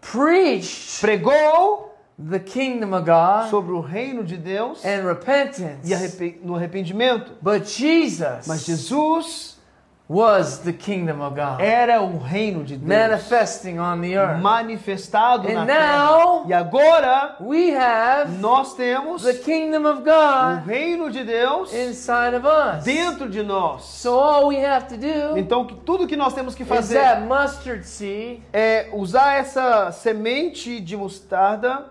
preached 0.00 1.00
pregou 1.00 1.90
the 2.18 2.38
kingdom 2.38 2.92
of 2.94 3.04
God 3.06 3.50
sobre 3.50 3.72
o 3.72 3.80
reino 3.80 4.22
de 4.24 4.36
Deus 4.36 4.84
and 4.84 5.04
repentance. 5.06 5.88
e 5.88 5.94
arrepe- 5.94 6.40
no 6.42 6.54
arrependimento. 6.54 7.32
But 7.42 7.66
Jesus 7.66 8.46
Mas 8.46 8.64
Jesus 8.64 9.56
was 10.12 10.58
the 10.64 10.72
kingdom 10.72 11.20
of 11.22 11.36
God 11.36 11.60
era 11.60 12.02
o 12.02 12.18
reino 12.18 12.64
de 12.64 12.76
Deus 12.76 12.88
manifesting 12.88 13.78
on 13.78 14.00
the 14.00 14.14
earth. 14.16 14.42
manifestado 14.42 15.48
na 15.48 15.62
And 15.62 15.66
terra. 15.66 15.96
now 15.98 16.44
E 16.48 16.52
agora 16.52 17.36
we 17.40 17.70
have 17.72 18.28
nós 18.40 18.74
temos 18.74 19.22
the 19.22 19.34
kingdom 19.34 19.86
of 19.86 20.00
o 20.00 20.02
God 20.04 20.66
reino 20.66 21.10
de 21.12 21.22
Deus 21.22 21.72
inside 21.72 22.34
of 22.34 22.44
us. 22.44 22.82
dentro 22.84 23.28
de 23.28 23.40
nós. 23.44 23.82
So 23.84 24.18
all 24.18 24.48
we 24.48 24.56
have 24.64 24.88
to 24.88 24.96
do 24.96 25.38
Então 25.38 25.64
que 25.64 25.76
tudo 25.76 26.08
que 26.08 26.16
nós 26.16 26.34
temos 26.34 26.56
que 26.56 26.64
is 26.64 26.68
fazer 26.68 26.98
that 26.98 27.20
mustard 27.22 27.86
seed 27.86 28.42
é 28.52 28.88
usar 28.92 29.34
essa 29.34 29.92
semente 29.92 30.80
de 30.80 30.96
mostarda 30.96 31.86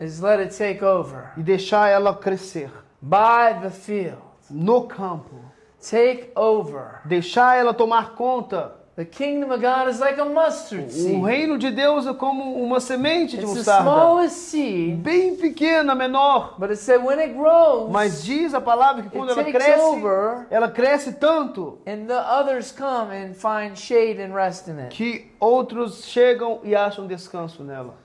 is 0.00 0.20
let 0.20 0.38
it 0.38 0.56
take 0.56 0.84
over. 0.84 1.32
e 1.36 1.42
deixar 1.42 1.88
ela 1.88 2.14
crescer 2.14 2.70
By 3.02 3.58
the 3.62 3.70
field. 3.70 4.22
no 4.48 4.82
campo. 4.84 5.40
Take 5.90 6.30
over. 6.34 7.00
Deixar 7.04 7.56
ela 7.56 7.74
tomar 7.74 8.14
conta. 8.14 8.72
The 8.96 9.04
kingdom 9.04 9.50
of 9.50 9.60
God 9.60 9.88
is 9.88 9.98
like 9.98 10.20
a 10.20 10.24
mustard 10.24 10.86
O 10.86 10.90
seed. 10.90 11.20
reino 11.24 11.58
de 11.58 11.72
Deus 11.72 12.06
é 12.06 12.14
como 12.14 12.54
uma 12.62 12.78
semente 12.78 13.36
de 13.36 13.42
It's 13.42 13.50
the 13.52 13.58
mostarda. 13.58 13.82
smallest 13.90 14.36
seed, 14.36 15.02
Bem 15.02 15.34
pequena, 15.34 15.96
menor. 15.96 16.54
but 16.60 16.70
it 16.70 16.76
said 16.78 17.02
when 17.04 17.18
it 17.18 17.34
grows, 17.34 17.90
Mas 17.90 18.22
diz 18.22 18.54
a 18.54 18.60
palavra 18.60 19.02
que 19.02 19.10
quando 19.10 19.30
ela 19.32 19.42
cresce, 19.42 19.80
over, 19.80 20.46
ela 20.48 20.70
cresce 20.70 21.12
tanto 21.14 21.80
and 21.88 22.06
the 22.06 22.14
others 22.14 22.70
come 22.70 23.10
and 23.12 23.34
find 23.34 23.76
shade 23.76 24.20
and 24.22 24.32
rest 24.32 24.68
in 24.68 24.78
it. 24.78 24.90
que 24.90 25.32
outros 25.40 26.04
chegam 26.04 26.60
e 26.62 26.76
acham 26.76 27.04
descanso 27.08 27.64
nela. 27.64 27.96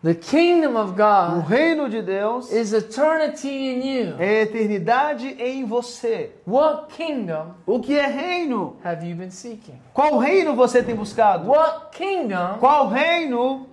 The 0.00 0.14
kingdom 0.14 0.76
of 0.76 0.92
O 0.92 0.94
God 0.94 1.48
reino 1.48 1.88
de 1.88 2.00
Deus 2.02 2.52
is 2.52 2.72
eternity 2.72 3.48
in 3.48 3.82
you. 3.82 4.14
é 4.20 4.42
eternidade 4.42 5.26
em 5.40 5.64
você. 5.64 6.30
What 6.46 6.94
kingdom 6.94 7.54
O 7.66 7.80
que 7.80 7.98
é 7.98 8.06
reino? 8.06 8.76
have 8.84 9.04
you 9.04 9.16
been 9.16 9.30
seeking? 9.32 9.74
Qual 9.92 10.18
reino 10.18 10.54
você 10.54 10.84
tem 10.84 10.94
buscado? 10.94 11.48
What 11.50 11.90
kingdom 11.96 12.58
Qual 12.60 12.88
reino 12.88 13.66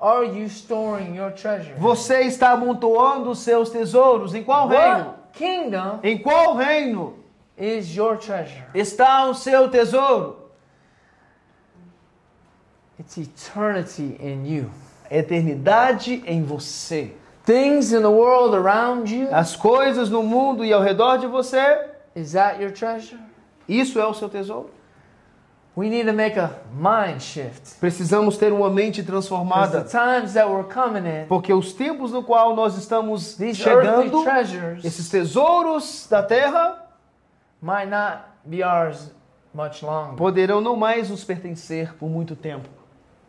are 0.00 0.24
you 0.26 0.46
storing 0.46 1.14
your 1.14 1.30
treasure? 1.32 1.74
você 1.78 2.22
está 2.22 2.52
amontoando 2.52 3.28
os 3.30 3.40
seus 3.40 3.68
tesouros? 3.68 4.34
Em 4.34 4.42
qual 4.42 4.68
reino? 4.68 5.08
What 5.10 5.16
kingdom 5.34 6.00
Em 6.02 6.16
qual 6.16 6.56
reino 6.56 7.16
is 7.58 7.94
your 7.94 8.16
treasure? 8.16 8.64
está 8.74 9.26
o 9.28 9.34
seu 9.34 9.68
tesouro? 9.70 10.36
It's 12.98 13.18
eternity 13.18 14.16
in 14.20 14.46
you. 14.46 14.70
Eternidade 15.10 16.22
em 16.26 16.42
você. 16.42 17.12
Things 17.44 17.92
in 17.92 18.00
the 18.00 18.08
world 18.08 18.56
around 18.56 19.12
you, 19.14 19.28
As 19.32 19.54
coisas 19.54 20.10
no 20.10 20.22
mundo 20.22 20.64
e 20.64 20.72
ao 20.72 20.82
redor 20.82 21.18
de 21.18 21.26
você, 21.26 21.90
is 22.14 22.32
that 22.32 22.60
your 22.60 22.72
treasure? 22.72 23.20
Isso 23.68 24.00
é 24.00 24.06
o 24.06 24.14
seu 24.14 24.28
tesouro? 24.28 24.70
We 25.76 25.90
need 25.90 26.06
to 26.06 26.14
make 26.14 26.38
a 26.38 26.50
mind 26.72 27.20
shift. 27.20 27.78
Precisamos 27.78 28.38
ter 28.38 28.50
uma 28.50 28.70
mente 28.70 29.02
Because 29.02 29.04
the 29.04 29.12
transformada, 29.12 29.84
times 29.84 30.32
that 30.32 30.48
we're 30.48 30.64
coming 30.64 31.06
in, 31.06 31.26
porque 31.28 31.52
os 31.52 31.72
tempos 31.74 32.10
no 32.10 32.22
qual 32.22 32.56
nós 32.56 32.76
estamos 32.78 33.36
chegando, 33.54 34.22
treasures 34.24 34.84
esses 34.84 35.08
tesouros 35.10 36.06
da 36.08 36.22
terra, 36.22 36.82
might 37.60 37.90
not 37.90 38.22
be 38.44 38.62
ours 38.64 39.10
much 39.52 39.82
longer. 39.82 40.16
poderão 40.16 40.62
não 40.62 40.76
mais 40.76 41.10
nos 41.10 41.22
pertencer 41.24 41.94
por 41.98 42.08
muito 42.08 42.34
tempo. 42.34 42.68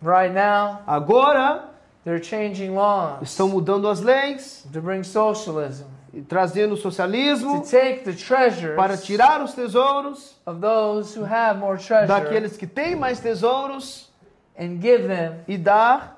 Right 0.02 0.32
now, 0.34 0.82
Agora, 0.86 1.70
they're 2.06 2.22
changing 2.24 2.74
laws 2.76 3.22
estão 3.24 3.48
mudando 3.50 3.88
as 3.90 4.00
leis, 4.02 4.66
to 4.72 4.80
bring 4.82 5.04
socialism, 5.04 5.86
e 6.14 6.22
trazendo 6.22 6.76
o 6.76 6.78
socialismo 6.78 7.62
to 7.62 7.70
take 7.70 8.04
the 8.04 8.14
treasures 8.14 8.76
para 8.76 8.96
tirar 8.96 9.42
os 9.42 9.54
tesouros 9.54 10.36
of 10.46 10.60
those 10.62 11.16
who 11.18 11.26
have 11.26 11.60
more 11.60 11.78
treasure 11.78 12.08
daqueles 12.08 12.56
que 12.56 12.68
têm 12.68 12.96
mais 12.96 13.20
tesouros 13.20 14.10
and 14.58 14.80
give 14.82 15.08
them 15.08 15.36
e 15.48 15.58
dar 15.58 16.16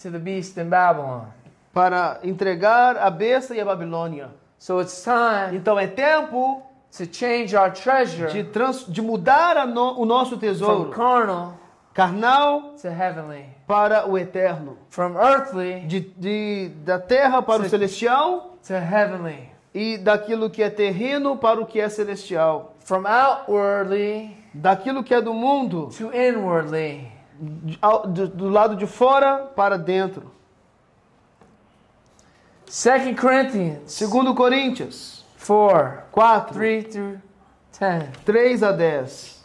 to 0.00 0.10
the 0.10 0.18
beast 0.18 0.56
in 0.58 0.68
Babylon. 0.68 1.22
para 1.72 2.18
entregar 2.22 2.96
a 2.98 3.08
besta 3.10 3.54
e 3.54 3.60
a 3.60 3.64
Babilônia. 3.64 4.28
So 4.58 4.78
it's 4.80 5.02
time 5.02 5.56
Então 5.56 5.78
é 5.78 5.86
tempo 5.86 6.62
to 6.96 7.06
change 7.10 7.56
our 7.56 7.70
treasure 7.72 8.30
de, 8.30 8.42
de 8.88 9.00
mudar 9.02 9.66
no- 9.66 9.98
o 9.98 10.04
nosso 10.04 10.32
from 10.32 10.38
tesouro 10.38 10.90
carnal 10.90 11.54
carnal 11.94 12.74
to 12.80 12.88
heavenly, 12.88 13.46
para 13.66 14.08
o 14.08 14.16
eterno, 14.18 14.78
from 14.88 15.16
earthly 15.16 15.80
de, 15.86 16.00
de- 16.00 16.68
da 16.84 16.98
terra 16.98 17.42
para 17.42 17.60
o 17.62 17.64
Sim. 17.64 17.70
celestial 17.70 18.56
to 18.66 18.72
heavenly, 18.74 19.50
e 19.74 19.98
daquilo 19.98 20.48
que 20.50 20.62
é 20.62 20.70
terreno 20.70 21.36
para 21.36 21.60
o 21.60 21.66
que 21.66 21.80
é 21.80 21.88
celestial, 21.88 22.74
from 22.80 23.04
outwardly 23.06 24.36
daquilo 24.54 25.02
que 25.04 25.14
é 25.14 25.20
do 25.20 25.32
mundo 25.34 25.88
to 25.96 26.10
inwardly. 26.14 27.10
do, 27.38 28.28
do 28.28 28.48
lado 28.48 28.76
de 28.76 28.86
fora 28.86 29.38
para 29.56 29.76
dentro. 29.76 30.30
2 32.66 33.20
Corinthians 33.20 33.92
Segundo 33.92 34.34
Coríntios 34.34 35.24
4 35.46 36.02
4, 36.12 36.54
3 36.54 36.84
through 36.94 37.18
10. 37.78 38.08
3 38.24 38.62
a 38.62 38.72
10. 38.72 39.41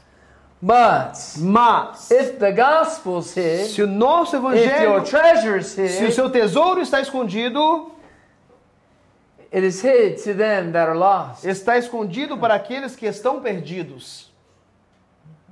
But 0.62 1.14
Mas 1.38 2.10
if 2.10 2.40
the 2.40 2.52
gospel's 2.52 3.34
hid, 3.36 3.68
se 3.68 3.82
o 3.84 3.88
nosso 3.88 4.38
if 4.38 4.42
your 4.42 4.54
evangelho, 4.56 5.04
treasure's 5.06 5.68
se 5.68 5.82
o 5.82 6.08
hid, 6.08 6.14
seu 6.14 6.30
tesouro 6.32 6.82
está 6.82 7.00
escondido, 7.00 7.92
it 9.54 9.64
is 9.64 9.82
hid 9.84 10.18
to 10.24 10.34
them 10.34 10.72
that 10.72 10.90
are 10.90 10.98
lost. 10.98 11.46
está 11.46 11.78
escondido 11.78 12.38
para 12.40 12.56
aqueles 12.56 12.96
que 12.96 13.06
estão 13.06 13.40
perdidos. 13.40 14.32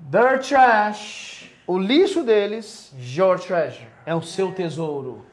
Their 0.09 0.39
trash 0.39 1.51
O 1.67 1.77
lixo 1.79 2.23
deles 2.23 2.91
your 2.99 3.39
treasure. 3.39 3.87
é 4.05 4.15
o 4.15 4.21
seu 4.21 4.51
tesouro. 4.51 5.23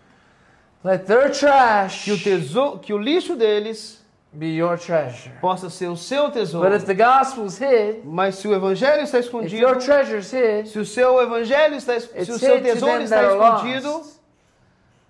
Let 0.84 1.06
their 1.06 1.30
trash 1.30 2.04
Que 2.04 2.12
o, 2.12 2.18
tesouro, 2.18 2.78
que 2.78 2.92
o 2.92 2.98
lixo 2.98 3.36
deles 3.36 4.01
be 4.32 4.46
your 4.56 4.78
treasure. 4.78 5.30
possa 5.40 5.68
ser 5.68 5.88
o 5.88 5.96
seu 5.96 6.24
But 6.30 6.34
tesouro. 6.34 6.74
if 6.74 6.84
the 6.86 6.94
gospel's 6.94 7.58
hid, 7.58 8.02
Mas 8.04 8.36
se 8.36 8.48
o 8.48 8.54
evangelho 8.54 9.02
está 9.02 9.18
if 9.18 9.26
escondido, 9.26 9.56
your 9.60 9.76
treasure's 9.76 10.30
hid, 10.32 10.66
se 10.68 10.78
o 10.78 10.84
seu 10.86 11.20
evangelho 11.20 11.74
está, 11.76 11.98
se 12.00 12.08
it's 12.16 12.28
o 12.28 12.38
seu 12.38 12.56
hid 12.56 12.62
to 12.64 12.72
tesouro 12.74 12.94
them 12.94 13.02
está 13.04 13.16
that 13.16 13.26
are 13.26 13.56
escondido 13.56 14.02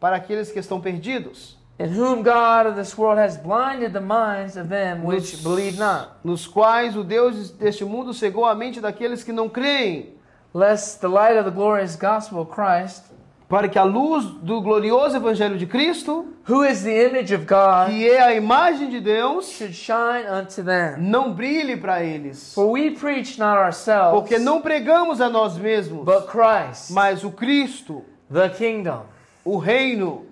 para 0.01 0.16
aqueles 0.16 0.51
que 0.51 0.59
estão 0.59 0.81
perdidos, 0.81 1.57
in 1.79 1.87
whom 1.97 2.23
God 2.23 2.66
of 2.66 2.75
this 2.77 2.97
world 2.99 3.18
has 3.20 3.37
blinded 3.37 3.93
the 3.93 4.01
minds 4.01 4.57
of 4.57 4.68
them 4.68 5.05
which 5.05 5.33
Nos- 5.35 5.43
believe 5.43 5.79
not, 5.79 6.11
nos 6.25 6.47
quais 6.47 6.97
o 6.97 7.05
Deus 7.05 7.51
deste 7.53 7.85
mundo 7.85 8.12
cegou 8.12 8.45
a 8.45 8.55
mente 8.55 8.81
daqueles 8.81 9.23
que 9.23 9.33
não 9.33 9.49
creem, 9.49 10.14
lest 10.53 11.01
the 11.01 11.09
light 11.09 11.39
of 11.39 11.45
the 11.45 11.55
glorious 11.55 11.95
gospel 11.97 12.41
of 12.41 12.51
Christ, 12.51 13.05
para 13.53 13.68
que 13.68 13.78
a 13.78 13.84
luz 13.84 14.24
do 14.42 14.62
glorioso 14.62 15.14
evangelho 15.14 15.59
de 15.59 15.66
Cristo, 15.66 16.26
who 16.48 16.64
is 16.64 16.84
the 16.84 17.07
image 17.11 17.34
of 17.34 17.44
God, 17.44 17.90
que 17.90 18.09
é 18.09 18.18
a 18.18 18.34
imagem 18.34 18.88
de 18.88 18.98
Deus, 18.98 19.50
should 19.50 19.74
shine 19.74 20.26
unto 20.26 20.62
them. 20.62 20.96
não 20.96 21.34
brilhe 21.34 21.76
para 21.76 22.03
eles. 22.03 22.55
For 22.55 22.70
we 22.70 22.92
preach 22.92 23.38
not 23.38 23.59
ourselves, 23.59 24.18
Porque 24.18 24.38
não 24.38 24.62
pregamos 24.62 25.20
a 25.20 25.28
nós 25.28 25.59
mesmos, 25.59 26.03
but 26.03 26.28
Christ, 26.28 26.92
mas 26.92 27.24
o 27.24 27.30
Cristo, 27.30 28.03
the 28.32 28.48
kingdom, 28.48 29.03
o 29.44 29.59
reino, 29.59 30.24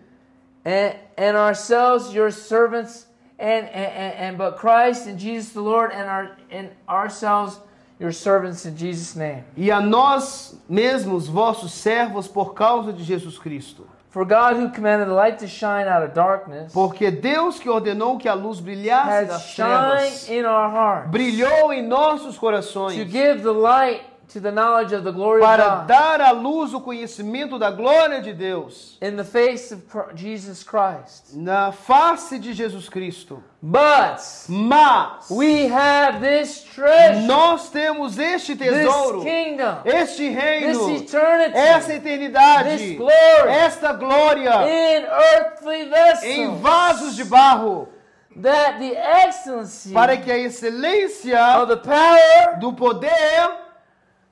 and, 0.65 0.95
and 1.19 1.37
ourselves 1.37 2.15
your 2.15 2.33
servants, 2.33 3.07
and, 3.39 3.67
and, 3.67 3.93
and, 3.93 4.15
and 4.19 4.39
but 4.39 4.57
Christ 4.57 5.07
and 5.07 5.19
Jesus 5.19 5.53
the 5.53 5.61
Lord, 5.61 5.93
and 5.93 6.09
our 6.09 6.31
and 6.51 6.71
ourselves 6.89 7.61
your 8.01 8.13
servants 8.13 8.65
in 8.65 8.75
Jesus' 8.77 9.15
name. 9.15 9.45
e 9.57 9.71
a 9.71 9.81
nós 9.81 10.59
mesmos, 10.69 11.29
vossos 11.29 11.73
servos, 11.73 12.27
por 12.27 12.55
causa 12.55 12.93
de 12.93 13.05
Jesus 13.05 13.39
Cristo. 13.39 13.87
For 14.11 14.25
God, 14.25 14.57
who 14.57 14.71
commanded 14.71 15.07
the 15.07 15.15
light 15.15 15.39
to 15.39 15.47
shine 15.47 15.87
out 15.87 16.03
of 16.05 16.13
darkness, 16.15 16.73
Porque 16.73 17.13
Deus 17.13 17.61
que 17.61 17.69
ordenou 17.71 18.19
que 18.19 18.29
a 18.29 18.35
luz 18.35 18.59
brilhasse 18.59 19.09
has 19.09 19.29
das 19.29 19.55
trevas, 19.55 20.29
in 20.29 20.45
our 20.45 20.69
hearts 20.69 21.11
brilhou 21.13 21.73
em 21.73 21.87
nossos 21.87 22.35
to 22.35 22.41
corações, 22.41 22.97
give 23.09 23.43
the 23.43 23.53
light 23.53 24.03
to 24.33 24.41
the 24.41 24.53
knowledge 24.53 24.93
of 24.93 25.03
the 25.03 25.11
glory 25.11 25.43
of 25.43 25.47
para 25.47 25.65
God. 25.65 25.87
dar 25.89 26.21
à 26.21 26.31
luz 26.31 26.73
o 26.73 26.81
conhecimento 26.81 27.59
da 27.59 27.71
glória 27.71 28.23
de 28.23 28.33
Deus, 28.33 28.97
in 29.03 29.17
the 29.17 29.25
face 29.25 29.73
of 29.73 29.83
Jesus 30.15 30.63
Christ. 30.63 31.35
na 31.35 31.73
face 31.73 32.39
de 32.39 32.53
Jesus 32.53 32.89
Cristo. 32.89 33.43
But 33.63 34.21
Mas 34.49 35.29
we 35.29 35.67
have 35.67 36.21
this 36.21 36.63
treasure, 36.63 37.27
nós 37.27 37.71
temos 37.71 38.19
este 38.19 38.57
this 38.57 38.71
tesouro, 38.71 39.23
kingdom, 39.23 39.83
este 39.85 40.29
this 40.29 40.37
reino, 40.37 40.97
eternity, 40.97 41.59
essa 41.59 41.89
this 41.89 42.01
eternidade, 42.01 42.97
glory 42.97 43.51
esta 43.51 43.93
glória 43.93 44.63
in 44.67 45.05
earthly 45.05 45.89
vessels, 45.91 46.25
em 46.25 46.57
vasos 46.61 47.17
de 47.17 47.25
barro, 47.25 47.89
that 48.37 48.79
the 48.79 48.97
excellency 48.97 49.93
para 49.93 50.17
que 50.17 50.31
a 50.31 50.39
excelência 50.39 51.59
of 51.61 51.69
the 51.69 51.77
power 51.77 52.59
do 52.61 52.73
poder 52.73 53.11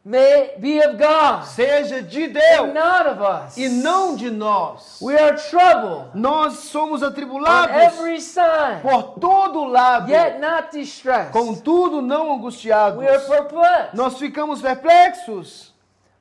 may 0.09 0.55
be 0.59 0.81
of 0.81 0.97
God 0.97 1.45
seja 1.45 2.01
de 2.03 2.25
and 2.25 2.33
Deus 2.33 2.73
not 2.75 3.07
of 3.07 3.21
us. 3.21 3.57
e 3.59 3.69
não 3.69 4.17
de 4.17 4.31
nós. 4.31 4.99
We 5.03 5.19
are 5.19 5.37
troubled 5.37 6.15
Nós 6.15 6.55
somos 6.71 7.03
on 7.03 7.09
atribulados 7.09 7.75
every 7.77 8.21
side, 8.21 8.81
por 8.81 9.19
todo 9.21 9.65
lado, 9.65 10.11
yet 10.11 10.39
not 10.41 10.71
distressed. 10.73 11.33
contudo 11.33 12.01
não 12.01 12.33
angustiados. 12.33 12.99
We 12.99 13.07
are 13.09 13.21
perplexed, 13.27 13.95
Nós 13.95 14.19
ficamos 14.19 14.63
perplexos, 14.63 15.75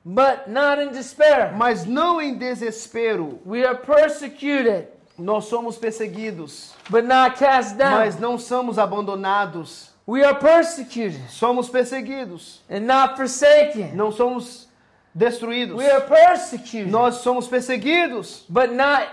but 0.04 0.46
not 0.48 0.78
in 0.82 0.90
despair. 0.90 1.52
mas 1.56 1.86
não 1.86 2.20
em 2.20 2.34
desespero. 2.36 3.40
We 3.46 3.64
are 3.64 3.78
persecuted, 3.78 4.88
Nós 5.18 5.46
somos 5.46 5.76
perseguidos, 5.78 6.74
but 6.90 7.04
not 7.04 7.38
cast 7.38 7.76
down. 7.76 7.92
mas 7.98 8.18
não 8.20 8.38
somos 8.38 8.78
abandonados. 8.78 9.90
We 10.08 10.24
are 10.24 10.34
persecuted 10.34 11.20
Somos 11.28 11.68
perseguidos, 11.68 12.60
and 12.70 12.86
not 12.86 13.18
forsaken. 13.18 13.94
não 13.94 14.10
somos 14.10 14.66
destruídos. 15.14 15.76
We 15.76 15.86
are 15.86 16.00
persecuted, 16.00 16.90
Nós 16.90 17.16
somos 17.16 17.46
perseguidos, 17.46 18.42
but 18.48 18.72
not 18.72 19.06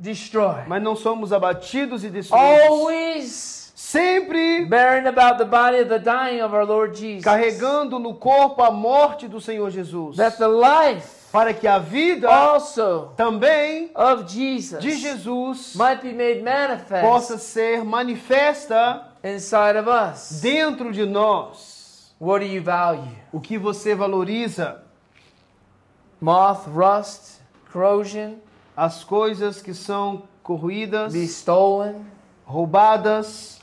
destroyed. 0.00 0.66
mas 0.66 0.82
não 0.82 0.96
somos 0.96 1.32
abatidos 1.32 2.02
e 2.02 2.10
destruídos. 2.10 2.66
Always 2.68 3.60
Sempre 3.76 4.66
bearing 4.66 5.06
about 5.06 5.38
the 5.38 5.44
body 5.44 5.78
of 5.78 5.88
the 5.88 6.00
dying 6.00 6.42
of 6.42 6.52
our 6.52 6.66
Lord 6.66 6.96
Jesus, 6.96 7.24
carregando 7.24 8.00
no 8.00 8.14
corpo 8.14 8.62
a 8.62 8.72
morte 8.72 9.28
do 9.28 9.40
Senhor 9.40 9.70
Jesus, 9.70 10.16
that 10.16 10.36
the 10.36 10.48
life 10.48 11.30
para 11.32 11.54
que 11.54 11.68
a 11.68 11.78
vida 11.78 12.28
also 12.28 13.12
também 13.16 13.90
of 13.94 14.24
Jesus 14.26 14.82
de 14.82 14.96
Jesus 14.96 15.76
might 15.76 16.02
be 16.02 16.12
made 16.12 16.42
manifest 16.42 17.02
possa 17.02 17.38
ser 17.38 17.84
manifesta 17.84 19.09
inside 19.22 19.76
of 19.78 19.88
us. 19.88 20.40
dentro 20.40 20.92
de 20.92 21.06
nós. 21.06 22.14
What 22.20 22.44
do 22.44 22.52
you 22.52 22.62
value? 22.62 23.16
O 23.32 23.40
que 23.40 23.56
você 23.56 23.94
valoriza, 23.94 24.82
Moth, 26.20 26.66
rust, 26.66 27.40
corrosion, 27.72 28.34
as 28.76 29.02
coisas 29.02 29.62
que 29.62 29.72
são 29.72 30.24
corroídas, 30.42 31.14
be 31.14 31.24
stolen, 31.24 32.04
roubadas 32.44 33.58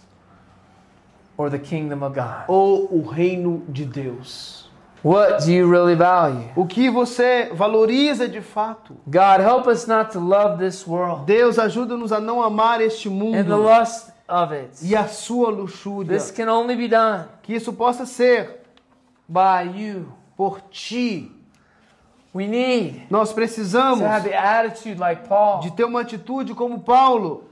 or 1.37 1.51
the 1.51 1.59
kingdom 1.59 2.03
of 2.03 2.15
God? 2.15 2.45
ou 2.47 2.87
o 2.91 3.07
reino 3.07 3.63
de 3.69 3.85
Deus. 3.85 4.65
What 5.03 5.45
do 5.45 5.51
you 5.51 5.69
really 5.69 5.95
value? 5.95 6.49
O 6.55 6.65
que 6.65 6.89
você 6.89 7.51
valoriza 7.53 8.27
de 8.27 8.41
fato? 8.41 8.97
God, 9.05 9.39
help 9.39 9.67
us 9.67 9.85
not 9.85 10.11
to 10.11 10.19
love 10.19 10.57
this 10.57 10.87
world 10.87 11.25
Deus 11.27 11.59
ajuda-nos 11.59 12.11
a 12.11 12.19
não 12.19 12.41
amar 12.41 12.81
este 12.81 13.07
and 13.07 13.11
the 13.11 13.15
mundo 13.15 13.57
lust 13.57 14.11
of 14.27 14.53
it. 14.53 14.69
e 14.83 14.95
a 14.95 15.07
sua 15.07 15.49
luxúria. 15.49 16.17
This 16.17 16.31
can 16.31 16.47
only 16.49 16.75
be 16.75 16.87
done 16.87 17.25
Que 17.43 17.55
isso 17.55 17.71
possa 17.73 18.05
ser 18.05 18.61
by 19.27 19.63
you. 19.75 20.11
por 20.35 20.61
ti. 20.69 21.31
We 22.33 22.45
need 22.45 23.07
Nós 23.09 23.33
precisamos 23.33 23.99
to 23.99 24.05
have 24.05 24.29
the 24.29 24.35
attitude 24.35 24.99
like 24.99 25.27
Paul. 25.27 25.61
de 25.61 25.71
ter 25.71 25.85
uma 25.85 26.01
atitude 26.01 26.53
como 26.53 26.79
Paulo. 26.79 27.45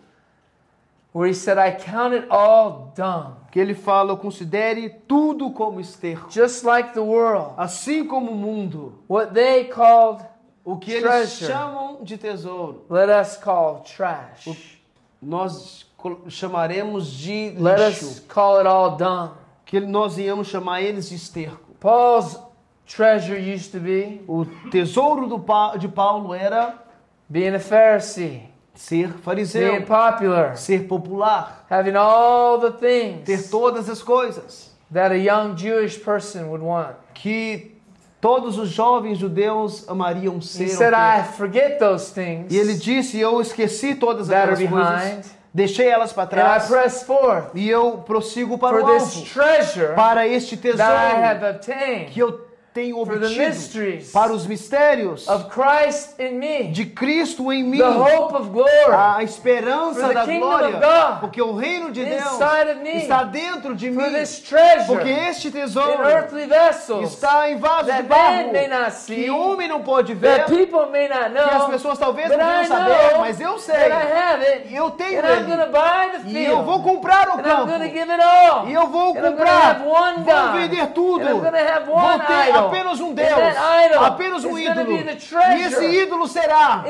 where 1.13 1.27
he 1.29 1.33
said, 1.33 1.57
I 1.57 1.71
count 1.71 2.13
it 2.13 2.27
all 2.29 2.91
dung, 2.93 3.37
que 3.49 3.57
ele 3.57 3.73
fala, 3.73 4.17
considere 4.17 4.89
tudo 5.07 5.49
como 5.51 5.79
esterco. 5.79 6.29
just 6.29 6.65
like 6.65 6.93
the 6.93 6.99
world. 6.99 7.53
Assim 7.57 8.05
como 8.05 8.31
o 8.31 8.35
mundo, 8.35 8.99
What 9.07 9.33
they 9.33 9.63
called, 9.69 10.25
o 10.65 10.77
que 10.77 10.91
eles 10.91 11.03
Treasure. 11.39 11.47
chamam 11.53 12.03
de 12.03 12.17
tesouro, 12.17 12.83
let 12.89 13.07
us 13.09 13.37
call 13.37 13.79
trash. 13.83 14.45
nós 15.21 15.83
col- 15.83 15.84
chamaremos 16.27 17.07
de 17.07 17.53
Let 17.57 17.77
lixo, 17.79 18.05
us 18.05 18.19
call 18.27 18.59
it 18.59 18.67
all 18.67 18.95
dung. 18.97 19.31
que 19.65 19.79
nós 19.79 20.17
íamos 20.17 20.47
chamar 20.47 20.81
eles 20.81 21.09
de 21.09 21.15
esterco. 21.15 21.73
Paul's 21.79 22.37
treasure 22.85 23.37
used 23.37 23.71
to 23.71 23.79
be 23.79 24.21
O 24.27 24.45
tesouro 24.69 25.27
do 25.27 25.37
de 25.79 25.87
Paulo 25.87 26.33
era 26.33 26.75
being 27.29 27.55
a 27.55 27.59
Pharisee, 27.59 28.43
ser 28.75 29.07
being 29.07 29.17
fariseu, 29.23 29.81
popular, 29.85 30.55
ser 30.57 30.87
popular, 30.87 31.65
having 31.69 31.95
all 31.95 32.59
the 32.59 32.71
ter 32.71 33.23
things 33.25 33.49
todas 33.49 33.89
as 33.89 34.01
coisas 34.03 34.71
that 34.91 35.11
a 35.11 35.17
young 35.17 35.55
Jewish 35.55 35.97
person 35.97 36.49
would 36.49 36.61
want. 36.63 36.95
que 37.15 37.71
todos 38.21 38.57
os 38.59 38.69
jovens 38.69 39.17
judeus 39.17 39.87
amariam 39.89 40.37
He 40.37 40.41
ser. 40.41 40.69
said, 40.69 40.93
ou 40.93 40.99
ter. 40.99 41.19
I 41.21 41.23
forget 41.35 41.79
those 41.79 42.11
things 42.13 42.53
E 42.53 42.57
ele 42.57 42.75
disse: 42.75 43.19
Eu 43.19 43.41
esqueci 43.41 43.95
todas 43.95 44.29
aquelas 44.29 44.59
coisas, 44.69 45.34
deixei 45.55 45.87
elas 45.87 46.11
para 46.11 46.23
and 46.23 46.27
I 46.27 46.29
trás 46.31 46.67
press 46.67 47.03
forth 47.03 47.51
e 47.55 47.69
eu 47.69 47.99
prossigo 47.99 48.57
para 48.57 48.77
for 48.77 48.83
o 48.89 48.93
this 48.93 49.15
alvo, 49.15 49.25
treasure 49.33 49.95
para 49.95 50.27
este 50.27 50.57
that 50.57 50.81
I 50.81 51.23
have 51.23 51.39
tesouro 51.39 51.55
obtained. 51.55 52.11
que 52.11 52.19
eu 52.19 52.44
the 52.75 52.93
obtido, 52.93 54.11
para 54.11 54.33
os 54.33 54.45
mistérios 54.45 55.25
me, 56.31 56.63
de 56.71 56.85
Cristo 56.85 57.51
em 57.51 57.63
mim, 57.63 57.79
glory 58.49 58.69
a 58.91 59.23
esperança 59.23 60.13
da 60.13 60.25
glória, 60.25 60.71
God 60.71 61.19
porque 61.21 61.41
o 61.41 61.55
reino 61.55 61.91
de 61.91 62.03
Deus 62.03 62.39
me, 62.83 62.97
está 62.97 63.23
dentro 63.23 63.73
de 63.75 63.89
mim, 63.89 64.11
this 64.11 64.39
porque 64.85 65.03
treasure 65.03 65.29
este 65.29 65.51
tesouro 65.51 66.03
vessels 66.47 67.13
está 67.13 67.49
em 67.49 67.57
vasos 67.57 67.93
de 67.93 68.03
barro 68.03 68.51
see, 68.91 69.15
que 69.15 69.29
homem 69.29 69.67
não 69.67 69.81
pode 69.81 70.13
ver, 70.13 70.39
not 70.39 70.51
que 71.49 71.55
as 71.55 71.61
know, 71.61 71.69
pessoas 71.69 71.97
talvez 71.97 72.29
não 72.29 72.37
venham 72.37 72.65
saber, 72.65 73.11
know 73.13 73.19
mas 73.19 73.39
eu 73.39 73.57
sei. 73.57 73.75
it, 74.41 74.67
E 74.69 74.75
eu 74.75 74.91
tenho 74.91 75.25
ele. 75.25 76.21
E 76.25 76.45
eu 76.45 76.63
vou 76.63 76.81
comprar 76.81 77.29
o 77.29 77.41
campo. 77.41 77.71
E 78.67 78.73
eu 78.73 78.87
vou 78.87 79.13
comprar. 79.13 79.79
Vou 79.79 80.53
vender 80.53 80.87
tudo. 80.87 81.25
Vou 81.25 82.19
ter 82.19 82.64
apenas 82.67 82.99
um 82.99 83.13
Deus. 83.13 83.55
Apenas 83.99 84.43
um 84.43 84.57
ídolo. 84.57 84.91
E 84.91 85.61
esse 85.63 85.85
ídolo 85.85 86.27
será 86.27 86.83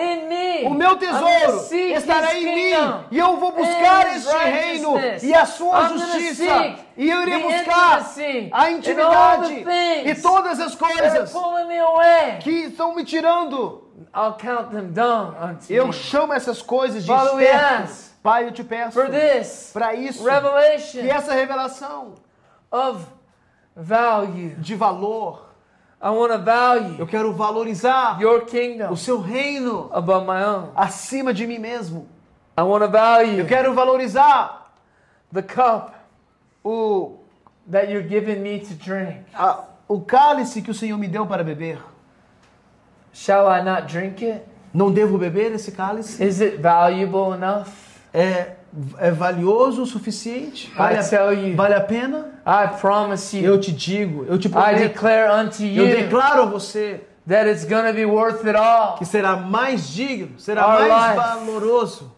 o 0.65 0.73
meu 0.73 0.95
tesouro. 0.97 1.67
Estará 1.95 2.35
em 2.37 2.45
mim. 2.45 2.73
E 3.11 3.17
eu 3.17 3.37
vou 3.37 3.51
buscar 3.51 4.15
este 4.15 4.35
reino 4.35 4.95
e 5.21 5.33
a 5.33 5.45
sua 5.45 5.89
justiça. 5.89 6.75
E 6.97 7.09
eu 7.09 7.21
irei 7.23 7.41
buscar 7.41 8.05
a 8.51 8.71
intimidade 8.71 9.65
e 10.05 10.15
todas 10.15 10.59
as 10.59 10.75
coisas 10.75 11.33
que 12.41 12.51
estão 12.51 12.95
me 12.95 13.03
tirando. 13.03 13.83
Eu 15.69 15.91
chamo 15.91 16.33
essas 16.33 16.61
coisas 16.61 17.03
de 17.05 17.11
ask 17.11 18.15
Pai, 18.25 18.47
eu 18.47 18.51
te 18.51 18.63
peço 18.63 18.99
para 19.71 19.93
isso 19.93 20.23
que 20.91 21.09
essa 21.09 21.31
revelação 21.31 22.15
de 24.57 24.73
valor, 24.73 25.44
I 26.05 26.09
want 26.11 26.31
to 26.33 26.37
value 26.37 26.97
eu 26.99 27.07
quero 27.07 27.33
valorizar 27.33 28.21
your 28.21 28.45
kingdom 28.45 28.91
o 28.91 28.95
seu 28.97 29.19
reino 29.19 29.89
above 29.91 30.25
my 30.27 30.43
own. 30.43 30.69
acima 30.75 31.33
de 31.33 31.47
mim 31.47 31.57
mesmo. 31.57 32.07
I 32.57 32.61
want 32.61 32.83
to 32.85 32.89
value 32.91 33.39
Eu 33.39 33.45
quero 33.47 33.73
valorizar 33.73 34.71
the 35.33 35.41
cup 35.41 35.93
o, 36.63 37.17
that 37.71 37.91
you're 37.91 38.07
giving 38.07 38.39
me 38.41 38.59
to 38.59 38.75
drink. 38.75 39.21
a- 39.33 39.63
o 39.87 39.99
cálice 40.01 40.61
que 40.61 40.69
o 40.69 40.73
Senhor 40.73 40.97
me 40.97 41.07
deu 41.07 41.25
para 41.25 41.43
beber. 41.43 41.79
Shall 43.13 43.47
I 43.49 43.61
not 43.63 43.87
drink 43.91 44.23
it? 44.23 44.41
Não 44.73 44.91
devo 44.91 45.17
beber 45.17 45.53
esse 45.53 45.71
cálice? 45.71 46.21
Is 46.23 46.39
it 46.41 46.57
valuable 46.57 47.33
enough? 47.33 47.69
É, 48.13 48.55
é 48.97 49.11
valioso 49.11 49.83
o 49.83 49.85
suficiente? 49.85 50.71
Vale 50.75 50.95
I 50.95 50.97
a, 50.97 51.01
you, 51.31 51.55
vale 51.55 51.73
a 51.75 51.81
pena? 51.81 52.27
I 52.45 52.79
promise 52.79 53.35
Eu 53.41 53.55
you, 53.55 53.59
te 53.61 53.71
digo, 53.71 54.25
eu 54.27 54.37
te 54.37 54.47
I 54.47 54.51
prometo, 54.51 54.77
declare 54.79 55.31
unto 55.43 55.63
eu 55.63 55.87
you 55.87 55.95
declaro 55.95 56.43
a 56.43 56.45
você 56.45 57.01
that 57.27 57.49
it's 57.49 57.65
to 57.87 57.93
be 57.93 58.05
worth 58.05 58.45
it 58.45 58.55
all. 58.55 58.97
que 58.97 59.05
será 59.05 59.35
mais 59.35 59.87
digno, 59.89 60.37
será 60.39 60.67
Our 60.67 60.87
mais 60.89 61.15
valoroso, 61.15 62.11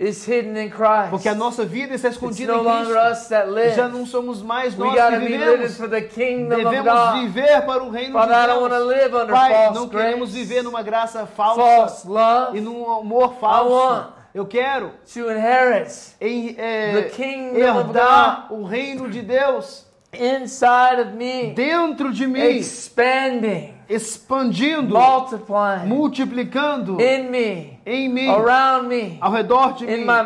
It's 0.00 0.24
hidden 0.28 0.56
in 0.56 0.70
Christ. 0.70 1.10
porque 1.10 1.28
a 1.28 1.34
nossa 1.34 1.64
vida 1.64 1.92
está 1.92 2.08
escondida 2.08 2.52
no 2.52 2.60
em 2.60 2.84
Cristo. 2.84 3.74
Já 3.74 3.88
não 3.88 4.06
somos 4.06 4.40
mais 4.40 4.76
nós 4.76 4.94
que 4.94 5.16
vivemos. 5.18 5.76
for 5.76 5.88
the 5.88 6.00
kingdom 6.02 6.54
of 6.54 6.64
Devemos 6.64 7.12
viver 7.20 7.62
para 7.66 7.82
o 7.82 7.90
reino 7.90 8.16
I 8.16 8.26
don't 8.46 8.46
de 8.46 8.60
want 8.62 8.70
to 8.70 8.78
Deus. 8.78 8.86
live 8.86 9.14
under 9.16 9.34
Pai, 9.34 9.52
false 9.52 9.74
não 9.74 9.88
queremos 9.88 10.30
grace, 10.30 10.32
viver 10.46 10.62
numa 10.62 10.82
graça 10.82 11.26
falsa 11.26 11.60
false 11.60 12.06
e 12.06 12.10
love, 12.10 12.60
num 12.60 12.92
amor 12.92 13.32
I 13.36 13.40
falso. 13.40 14.12
Eu 14.34 14.46
quero 14.46 14.92
to 15.12 15.30
inherit 15.30 16.14
em, 16.20 16.54
é, 16.58 17.02
The 17.02 17.08
kingdom 17.10 17.78
of 17.78 17.88
herdar 17.88 18.52
o 18.52 18.62
reino 18.64 19.08
de 19.08 19.22
Deus 19.22 19.86
inside 20.12 21.00
of 21.00 21.12
me, 21.12 21.52
dentro 21.54 22.12
de 22.12 22.26
mim, 22.26 22.40
expanding, 22.40 23.74
expandindo, 23.88 24.94
multiplying. 24.94 25.86
multiplicando 25.86 27.00
in 27.00 27.30
me, 27.30 27.78
em 27.86 28.08
mim, 28.08 28.28
around 28.28 28.88
me, 28.88 29.18
ao 29.20 29.30
redor 29.32 29.74
de 29.74 29.86
mim, 29.86 30.04
my 30.04 30.22
na 30.22 30.24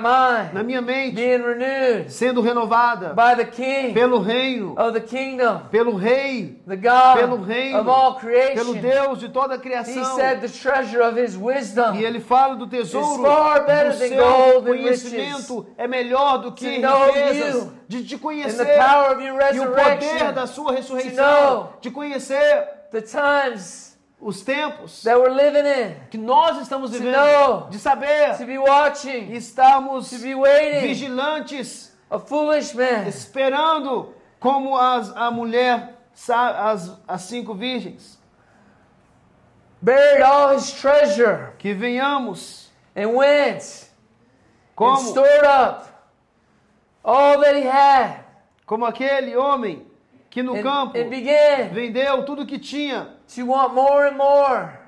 mind, 0.53 0.67
minha 0.67 0.83
mente, 0.83 1.15
being 1.15 1.43
renewed. 1.43 2.11
Sendo 2.11 2.41
renovada. 2.41 3.15
By 3.15 3.37
the 3.37 3.45
King 3.45 3.95
pelo 3.95 4.19
reino, 4.21 4.75
kingdom, 5.07 5.61
pelo 5.71 5.95
rei, 5.97 6.61
pelo 6.67 7.37
reino, 7.37 7.79
of 7.81 7.89
all 7.89 8.15
pelo. 8.17 8.75
Deus 8.75 9.21
de 9.21 9.29
toda 9.29 9.55
a 9.55 9.57
He 9.57 9.61
criação. 9.61 10.17
said 10.17 10.41
the 10.41 10.49
treasure 10.49 11.03
of 11.03 11.17
his 11.17 11.37
wisdom 11.37 11.95
E 11.95 12.05
ele 12.05 12.21
fala 12.21 12.57
do 12.57 12.67
tesouro 12.67 13.07
It's 13.07 13.23
far 13.23 13.65
better 13.65 13.93
do 13.93 13.99
than 13.99 14.09
seu 14.09 14.63
conhecimento 14.63 15.67
é 15.77 15.87
melhor 15.87 16.39
do 16.39 16.53
que 16.53 16.69
riquezas 16.69 17.55
you 17.55 17.73
de 17.89 18.05
te 18.05 18.19
conhecer. 18.19 18.67
e 19.53 19.61
o 19.61 19.67
poder 19.67 20.33
da 20.33 20.47
sua 20.47 20.73
ressurreição, 20.73 21.75
de 21.81 21.91
conhecer 21.91 22.82
the 22.93 23.01
times 23.03 23.97
os 24.21 24.43
tempos 24.43 25.03
that 25.03 25.19
we're 25.19 25.31
living 25.35 25.67
in, 25.67 25.97
que 26.11 26.19
nós 26.19 26.59
estamos 26.61 26.91
To 26.93 26.99
vivendo, 26.99 27.13
know. 27.13 27.69
de 27.71 27.79
saber 27.79 28.37
to 28.37 28.47
be 28.47 28.57
watching, 28.59 29.33
estarmos 29.33 30.11
to 30.11 30.19
be 30.19 30.35
waiting, 30.35 30.81
vigilantes, 30.89 31.91
a 32.11 32.19
foolish 32.19 32.73
man 32.75 33.07
esperando 33.09 34.15
como 34.39 34.77
as, 34.77 35.09
a 35.17 35.31
mulher, 35.31 35.95
as, 36.29 36.91
as 37.09 37.23
cinco 37.23 37.55
virgens, 37.55 38.19
buried 39.81 40.23
all 40.23 40.51
his 40.55 40.71
treasure 40.73 41.55
que 41.59 41.75
venhamos 41.75 42.69
and 42.95 43.13
went 43.15 43.63
and 43.63 43.89
como, 44.77 45.11
stored 45.11 45.45
up 45.45 45.89
all 47.05 47.41
that 47.41 47.57
he 47.57 47.63
had 47.63 48.21
como 48.67 48.87
aquele 48.87 49.35
homem 49.35 49.85
que 50.33 50.43
no 50.43 50.55
and, 50.57 50.63
campo 50.63 50.99
and 50.99 51.11
began 51.11 51.69
vendeu 51.75 52.25
tudo 52.25 52.47
que 52.47 52.59
tinha 52.59 53.09
to 53.29 53.45
want 53.45 53.75
more 53.75 54.09
and 54.09 54.17
more. 54.17 54.81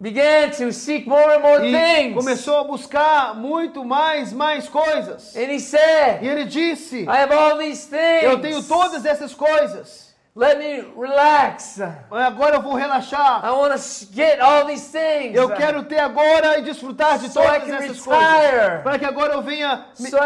Began 0.00 0.50
to 0.52 0.72
seek 0.72 1.08
more 1.08 1.34
and 1.34 1.40
more 1.40 1.64
e 1.64 1.72
things. 1.72 2.14
começou 2.14 2.58
a 2.58 2.64
buscar 2.64 3.34
muito 3.34 3.84
mais, 3.84 4.32
mais 4.32 4.68
coisas. 4.68 5.34
And 5.34 5.50
he 5.50 5.58
said, 5.58 6.22
E 6.22 6.28
ele 6.28 6.44
disse: 6.44 7.02
I 7.02 7.16
have 7.16 7.32
all 7.32 7.58
these 7.58 7.88
things. 7.88 8.22
Eu 8.22 8.40
tenho 8.40 8.62
todas 8.62 9.04
essas 9.04 9.34
coisas. 9.34 10.14
Let 10.36 10.58
me 10.58 10.84
relax. 10.96 11.80
Agora 12.10 12.56
eu 12.56 12.62
vou 12.62 12.74
relaxar. 12.74 13.44
I 13.44 13.50
want 13.50 13.72
to 13.72 14.06
get 14.12 14.40
all 14.40 14.66
these 14.66 14.90
things. 14.90 15.34
Eu 15.34 15.48
quero 15.50 15.84
ter 15.84 16.00
agora 16.00 16.58
e 16.58 16.62
desfrutar 16.62 17.18
de 17.18 17.28
So 17.28 17.40
todas 17.40 17.68
essas 17.68 18.04
retire. 18.04 18.04
coisas. 18.04 18.82
Para 18.82 18.98
que 18.98 19.04
agora 19.04 19.34
eu 19.34 19.42
venha 19.42 19.86
so 19.94 20.18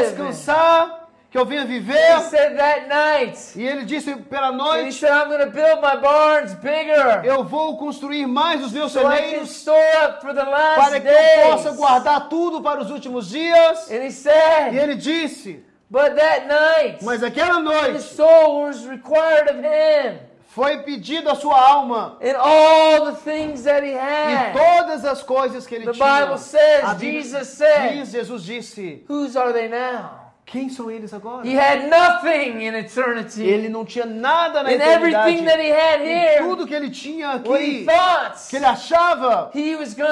descansar, 0.00 0.99
que 1.30 1.38
eu 1.38 1.44
venha 1.46 1.62
He 1.62 1.78
viver. 1.78 2.20
said 2.28 2.56
that 2.56 2.88
night. 2.88 3.38
E 3.56 3.64
ele 3.66 3.84
disse 3.84 4.14
pela 4.16 4.48
And 4.48 4.54
he 4.54 4.56
noite: 4.58 4.94
said, 4.94 5.10
I'm 5.12 5.28
going 5.28 5.44
to 5.44 5.50
build 5.50 5.80
my 5.80 5.96
barns 6.00 6.54
bigger. 6.54 7.22
Eu 7.24 7.44
vou 7.44 7.76
construir 7.78 8.26
mais 8.26 8.64
os 8.64 8.72
meus 8.72 8.90
so 8.92 9.00
celeiros 9.00 9.48
store 9.50 10.04
up 10.04 10.20
for 10.20 10.34
the 10.34 10.42
last 10.42 10.80
para 10.80 11.00
que 11.00 11.06
days. 11.08 11.38
eu 11.44 11.50
possa 11.52 11.70
guardar 11.72 12.28
tudo 12.28 12.60
para 12.60 12.80
os 12.80 12.90
últimos 12.90 13.28
dias. 13.30 13.90
And 13.90 14.02
he 14.04 14.10
said, 14.10 14.74
E 14.74 14.78
ele 14.78 14.96
disse: 14.96 15.62
but 15.88 16.14
that 16.16 16.46
night, 16.46 17.04
Mas 17.04 17.22
aquela 17.22 17.58
his 17.58 17.64
noite 17.64 18.00
soul 18.02 18.66
was 18.66 18.84
required 18.86 19.48
of 19.50 19.58
him. 19.60 20.18
foi 20.48 20.78
pedido 20.78 21.30
a 21.30 21.36
sua 21.36 21.56
alma 21.60 22.16
And 22.20 22.34
all 22.36 23.04
the 23.06 23.16
things 23.20 23.62
that 23.62 23.84
he 23.84 23.92
e 23.92 23.96
had. 23.96 24.52
todas 24.52 25.04
as 25.04 25.22
coisas 25.22 25.64
que 25.64 25.76
ele 25.76 25.84
The 25.86 25.92
tinha. 25.92 26.22
Bible 26.26 26.38
says, 26.38 26.84
Bíblia 26.98 27.22
Jesus 27.22 27.48
said, 27.50 28.04
Jesus 28.06 28.42
disse: 28.44 29.04
whose 29.08 29.36
are 29.36 29.52
they 29.52 29.68
now? 29.68 30.19
Quem 30.50 30.68
são 30.68 30.90
eles 30.90 31.14
agora? 31.14 31.46
He 31.46 31.56
had 31.56 31.88
nothing 31.88 32.60
in 32.66 32.74
eternity. 32.74 33.42
Ele 33.44 33.68
não 33.68 33.84
tinha 33.84 34.04
nada 34.04 34.64
na 34.64 34.70
and 34.70 34.82
everything 34.82 35.44
that 35.44 35.60
eternidade. 35.60 35.62
he 35.62 35.70
had 35.70 36.00
here, 36.02 36.38
tudo 36.48 36.66
que 36.66 36.74
ele 36.74 36.90
tinha 36.90 37.36
what 37.46 37.62
he 37.62 37.82
aqui, 37.82 37.84
thought 37.86 38.48
que 38.50 38.56
ele 38.56 38.66
achava 38.66 39.50
he 39.54 39.76
was 39.76 39.94
to 39.94 40.02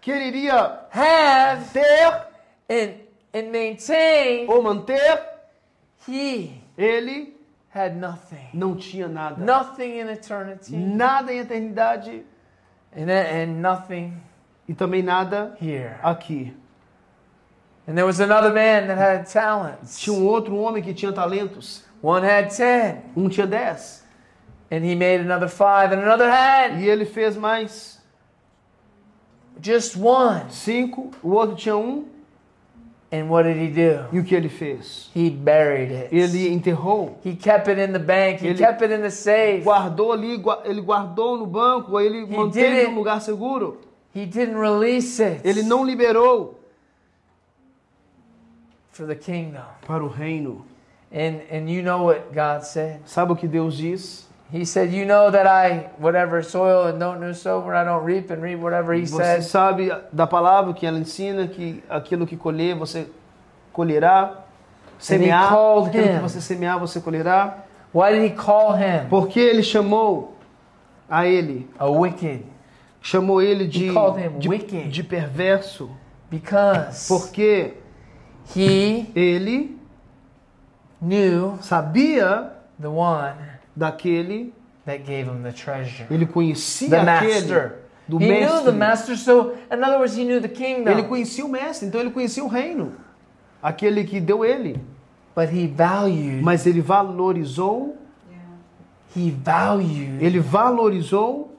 que 0.00 0.10
ele 0.10 0.24
iria 0.26 0.80
have, 0.90 1.64
ter, 1.72 2.26
and, 2.68 2.94
and 3.32 3.50
maintain, 3.52 4.48
ou 4.48 4.60
manter, 4.62 5.22
he 6.08 6.60
ele 6.76 7.36
had 7.72 7.94
nothing. 7.96 8.48
não 8.52 8.74
tinha 8.74 9.06
nada. 9.06 9.36
Nothing 9.44 10.00
in 10.00 10.08
eternity 10.08 10.74
Nada 10.74 11.32
em 11.32 11.38
eternidade 11.38 12.24
and, 12.96 13.08
and 13.10 13.60
nothing 13.60 14.20
e 14.68 14.74
também 14.74 15.04
nada 15.04 15.56
here. 15.60 15.98
aqui. 16.02 16.52
And 17.88 17.96
there 17.96 18.04
was 18.04 18.20
another 18.20 18.52
man 18.52 18.86
that 18.88 18.98
had 18.98 19.26
talents. 19.26 19.98
Tinha 19.98 20.12
um 20.14 20.26
outro 20.26 20.54
homem 20.56 20.82
que 20.82 20.92
tinha 20.92 21.10
talentos. 21.12 21.82
One 22.02 22.22
had 22.22 22.50
ten, 22.50 23.02
Um 23.16 23.28
tinha 23.30 23.46
dez. 23.46 24.02
and 24.70 24.84
he 24.84 24.94
made 24.94 25.22
another 25.22 25.48
five, 25.48 25.90
and 25.92 26.02
another 26.02 26.30
had 26.30 26.78
E 26.80 26.86
ele 26.88 27.06
fez 27.06 27.34
mais 27.36 27.98
just 29.60 29.96
one. 29.96 30.42
cinco. 30.50 31.10
O 31.22 31.30
outro 31.30 31.56
tinha 31.56 31.76
um. 31.76 32.04
And 33.10 33.30
what 33.30 33.44
did 33.44 33.56
he 33.56 33.68
do? 33.68 34.04
E 34.12 34.18
o 34.18 34.22
que 34.24 34.34
ele 34.36 34.50
fez? 34.50 35.08
He 35.16 35.30
buried 35.30 35.90
it. 35.90 36.14
Ele 36.14 36.52
enterrou. 36.52 37.16
He 37.24 37.34
kept 37.36 37.66
it 37.68 37.80
in 37.80 37.92
the 37.94 37.98
bank. 37.98 38.42
He 38.42 38.48
Ele- 38.48 38.58
kept 38.58 38.82
it 38.82 38.92
in 38.92 39.00
the 39.00 39.10
safe. 39.10 39.64
Guardou 39.64 40.12
ali, 40.12 40.38
ele 40.66 40.82
guardou 40.82 41.38
no 41.38 41.46
banco, 41.46 41.98
ele 41.98 42.24
He 42.24 42.36
manteve 42.36 42.86
um 42.86 42.94
lugar 42.94 43.22
seguro. 43.22 43.78
He 44.14 44.26
didn't 44.26 44.56
release 44.58 45.18
it 45.22 45.40
Ele 45.42 45.62
não 45.62 45.84
liberou 45.84 46.57
for 48.98 49.06
the 49.06 49.14
kingdom. 49.14 49.62
para 49.86 50.02
o 50.04 50.08
reino. 50.08 50.64
And 51.12 51.40
and 51.50 51.70
you 51.70 51.82
know 51.82 52.04
what 52.04 52.32
God 52.34 52.64
said? 52.64 53.00
Sabe 53.06 53.32
o 53.32 53.36
que 53.36 53.48
Deus 53.48 53.78
diz? 53.78 54.26
He 54.52 54.64
said, 54.64 54.92
"You 54.92 55.06
know 55.06 55.30
that 55.30 55.46
I 55.46 55.90
whatever 55.98 56.42
soil 56.42 56.88
and 56.88 56.98
don't 56.98 57.20
know 57.20 57.32
sow 57.32 57.60
where 57.60 57.74
I 57.74 57.84
don't 57.84 58.04
reap 58.04 58.30
and 58.30 58.42
reap 58.42 58.58
whatever." 58.60 58.92
He 58.94 59.02
Você 59.02 59.22
said, 59.22 59.42
sabe 59.42 59.90
da 60.12 60.26
palavra 60.26 60.74
que 60.74 60.86
ela 60.86 60.98
ensina 60.98 61.46
que 61.46 61.82
aquilo 61.88 62.26
que 62.26 62.36
colher 62.36 62.74
você 62.74 63.06
colherá. 63.72 64.44
Semear, 64.98 65.52
aquilo 65.52 65.90
que 65.90 65.98
him. 65.98 66.20
você 66.20 66.40
semear 66.40 66.78
você 66.78 67.00
colherá. 67.00 67.58
"Why 67.94 68.12
did 68.12 68.24
he 68.24 68.30
call 68.34 68.74
him 68.74 69.08
Porque 69.08 69.38
ele 69.38 69.62
chamou 69.62 70.36
a 71.08 71.26
ele, 71.26 71.70
a 71.78 71.86
wicked? 71.86 72.44
chamou 73.00 73.40
ele 73.40 73.66
de, 73.66 73.88
He 73.88 73.92
called 73.94 74.18
him 74.18 74.38
de, 74.38 74.88
de 74.88 75.02
perverso. 75.04 75.90
Because 76.30 77.08
Porque 77.08 77.74
he 78.54 79.06
ele 79.14 79.76
knew 81.00 81.58
sabia 81.60 82.52
the 82.80 82.88
one 82.90 83.34
daquele, 83.76 84.52
that 84.86 85.04
gave 85.04 85.26
him 85.28 85.42
the 85.42 85.52
treasure, 85.52 86.06
ele 86.10 86.26
conhecia 86.26 86.88
the 86.90 86.96
aquele 86.96 87.32
master." 87.32 87.72
do 88.08 88.16
he 88.18 88.26
knew 88.26 88.40
mestre. 88.40 88.64
the 88.64 88.72
master. 88.72 89.16
So, 89.16 89.52
in 89.70 89.84
other 89.84 89.98
words, 89.98 90.16
he 90.16 90.24
knew 90.24 90.40
the 90.40 90.48
Ele 90.48 90.56
kingdom, 90.56 91.08
conhecia 91.08 91.44
o 91.44 91.48
mestre, 91.48 91.86
então 91.86 92.00
ele 92.00 92.10
conhecia 92.10 92.42
o 92.42 92.48
reino. 92.48 92.94
Aquele 93.62 94.04
que 94.04 94.18
deu 94.18 94.44
ele. 94.44 94.80
but 95.34 95.50
he 95.50 95.66
valued. 95.66 96.42
Mas 96.42 96.66
ele 96.66 96.80
valorizou, 96.80 97.96
He 99.14 99.30
valued 99.30 100.22
ele 100.22 100.38
valorizou 100.38 101.56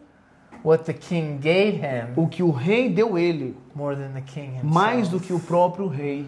what 0.63 0.85
the 0.85 0.93
king 0.93 1.37
gave 1.39 1.77
him 1.77 2.13
o 2.15 2.27
que 2.27 2.43
o 2.43 2.51
rei 2.51 2.89
deu 2.89 3.17
ele, 3.17 3.55
more 3.73 3.95
than 3.95 4.13
the 4.13 4.21
king 4.21 4.53
himself. 4.55 4.73
mais 4.73 5.07
do 5.07 5.19
que 5.19 5.31
o 5.33 5.39
próprio 5.39 5.87
rei. 5.87 6.27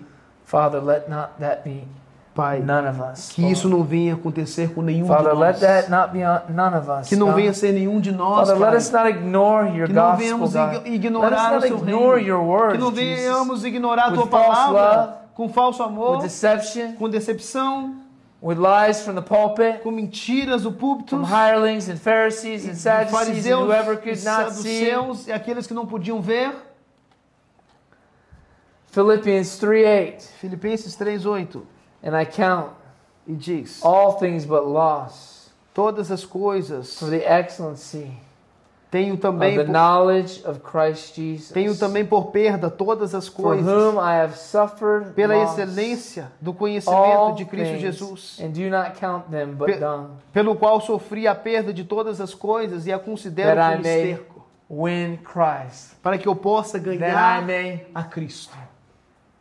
Father, 0.52 0.82
let 0.82 1.08
not 1.10 1.40
that 1.40 1.64
be 1.64 1.88
Pai, 2.36 2.60
none 2.60 2.86
of 2.86 3.00
us. 3.02 3.30
que 3.32 3.42
isso 3.50 3.70
não 3.70 3.84
venha 3.84 4.16
acontecer 4.16 4.74
com 4.74 4.82
nenhum 4.82 5.08
Father, 5.08 5.32
de 5.32 5.38
let 5.40 5.52
nós. 5.54 5.60
that 5.62 5.90
not 5.90 6.12
be 6.12 6.26
on, 6.26 6.42
none 6.50 6.76
of 6.76 6.90
us. 6.92 7.08
Que 7.08 7.16
não 7.16 7.28
God. 7.28 7.36
venha 7.38 7.54
ser 7.54 7.72
nenhum 7.72 8.02
de 8.02 8.12
nós, 8.12 8.50
Father, 8.50 8.60
let 8.60 8.70
Pai. 8.72 8.78
us 8.78 8.92
not 8.92 9.10
ignore 9.10 9.68
your 9.70 9.88
Que 9.88 9.94
não 9.94 10.02
gospel, 10.12 10.18
venhamos 10.18 10.56
ignorar 10.86 11.52
let 11.52 11.64
us 11.64 11.72
not 11.72 11.82
ignore 11.84 12.22
your 12.22 12.42
words, 12.44 12.74
Que 12.74 12.80
não 12.80 12.92
venhamos 12.92 13.64
ignorar 13.64 14.08
a 14.08 14.12
tua 14.12 14.28
palavra 14.28 14.96
love, 14.96 15.14
com 15.36 15.48
falso 15.48 15.82
With 15.84 15.90
amor, 15.90 16.22
deception, 16.22 16.94
com 17.00 17.10
decepção, 17.10 17.96
with 18.42 18.58
lies 18.58 19.02
from 19.04 19.14
the 19.16 19.22
pulpit, 19.22 19.80
com 19.84 19.92
mentiras 19.92 20.64
do 20.64 20.72
púlpito, 20.74 21.16
from 21.16 21.24
hirelings 21.26 21.88
and 21.90 21.96
Pharisees 21.98 22.68
and 22.68 22.76
Sadducees 22.76 23.14
and 23.14 23.26
fariseus, 23.26 23.60
whoever 23.62 23.94
e 23.94 23.98
could 23.98 24.24
not 24.26 24.52
see. 24.54 24.90
e 25.28 25.32
aqueles 25.32 25.66
que 25.66 25.74
não 25.74 25.86
podiam 25.86 26.22
ver. 26.22 26.71
Philippians 28.92 29.60
3:8. 29.60 30.22
Filipenses 30.40 30.96
3:8 30.96 31.62
And 32.04 32.20
I 32.20 32.26
count 32.26 32.72
e 33.28 33.34
diz: 33.34 33.80
all 33.84 34.18
things 34.18 34.46
but 34.46 34.66
loss 34.66 35.50
Todas 35.74 36.12
as 36.12 36.26
coisas 36.26 37.00
for 37.00 37.10
the 37.10 37.24
excellency 37.24 38.12
tenho 38.92 39.14
of 39.14 39.22
também 39.22 39.56
the 39.56 39.64
por, 39.64 39.72
knowledge 39.72 40.44
of 40.46 40.60
Christ 40.60 41.16
Jesus. 41.16 41.52
tenho 41.52 41.74
também 41.78 42.06
por 42.06 42.26
perda 42.32 42.70
todas 42.70 43.16
as 43.16 43.30
for 43.30 43.44
coisas 43.44 43.66
whom 43.66 43.98
I 43.98 44.22
have 44.22 44.36
suffered 44.36 45.14
pela 45.14 45.38
excelência 45.38 46.30
do 46.42 46.54
conhecimento 46.54 47.38
de 47.38 47.46
Cristo 47.46 47.78
Jesus, 47.78 48.38
and 48.42 48.50
do 48.50 48.70
not 48.70 49.00
count 49.00 49.30
them 49.32 49.54
but 49.54 49.80
dung, 49.80 50.10
pelo 50.34 50.56
qual 50.56 50.82
sofri 50.82 51.26
a 51.26 51.34
perda 51.34 51.74
de 51.74 51.86
todas 51.86 52.20
as 52.20 52.34
coisas 52.34 52.86
e 52.86 52.92
a 52.92 53.00
considero 53.00 53.62
como 53.62 53.76
esterco, 53.88 54.46
win 54.70 55.18
Christ, 55.24 55.96
para 56.04 56.18
que 56.18 56.28
eu 56.28 56.36
possa 56.36 56.78
ganhar 56.78 57.46
a 57.96 58.04
Cristo, 58.04 58.58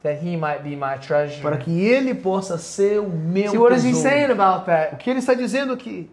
that 0.03 0.21
He 0.25 0.37
might 0.37 0.63
be 0.63 0.77
my 0.77 0.97
treasure. 0.99 1.41
para 1.43 1.57
que 1.59 1.71
ele 1.85 2.15
possa 2.15 2.57
ser 2.59 3.01
o 3.01 3.09
meu 3.09 3.51
See 3.51 3.59
what 3.59 3.75
is 3.75 3.85
He 3.85 3.91
tesouro. 3.93 4.09
saying 4.09 4.31
about 4.31 4.63
O 4.63 4.67
that 4.67 4.97
que 4.97 5.11
ele 5.11 5.19
está 5.21 5.35
dizendo 5.35 5.73
aqui? 5.73 6.09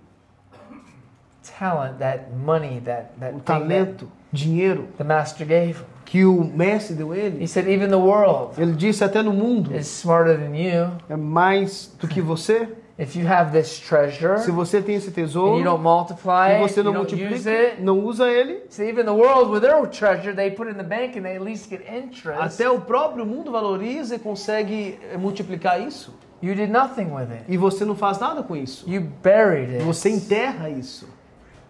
talent, 1.44 1.98
that 2.00 2.26
money, 2.34 2.82
that 2.82 3.12
that 3.20 3.34
O 3.36 3.40
thing 3.40 3.44
that 3.46 3.60
talento, 3.68 4.08
dinheiro 4.34 4.88
the 4.98 5.04
Master 5.04 5.46
gave 5.48 5.78
que 6.06 6.24
o 6.26 6.44
mestre 6.44 6.96
deu 6.96 7.14
He 7.14 7.20
ele. 7.20 7.48
said, 7.48 7.68
even 7.68 7.90
the 7.90 7.98
world 7.98 8.54
Ele 8.62 8.74
disse 8.74 9.04
até 9.04 9.22
no 9.22 9.34
mundo 9.34 9.74
is 9.76 9.88
smarter 9.88 10.38
than 10.38 10.56
you. 10.56 10.92
é 11.10 11.16
mais 11.16 11.94
do 12.00 12.08
que 12.08 12.22
você. 12.22 12.68
If 13.00 13.16
you 13.16 13.28
have 13.28 13.52
this 13.52 13.80
treasure 13.80 14.40
Se 14.40 14.50
você 14.50 14.82
tem 14.82 14.96
esse 14.96 15.10
and 15.10 15.14
tesouro 15.14 15.58
you 15.60 15.64
don't 15.64 15.84
multiply 15.84 16.50
e 16.50 16.56
it, 16.56 16.62
você 16.74 16.82
não 16.82 16.94
multiplica, 16.94 17.50
it. 17.50 17.82
não 17.82 18.00
usa 18.04 18.28
ele, 18.28 18.64
See, 18.70 18.90
even 18.90 19.06
the 19.06 19.12
world 19.12 19.52
with 19.52 19.62
their 19.62 19.86
treasure, 19.88 20.34
they 20.34 20.50
put 20.50 20.68
it 20.68 20.74
in 20.74 20.78
the 20.78 20.88
bank 20.88 21.16
and 21.18 21.22
they 21.24 21.36
at 21.36 21.44
least 21.44 21.70
get 21.70 21.82
interest. 21.88 22.42
até 22.42 22.68
o 22.70 22.82
próprio 22.82 23.24
mundo 23.26 23.52
valoriza 23.52 24.16
e 24.16 24.20
consegue 24.20 25.00
eh, 25.12 25.18
multiplicar 25.18 25.80
isso. 25.80 26.12
You 26.42 26.56
did 26.56 26.72
nothing 26.72 27.12
with 27.12 27.32
it. 27.32 27.44
E 27.48 27.56
você 27.58 27.86
não 27.86 27.96
faz 27.96 28.18
nada 28.20 28.42
com 28.42 28.56
isso. 28.56 28.90
You 28.90 29.02
buried 29.24 29.76
it. 29.76 29.84
Você 29.84 30.10
enterra 30.10 30.70
isso. 30.70 31.08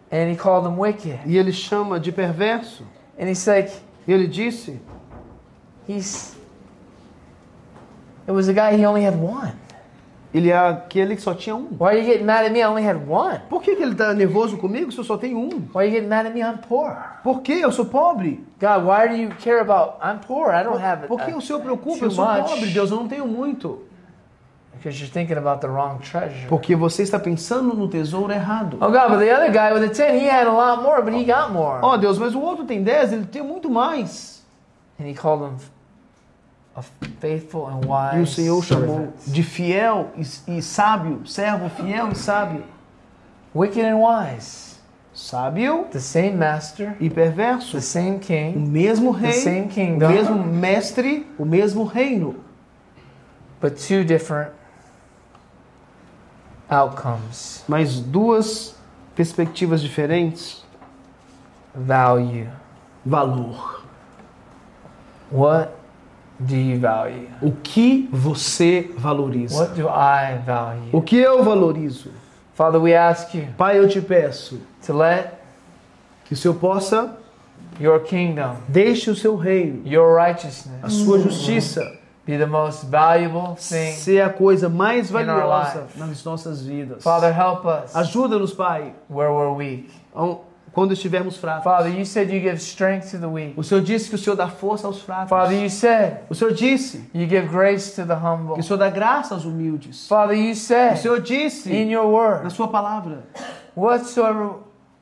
And 0.10 0.32
he 0.32 0.38
called 0.38 0.66
them 0.66 0.80
wicked. 0.80 1.20
E 1.26 1.38
ele 1.38 1.52
chama 1.52 2.00
de 2.00 2.12
perverso. 2.14 2.84
And 3.20 3.26
he's 3.30 3.46
like, 3.46 3.72
E 4.08 4.14
ele 4.14 4.28
disse: 4.28 4.80
he's. 5.88 6.38
It 8.26 8.32
was 8.32 8.48
a 8.48 8.54
guy, 8.54 8.78
he 8.78 8.86
only 8.86 9.04
had 9.06 9.16
one. 9.16 9.54
Ele 10.34 10.50
é 10.50 10.58
aquele 10.58 11.16
que 11.16 11.22
só 11.22 11.34
tinha 11.34 11.56
um. 11.56 11.70
Why 11.80 11.88
are 11.88 12.00
you 12.00 12.06
getting 12.06 12.26
mad 12.26 12.46
at 12.46 12.52
me? 12.52 12.60
I 12.60 12.68
only 12.68 12.86
had 12.86 12.98
one. 13.08 13.40
Por 13.50 13.62
que, 13.62 13.76
que 13.76 13.82
ele 13.82 13.94
está 13.94 14.14
nervoso 14.14 14.58
comigo 14.58 14.92
se 14.92 14.98
eu 14.98 15.04
só 15.04 15.18
tenho 15.18 15.40
um? 15.40 15.70
Why 15.74 15.78
are 15.78 15.86
you 15.88 15.92
getting 15.94 16.08
mad 16.08 16.28
at 16.28 16.34
me? 16.34 16.42
I'm 16.42 16.58
poor. 16.58 16.96
Por 17.24 17.42
que? 17.42 17.54
Eu 17.54 17.72
sou 17.72 17.86
pobre. 17.86 18.46
God, 18.60 18.84
why 18.86 19.08
do 19.08 19.16
you 19.16 19.30
care 19.40 19.60
about? 19.60 19.98
I'm 20.04 20.20
poor. 20.20 20.52
I 20.52 20.64
don't 20.64 20.84
have. 20.84 21.08
Por 21.08 21.22
que 21.22 21.34
o 21.34 21.42
Senhor 21.42 21.62
preocupa? 21.62 22.06
Eu 22.06 22.12
sou 22.12 22.26
much. 22.26 22.50
pobre, 22.50 22.70
Deus, 22.72 22.92
eu 22.92 22.98
não 22.98 23.08
tenho 23.08 23.28
muito. 23.28 23.88
Because 24.74 25.00
you're 25.00 25.12
thinking 25.12 25.38
about 25.38 25.62
the 25.62 25.68
wrong 25.68 26.00
treasure. 26.00 26.48
Porque 26.48 26.76
você 26.76 27.04
está 27.04 27.18
pensando 27.18 27.74
no 27.74 27.88
tesouro 27.88 28.32
errado. 28.32 28.78
Oh 28.80 28.92
God, 28.92 29.10
but 29.10 29.20
the 29.20 29.34
other 29.34 29.52
guy 29.52 29.74
with 29.74 29.82
the 29.82 29.94
10, 29.94 30.20
he 30.20 30.30
had 30.30 30.46
a 30.46 30.52
lot 30.52 30.84
more, 30.84 31.02
but 31.02 31.14
he 31.14 31.24
got 31.24 31.52
more. 31.52 31.80
Ó 31.82 31.98
Deus, 31.98 32.20
mas 32.20 32.36
o 32.36 32.42
outro 32.42 32.66
tem 32.66 32.84
10, 32.84 33.14
ele 33.14 33.26
tem 33.26 33.42
muito 33.42 33.70
mais. 33.70 34.46
And 35.00 35.08
he 35.08 35.14
called 35.14 35.44
him 35.44 35.56
a 35.56 35.56
faithful 35.56 35.66
and 35.66 36.67
wise 36.67 36.67
E 38.16 38.20
o 38.22 38.28
Senhor 38.28 38.64
chamou 38.64 39.14
de 39.26 39.42
fiel 39.44 40.12
e, 40.16 40.58
e 40.58 40.62
sábio, 40.62 41.26
servo 41.26 41.70
fiel 41.70 42.10
e 42.12 42.16
sábio. 42.16 42.64
Wicked 43.56 43.84
and 43.84 43.98
wise. 43.98 44.78
Sábio 45.14 45.86
The 45.92 46.00
same 46.00 46.34
master, 46.34 46.96
e 47.00 47.10
perverso. 47.10 47.72
the 47.72 47.82
same 47.82 48.18
O 48.18 48.20
king, 48.20 48.56
mesmo 48.60 49.12
the 49.16 49.20
rei, 49.22 49.34
same 49.34 49.62
o 49.66 49.68
kingdom, 49.70 50.10
mesmo 50.10 50.44
mestre, 50.44 51.26
o 51.40 51.46
mesmo 51.46 51.84
reino. 51.86 52.36
but 53.60 53.76
two 53.78 54.04
different 54.04 54.52
outcomes. 56.70 57.64
Mas 57.68 58.00
duas 58.00 58.76
perspectivas 59.16 59.82
diferentes. 59.82 60.64
Value. 61.74 62.48
Valor. 63.04 63.84
What 65.32 65.72
do 66.40 66.56
you 66.56 66.80
value? 66.80 67.28
O 67.42 67.52
que 67.52 68.08
você 68.12 68.92
valoriza? 68.98 69.58
What 69.58 69.74
do 69.76 69.88
I 69.88 70.38
value? 70.46 70.90
O 70.92 71.02
que 71.02 71.18
eu 71.18 71.44
valorizo? 71.44 72.12
Father, 72.54 72.82
we 72.82 72.96
ask 72.96 73.36
you 73.36 73.48
Pai, 73.58 73.78
eu 73.78 73.88
te 73.88 74.02
peço 74.02 74.60
to 74.86 74.94
let 74.94 75.34
que 76.26 76.34
o 76.34 76.38
Senhor 76.38 76.56
possa 76.56 77.16
your 77.80 78.00
kingdom, 78.02 78.56
deixe 78.68 79.10
o 79.10 79.16
seu 79.16 79.36
reino, 79.36 79.88
your 79.88 80.18
a 80.18 80.28
righteousness, 80.28 80.94
sua 80.94 81.20
justiça 81.20 81.98
be 82.26 82.38
the 82.38 82.46
most 82.46 82.86
valuable 82.88 83.56
thing. 83.56 83.94
ser 83.94 84.22
a 84.22 84.30
coisa 84.30 84.68
mais 84.68 85.10
valiosa 85.10 85.88
nas 85.96 86.24
nossas 86.24 86.62
vidas. 86.62 87.04
Father, 87.04 87.32
help 87.32 87.66
us 87.66 87.96
Ajuda-nos, 87.96 88.54
Pai, 88.54 88.94
where 89.10 89.32
we're 89.32 89.54
weak. 89.54 89.90
Quando 90.78 90.94
estivermos 90.94 91.38
fracos. 91.38 91.64
Father, 91.64 91.90
you 91.90 92.06
said 92.06 92.30
you 92.32 92.40
give 92.40 92.62
strength 92.62 93.10
to 93.10 93.18
the 93.18 93.26
weak. 93.26 93.56
O 93.58 93.64
Senhor 93.64 93.82
disse 93.84 94.10
que 94.10 94.16
o 94.16 94.18
Senhor 94.20 94.36
dá 94.36 94.48
força 94.48 94.86
aos 94.86 95.02
fracos. 95.02 95.28
Father, 95.28 95.60
you 95.60 95.72
said 95.72 96.20
O 96.30 96.36
Senhor 96.36 96.54
disse 96.54 97.02
you 97.16 97.28
give 97.28 97.48
grace 97.48 97.96
to 97.96 98.06
the 98.06 98.14
humble. 98.14 98.54
que 98.54 98.60
o 98.60 98.64
Senhor 98.64 98.78
dá 98.78 98.88
graça 98.92 99.34
aos 99.34 99.44
humildes. 99.44 100.08
Father, 100.08 100.36
you 100.38 100.52
O 100.52 100.56
said 100.56 100.98
Senhor 100.98 101.18
in 101.18 101.24
disse 101.24 101.72
your 101.90 102.04
na 102.06 102.10
word, 102.12 102.54
sua 102.54 102.68
palavra 102.68 103.24
whatsoever 103.76 104.52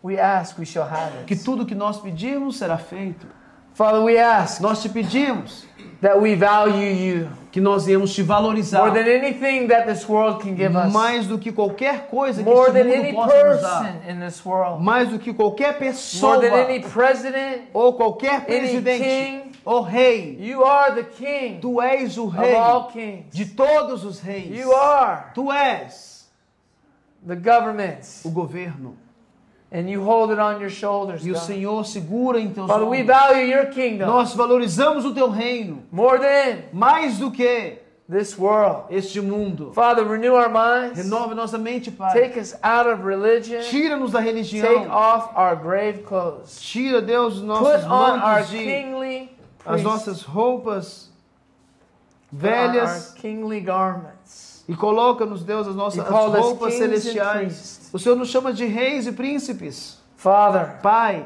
we 0.02 0.18
ask, 0.18 0.58
we 0.58 0.66
shall 0.66 0.88
have 0.88 1.26
que 1.26 1.34
it. 1.34 1.44
tudo 1.44 1.66
que 1.66 1.76
nós 1.76 1.98
pedirmos 2.00 2.56
será 2.58 2.78
feito. 2.78 3.28
Father, 3.74 4.00
we 4.02 4.18
ask 4.18 4.62
Nós 4.62 4.82
te 4.82 4.88
pedimos 4.88 5.66
that 6.02 6.18
we 6.18 6.36
value 6.36 6.90
you 6.90 7.28
que 7.56 7.62
nós 7.62 7.88
iremos 7.88 8.14
te 8.14 8.22
valorizar 8.22 8.80
more 8.86 8.92
than 9.02 9.10
anything 9.10 9.66
that 9.70 9.86
this 9.88 10.06
world 10.10 10.42
can 10.44 10.58
give 10.58 10.76
us, 10.76 10.92
mais 10.92 11.26
do 11.26 11.40
que 11.40 11.54
qualquer 11.54 12.08
coisa 12.10 12.44
que 12.44 12.50
more 12.50 12.68
este 12.78 12.84
mundo 12.84 13.14
possa 13.16 13.44
nos 13.46 13.62
dar. 13.62 13.96
in 14.10 14.20
this 14.20 14.46
world, 14.46 14.84
Mais 14.84 15.08
do 15.08 15.18
que 15.18 15.34
qualquer 15.34 15.68
more 15.70 15.80
pessoa 15.80 16.38
than 16.42 16.52
any 16.54 16.82
president. 16.82 17.62
ou 17.74 17.94
qualquer 17.94 18.42
presidente 18.46 19.02
king. 19.02 19.52
ou 19.64 19.80
rei. 19.82 20.36
You 20.38 20.66
are 20.66 20.96
the 20.96 21.04
King 21.04 21.62
Tu 21.62 21.82
és 21.82 22.18
o 22.18 22.26
of 22.28 22.36
rei 22.38 22.56
all 22.56 22.88
kings. 22.92 23.28
de 23.34 23.46
todos 23.46 24.04
os 24.04 24.20
reis. 24.20 24.50
You 24.54 24.74
are 24.74 25.32
Tu 25.34 25.50
és 25.50 26.28
the 27.26 27.38
governments, 27.38 28.26
o 28.26 28.30
governo. 28.32 28.98
And 29.78 29.90
you 29.90 30.02
hold 30.02 30.32
it 30.32 30.40
on 30.40 30.62
your 30.62 30.70
shoulders. 30.70 31.26
E 31.26 31.32
o. 31.32 31.36
Senhor 31.36 31.84
segura 31.86 32.40
em 32.40 32.50
teus 32.50 32.68
Father, 32.68 32.86
we 32.86 33.02
ombros. 33.02 33.08
value 33.08 33.46
your 33.52 33.66
kingdom 33.68 34.06
Nós 34.08 34.34
valorizamos 34.34 35.04
o 35.04 35.14
teu 35.14 35.30
reino 35.30 35.84
more 35.92 36.18
than 36.18 36.64
mais 36.72 37.18
do 37.20 37.30
que 37.30 37.80
this 38.10 38.38
world. 38.38 38.86
este 38.90 39.20
mundo. 39.20 39.74
Father, 39.74 40.06
renew 40.06 40.34
our 40.36 40.48
minds. 40.50 40.98
Renove 40.98 41.34
nossa 41.36 41.58
mente, 41.58 41.92
Pai. 41.92 42.14
Take 42.14 42.40
us 42.40 42.56
out 42.64 42.88
of 42.88 43.04
religion. 43.04 43.62
Tira-nos 43.64 44.12
da 44.12 44.20
Take 44.20 44.32
religião. 44.32 44.90
off 44.90 45.30
our 45.36 45.56
grave 45.56 46.04
clothes. 46.04 46.58
Tira, 46.62 47.02
Deus, 47.02 47.34
os 47.34 47.40
Put 47.42 47.48
nossos 47.48 47.84
on 47.86 48.20
our 48.22 48.44
de 48.44 48.58
kingly 48.58 49.30
as 49.66 49.82
nossas 49.82 50.22
roupas 50.22 51.10
put 52.30 52.46
on 52.46 52.48
our 52.48 52.70
velhas 52.72 53.14
kingly 53.16 53.60
garments. 53.60 54.15
E 54.68 54.76
coloca-nos, 54.76 55.44
Deus, 55.44 55.68
as 55.68 55.76
nossas 55.76 56.06
roupas 56.08 56.74
celestiais. 56.74 57.90
O 57.94 58.00
Senhor 58.00 58.16
nos 58.16 58.30
chama 58.30 58.52
de 58.54 58.66
reis 58.66 59.06
e 59.08 59.12
príncipes. 59.12 60.00
Father, 60.18 60.80
Pai, 60.82 61.26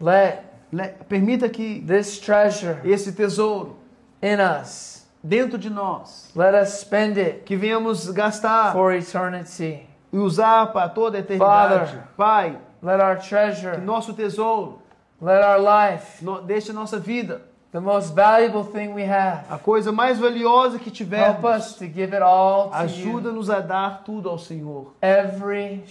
let 0.00 0.42
le- 0.72 0.88
permita 1.08 1.48
que 1.48 1.80
this 1.86 2.18
treasure 2.18 2.78
esse 2.84 3.12
tesouro 3.12 3.76
in 4.22 4.38
us, 4.40 5.06
dentro 5.22 5.56
de 5.58 5.70
nós, 5.70 6.30
let 6.34 6.54
us 6.54 6.80
spend 6.80 7.18
it 7.18 7.42
que 7.44 7.56
venhamos 7.56 8.08
gastar 8.10 8.72
for 8.72 8.92
eternity. 8.92 9.86
e 10.12 10.18
usar 10.18 10.72
para 10.72 10.88
toda 10.88 11.18
a 11.18 11.20
eternidade. 11.20 11.90
Father. 11.92 12.08
Pai, 12.16 12.58
Let 12.82 12.98
our 13.00 13.16
que 13.18 13.28
treasure, 13.28 13.76
nosso 13.78 14.14
tesouro, 14.14 14.80
let 15.20 15.42
our 15.44 15.58
life, 15.60 16.24
no, 16.24 16.40
deixe 16.40 16.72
nossa 16.72 16.98
vida, 16.98 17.42
the 17.72 17.80
most 17.80 18.14
valuable 18.14 18.64
thing 18.64 18.94
we 18.94 19.02
have, 19.04 19.44
a 19.50 19.58
coisa 19.58 19.92
mais 19.92 20.18
valiosa 20.18 20.78
que 20.78 20.88
help 20.90 20.96
tivermos. 20.96 21.44
us 21.44 21.74
to 21.74 21.86
give 21.86 22.14
it 22.14 22.22
all 22.22 22.70
to. 22.70 22.76
Ajuda-nos 22.76 23.48
a 23.48 23.60
dar 23.60 24.02
tudo 24.04 24.28
ao 24.28 24.38
Senhor. 24.38 24.92
Every 25.00 25.84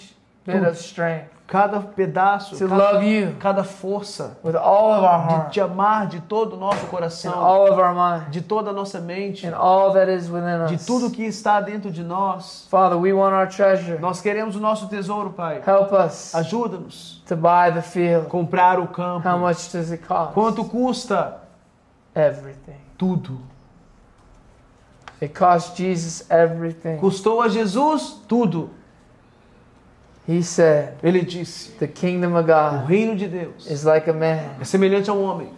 bit 0.45 0.63
of 0.67 0.77
strength 0.77 1.39
Cada 1.49 1.79
pedaço, 1.79 2.55
to 2.55 2.67
cada, 2.67 2.91
love 2.93 3.03
you 3.03 3.35
cada 3.39 3.63
força 3.63 4.37
with 4.43 4.55
all 4.55 4.91
of 4.91 5.03
our 5.03 5.25
de 5.27 5.33
heart 5.33 5.51
te 5.51 5.59
amar 5.59 6.05
de 6.05 6.21
todo 6.21 6.53
o 6.53 6.57
nosso 6.57 6.85
and 6.85 6.89
coração, 6.89 7.33
all 7.33 7.71
of 7.71 7.79
our 7.79 7.91
mind 7.95 8.29
de 8.29 8.41
toda 8.41 8.69
a 8.69 8.73
nossa 8.73 8.99
mente, 8.99 9.47
and 9.47 9.55
all 9.55 9.91
that 9.91 10.11
is 10.11 10.29
within 10.29 10.67
de 10.67 10.75
us. 10.75 10.85
tudo 10.85 11.09
que 11.09 11.23
está 11.23 11.59
dentro 11.59 11.89
de 11.89 12.03
nós. 12.03 12.67
Father, 12.69 12.95
we 12.95 13.11
want 13.11 13.33
our 13.33 13.47
treasure. 13.47 13.97
Nós 13.99 14.21
queremos 14.21 14.55
o 14.55 14.59
nosso 14.59 14.87
tesouro, 14.89 15.31
Pai. 15.31 15.59
Help 15.65 15.91
us 15.91 16.35
Ajuda-nos 16.35 17.23
to 17.27 17.35
buy 17.35 17.71
the 17.73 17.81
field. 17.81 18.27
comprar 18.27 18.79
o 18.79 18.87
campo. 18.87 19.27
How 19.27 19.39
much 19.39 19.71
does 19.71 19.91
it 19.91 20.05
cost? 20.05 20.35
Quanto 20.35 20.63
custa? 20.65 21.48
Everything. 22.15 22.79
Tudo. 22.97 23.39
It 25.21 25.33
cost 25.33 25.75
Jesus 25.75 26.25
everything. 26.29 26.97
Custou 26.99 27.41
a 27.41 27.49
Jesus 27.49 28.19
tudo. 28.27 28.69
He 30.25 30.43
said, 30.43 30.97
Ele 31.03 31.21
disse: 31.21 31.71
The 31.79 31.87
kingdom 31.87 32.35
of 32.35 32.43
O 32.43 32.47
God 32.47 32.87
reino 32.87 33.15
de 33.15 33.27
Deus 33.27 33.65
is 33.69 33.83
like 33.83 34.07
a 34.07 34.13
man 34.13 34.57
é 34.61 34.63
semelhante 34.63 35.09
a 35.09 35.13
um 35.13 35.23
homem 35.23 35.51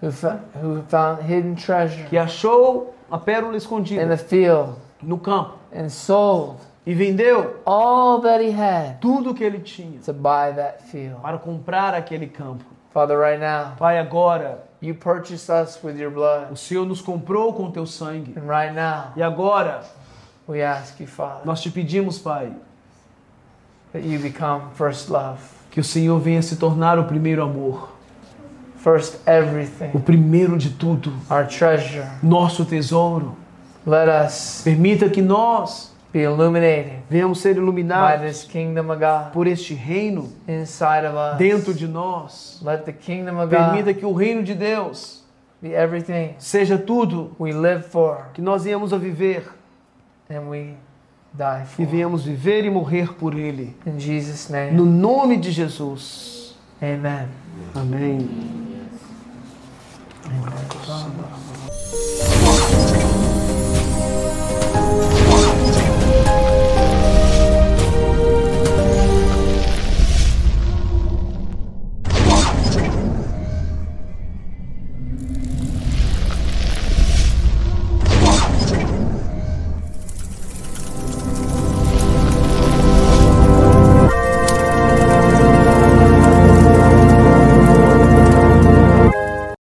who, 0.00 0.10
who 0.60 0.82
found 0.88 1.22
hidden 1.22 1.56
treasure 1.56 2.04
que 2.04 2.18
achou 2.18 2.94
a 3.10 3.18
pérola 3.18 3.54
in 3.54 3.56
escondida 3.56 4.06
the 4.06 4.18
field 4.18 4.76
no 5.02 5.18
campo 5.18 5.58
and 5.72 5.88
sold 5.88 6.60
e 6.86 6.92
vendeu 6.92 7.62
all 7.64 8.20
that 8.20 8.42
he 8.42 8.50
had 8.50 9.00
tudo 9.00 9.34
que 9.34 9.42
ele 9.42 9.60
tinha 9.60 9.98
to 10.04 10.12
buy 10.12 10.52
that 10.52 10.82
field. 10.90 11.20
para 11.22 11.38
comprar 11.38 11.94
aquele 11.94 12.26
campo. 12.26 12.64
Father, 12.92 13.18
right 13.18 13.40
now, 13.40 13.74
Pai, 13.76 13.98
agora 13.98 14.62
you 14.84 14.94
purchased 14.94 15.48
us 15.50 15.78
with 15.82 15.98
your 15.98 16.10
blood. 16.10 16.52
o 16.52 16.56
Senhor 16.56 16.84
nos 16.86 17.00
comprou 17.00 17.52
com 17.52 17.70
teu 17.70 17.86
sangue. 17.86 18.34
And 18.36 18.46
right 18.46 18.74
now, 18.74 19.12
E 19.16 19.22
agora 19.22 19.82
we 20.46 20.60
ask 20.62 21.00
you, 21.00 21.06
Father, 21.06 21.44
nós 21.44 21.60
te 21.62 21.70
pedimos, 21.70 22.18
Pai, 22.18 22.52
that 23.92 24.04
you 24.04 24.18
become 24.18 24.70
first 24.74 25.08
love, 25.08 25.38
que 25.70 25.80
o 25.80 25.84
Senhor 25.84 26.18
venha 26.20 26.42
se 26.42 26.56
tornar 26.56 26.98
o 26.98 27.04
primeiro 27.04 27.42
amor, 27.42 27.92
first 28.76 29.14
o 29.26 29.30
everything, 29.30 29.90
primeiro 30.00 30.58
de 30.58 30.70
tudo, 30.70 31.12
our 31.30 31.46
treasure. 31.46 32.06
nosso 32.22 32.64
tesouro. 32.64 33.36
Let 33.86 34.08
us 34.08 34.62
Permita 34.64 35.08
que 35.10 35.20
nós 35.22 35.93
Be 36.14 36.22
illuminated. 36.22 37.02
Venhamos 37.10 37.40
ser 37.40 37.56
iluminados 37.56 38.20
by 38.20 38.24
this 38.24 38.44
kingdom 38.44 38.88
of 38.88 39.00
God. 39.00 39.32
por 39.32 39.48
este 39.48 39.74
reino 39.74 40.28
inside 40.46 41.04
of 41.04 41.16
us. 41.16 41.36
dentro 41.38 41.74
de 41.74 41.88
nós. 41.88 42.60
Let 42.62 42.84
the 42.84 42.92
kingdom 42.92 43.36
of 43.40 43.50
Permita 43.50 43.92
God 43.92 43.98
que 43.98 44.06
o 44.06 44.12
reino 44.12 44.44
de 44.44 44.54
Deus 44.54 45.24
be 45.60 45.74
everything 45.74 46.36
seja 46.38 46.78
tudo 46.78 47.34
we 47.36 47.52
live 47.52 47.82
for. 47.82 48.28
que 48.32 48.40
nós 48.40 48.62
viemos 48.62 48.92
a 48.92 48.96
viver 48.96 49.42
and 50.30 50.48
we 50.48 50.76
die 51.36 51.66
for. 51.66 51.82
e 51.82 51.84
viemos 51.84 52.24
viver 52.24 52.64
e 52.64 52.70
morrer 52.70 53.12
por 53.14 53.34
Ele. 53.34 53.74
In 53.84 53.98
Jesus 53.98 54.48
name. 54.48 54.70
No 54.70 54.86
nome 54.86 55.36
de 55.36 55.50
Jesus. 55.50 56.54
Amen. 56.80 57.28
Amém. 57.74 58.18
Amém. 60.24 60.48
Amém. 60.88 61.43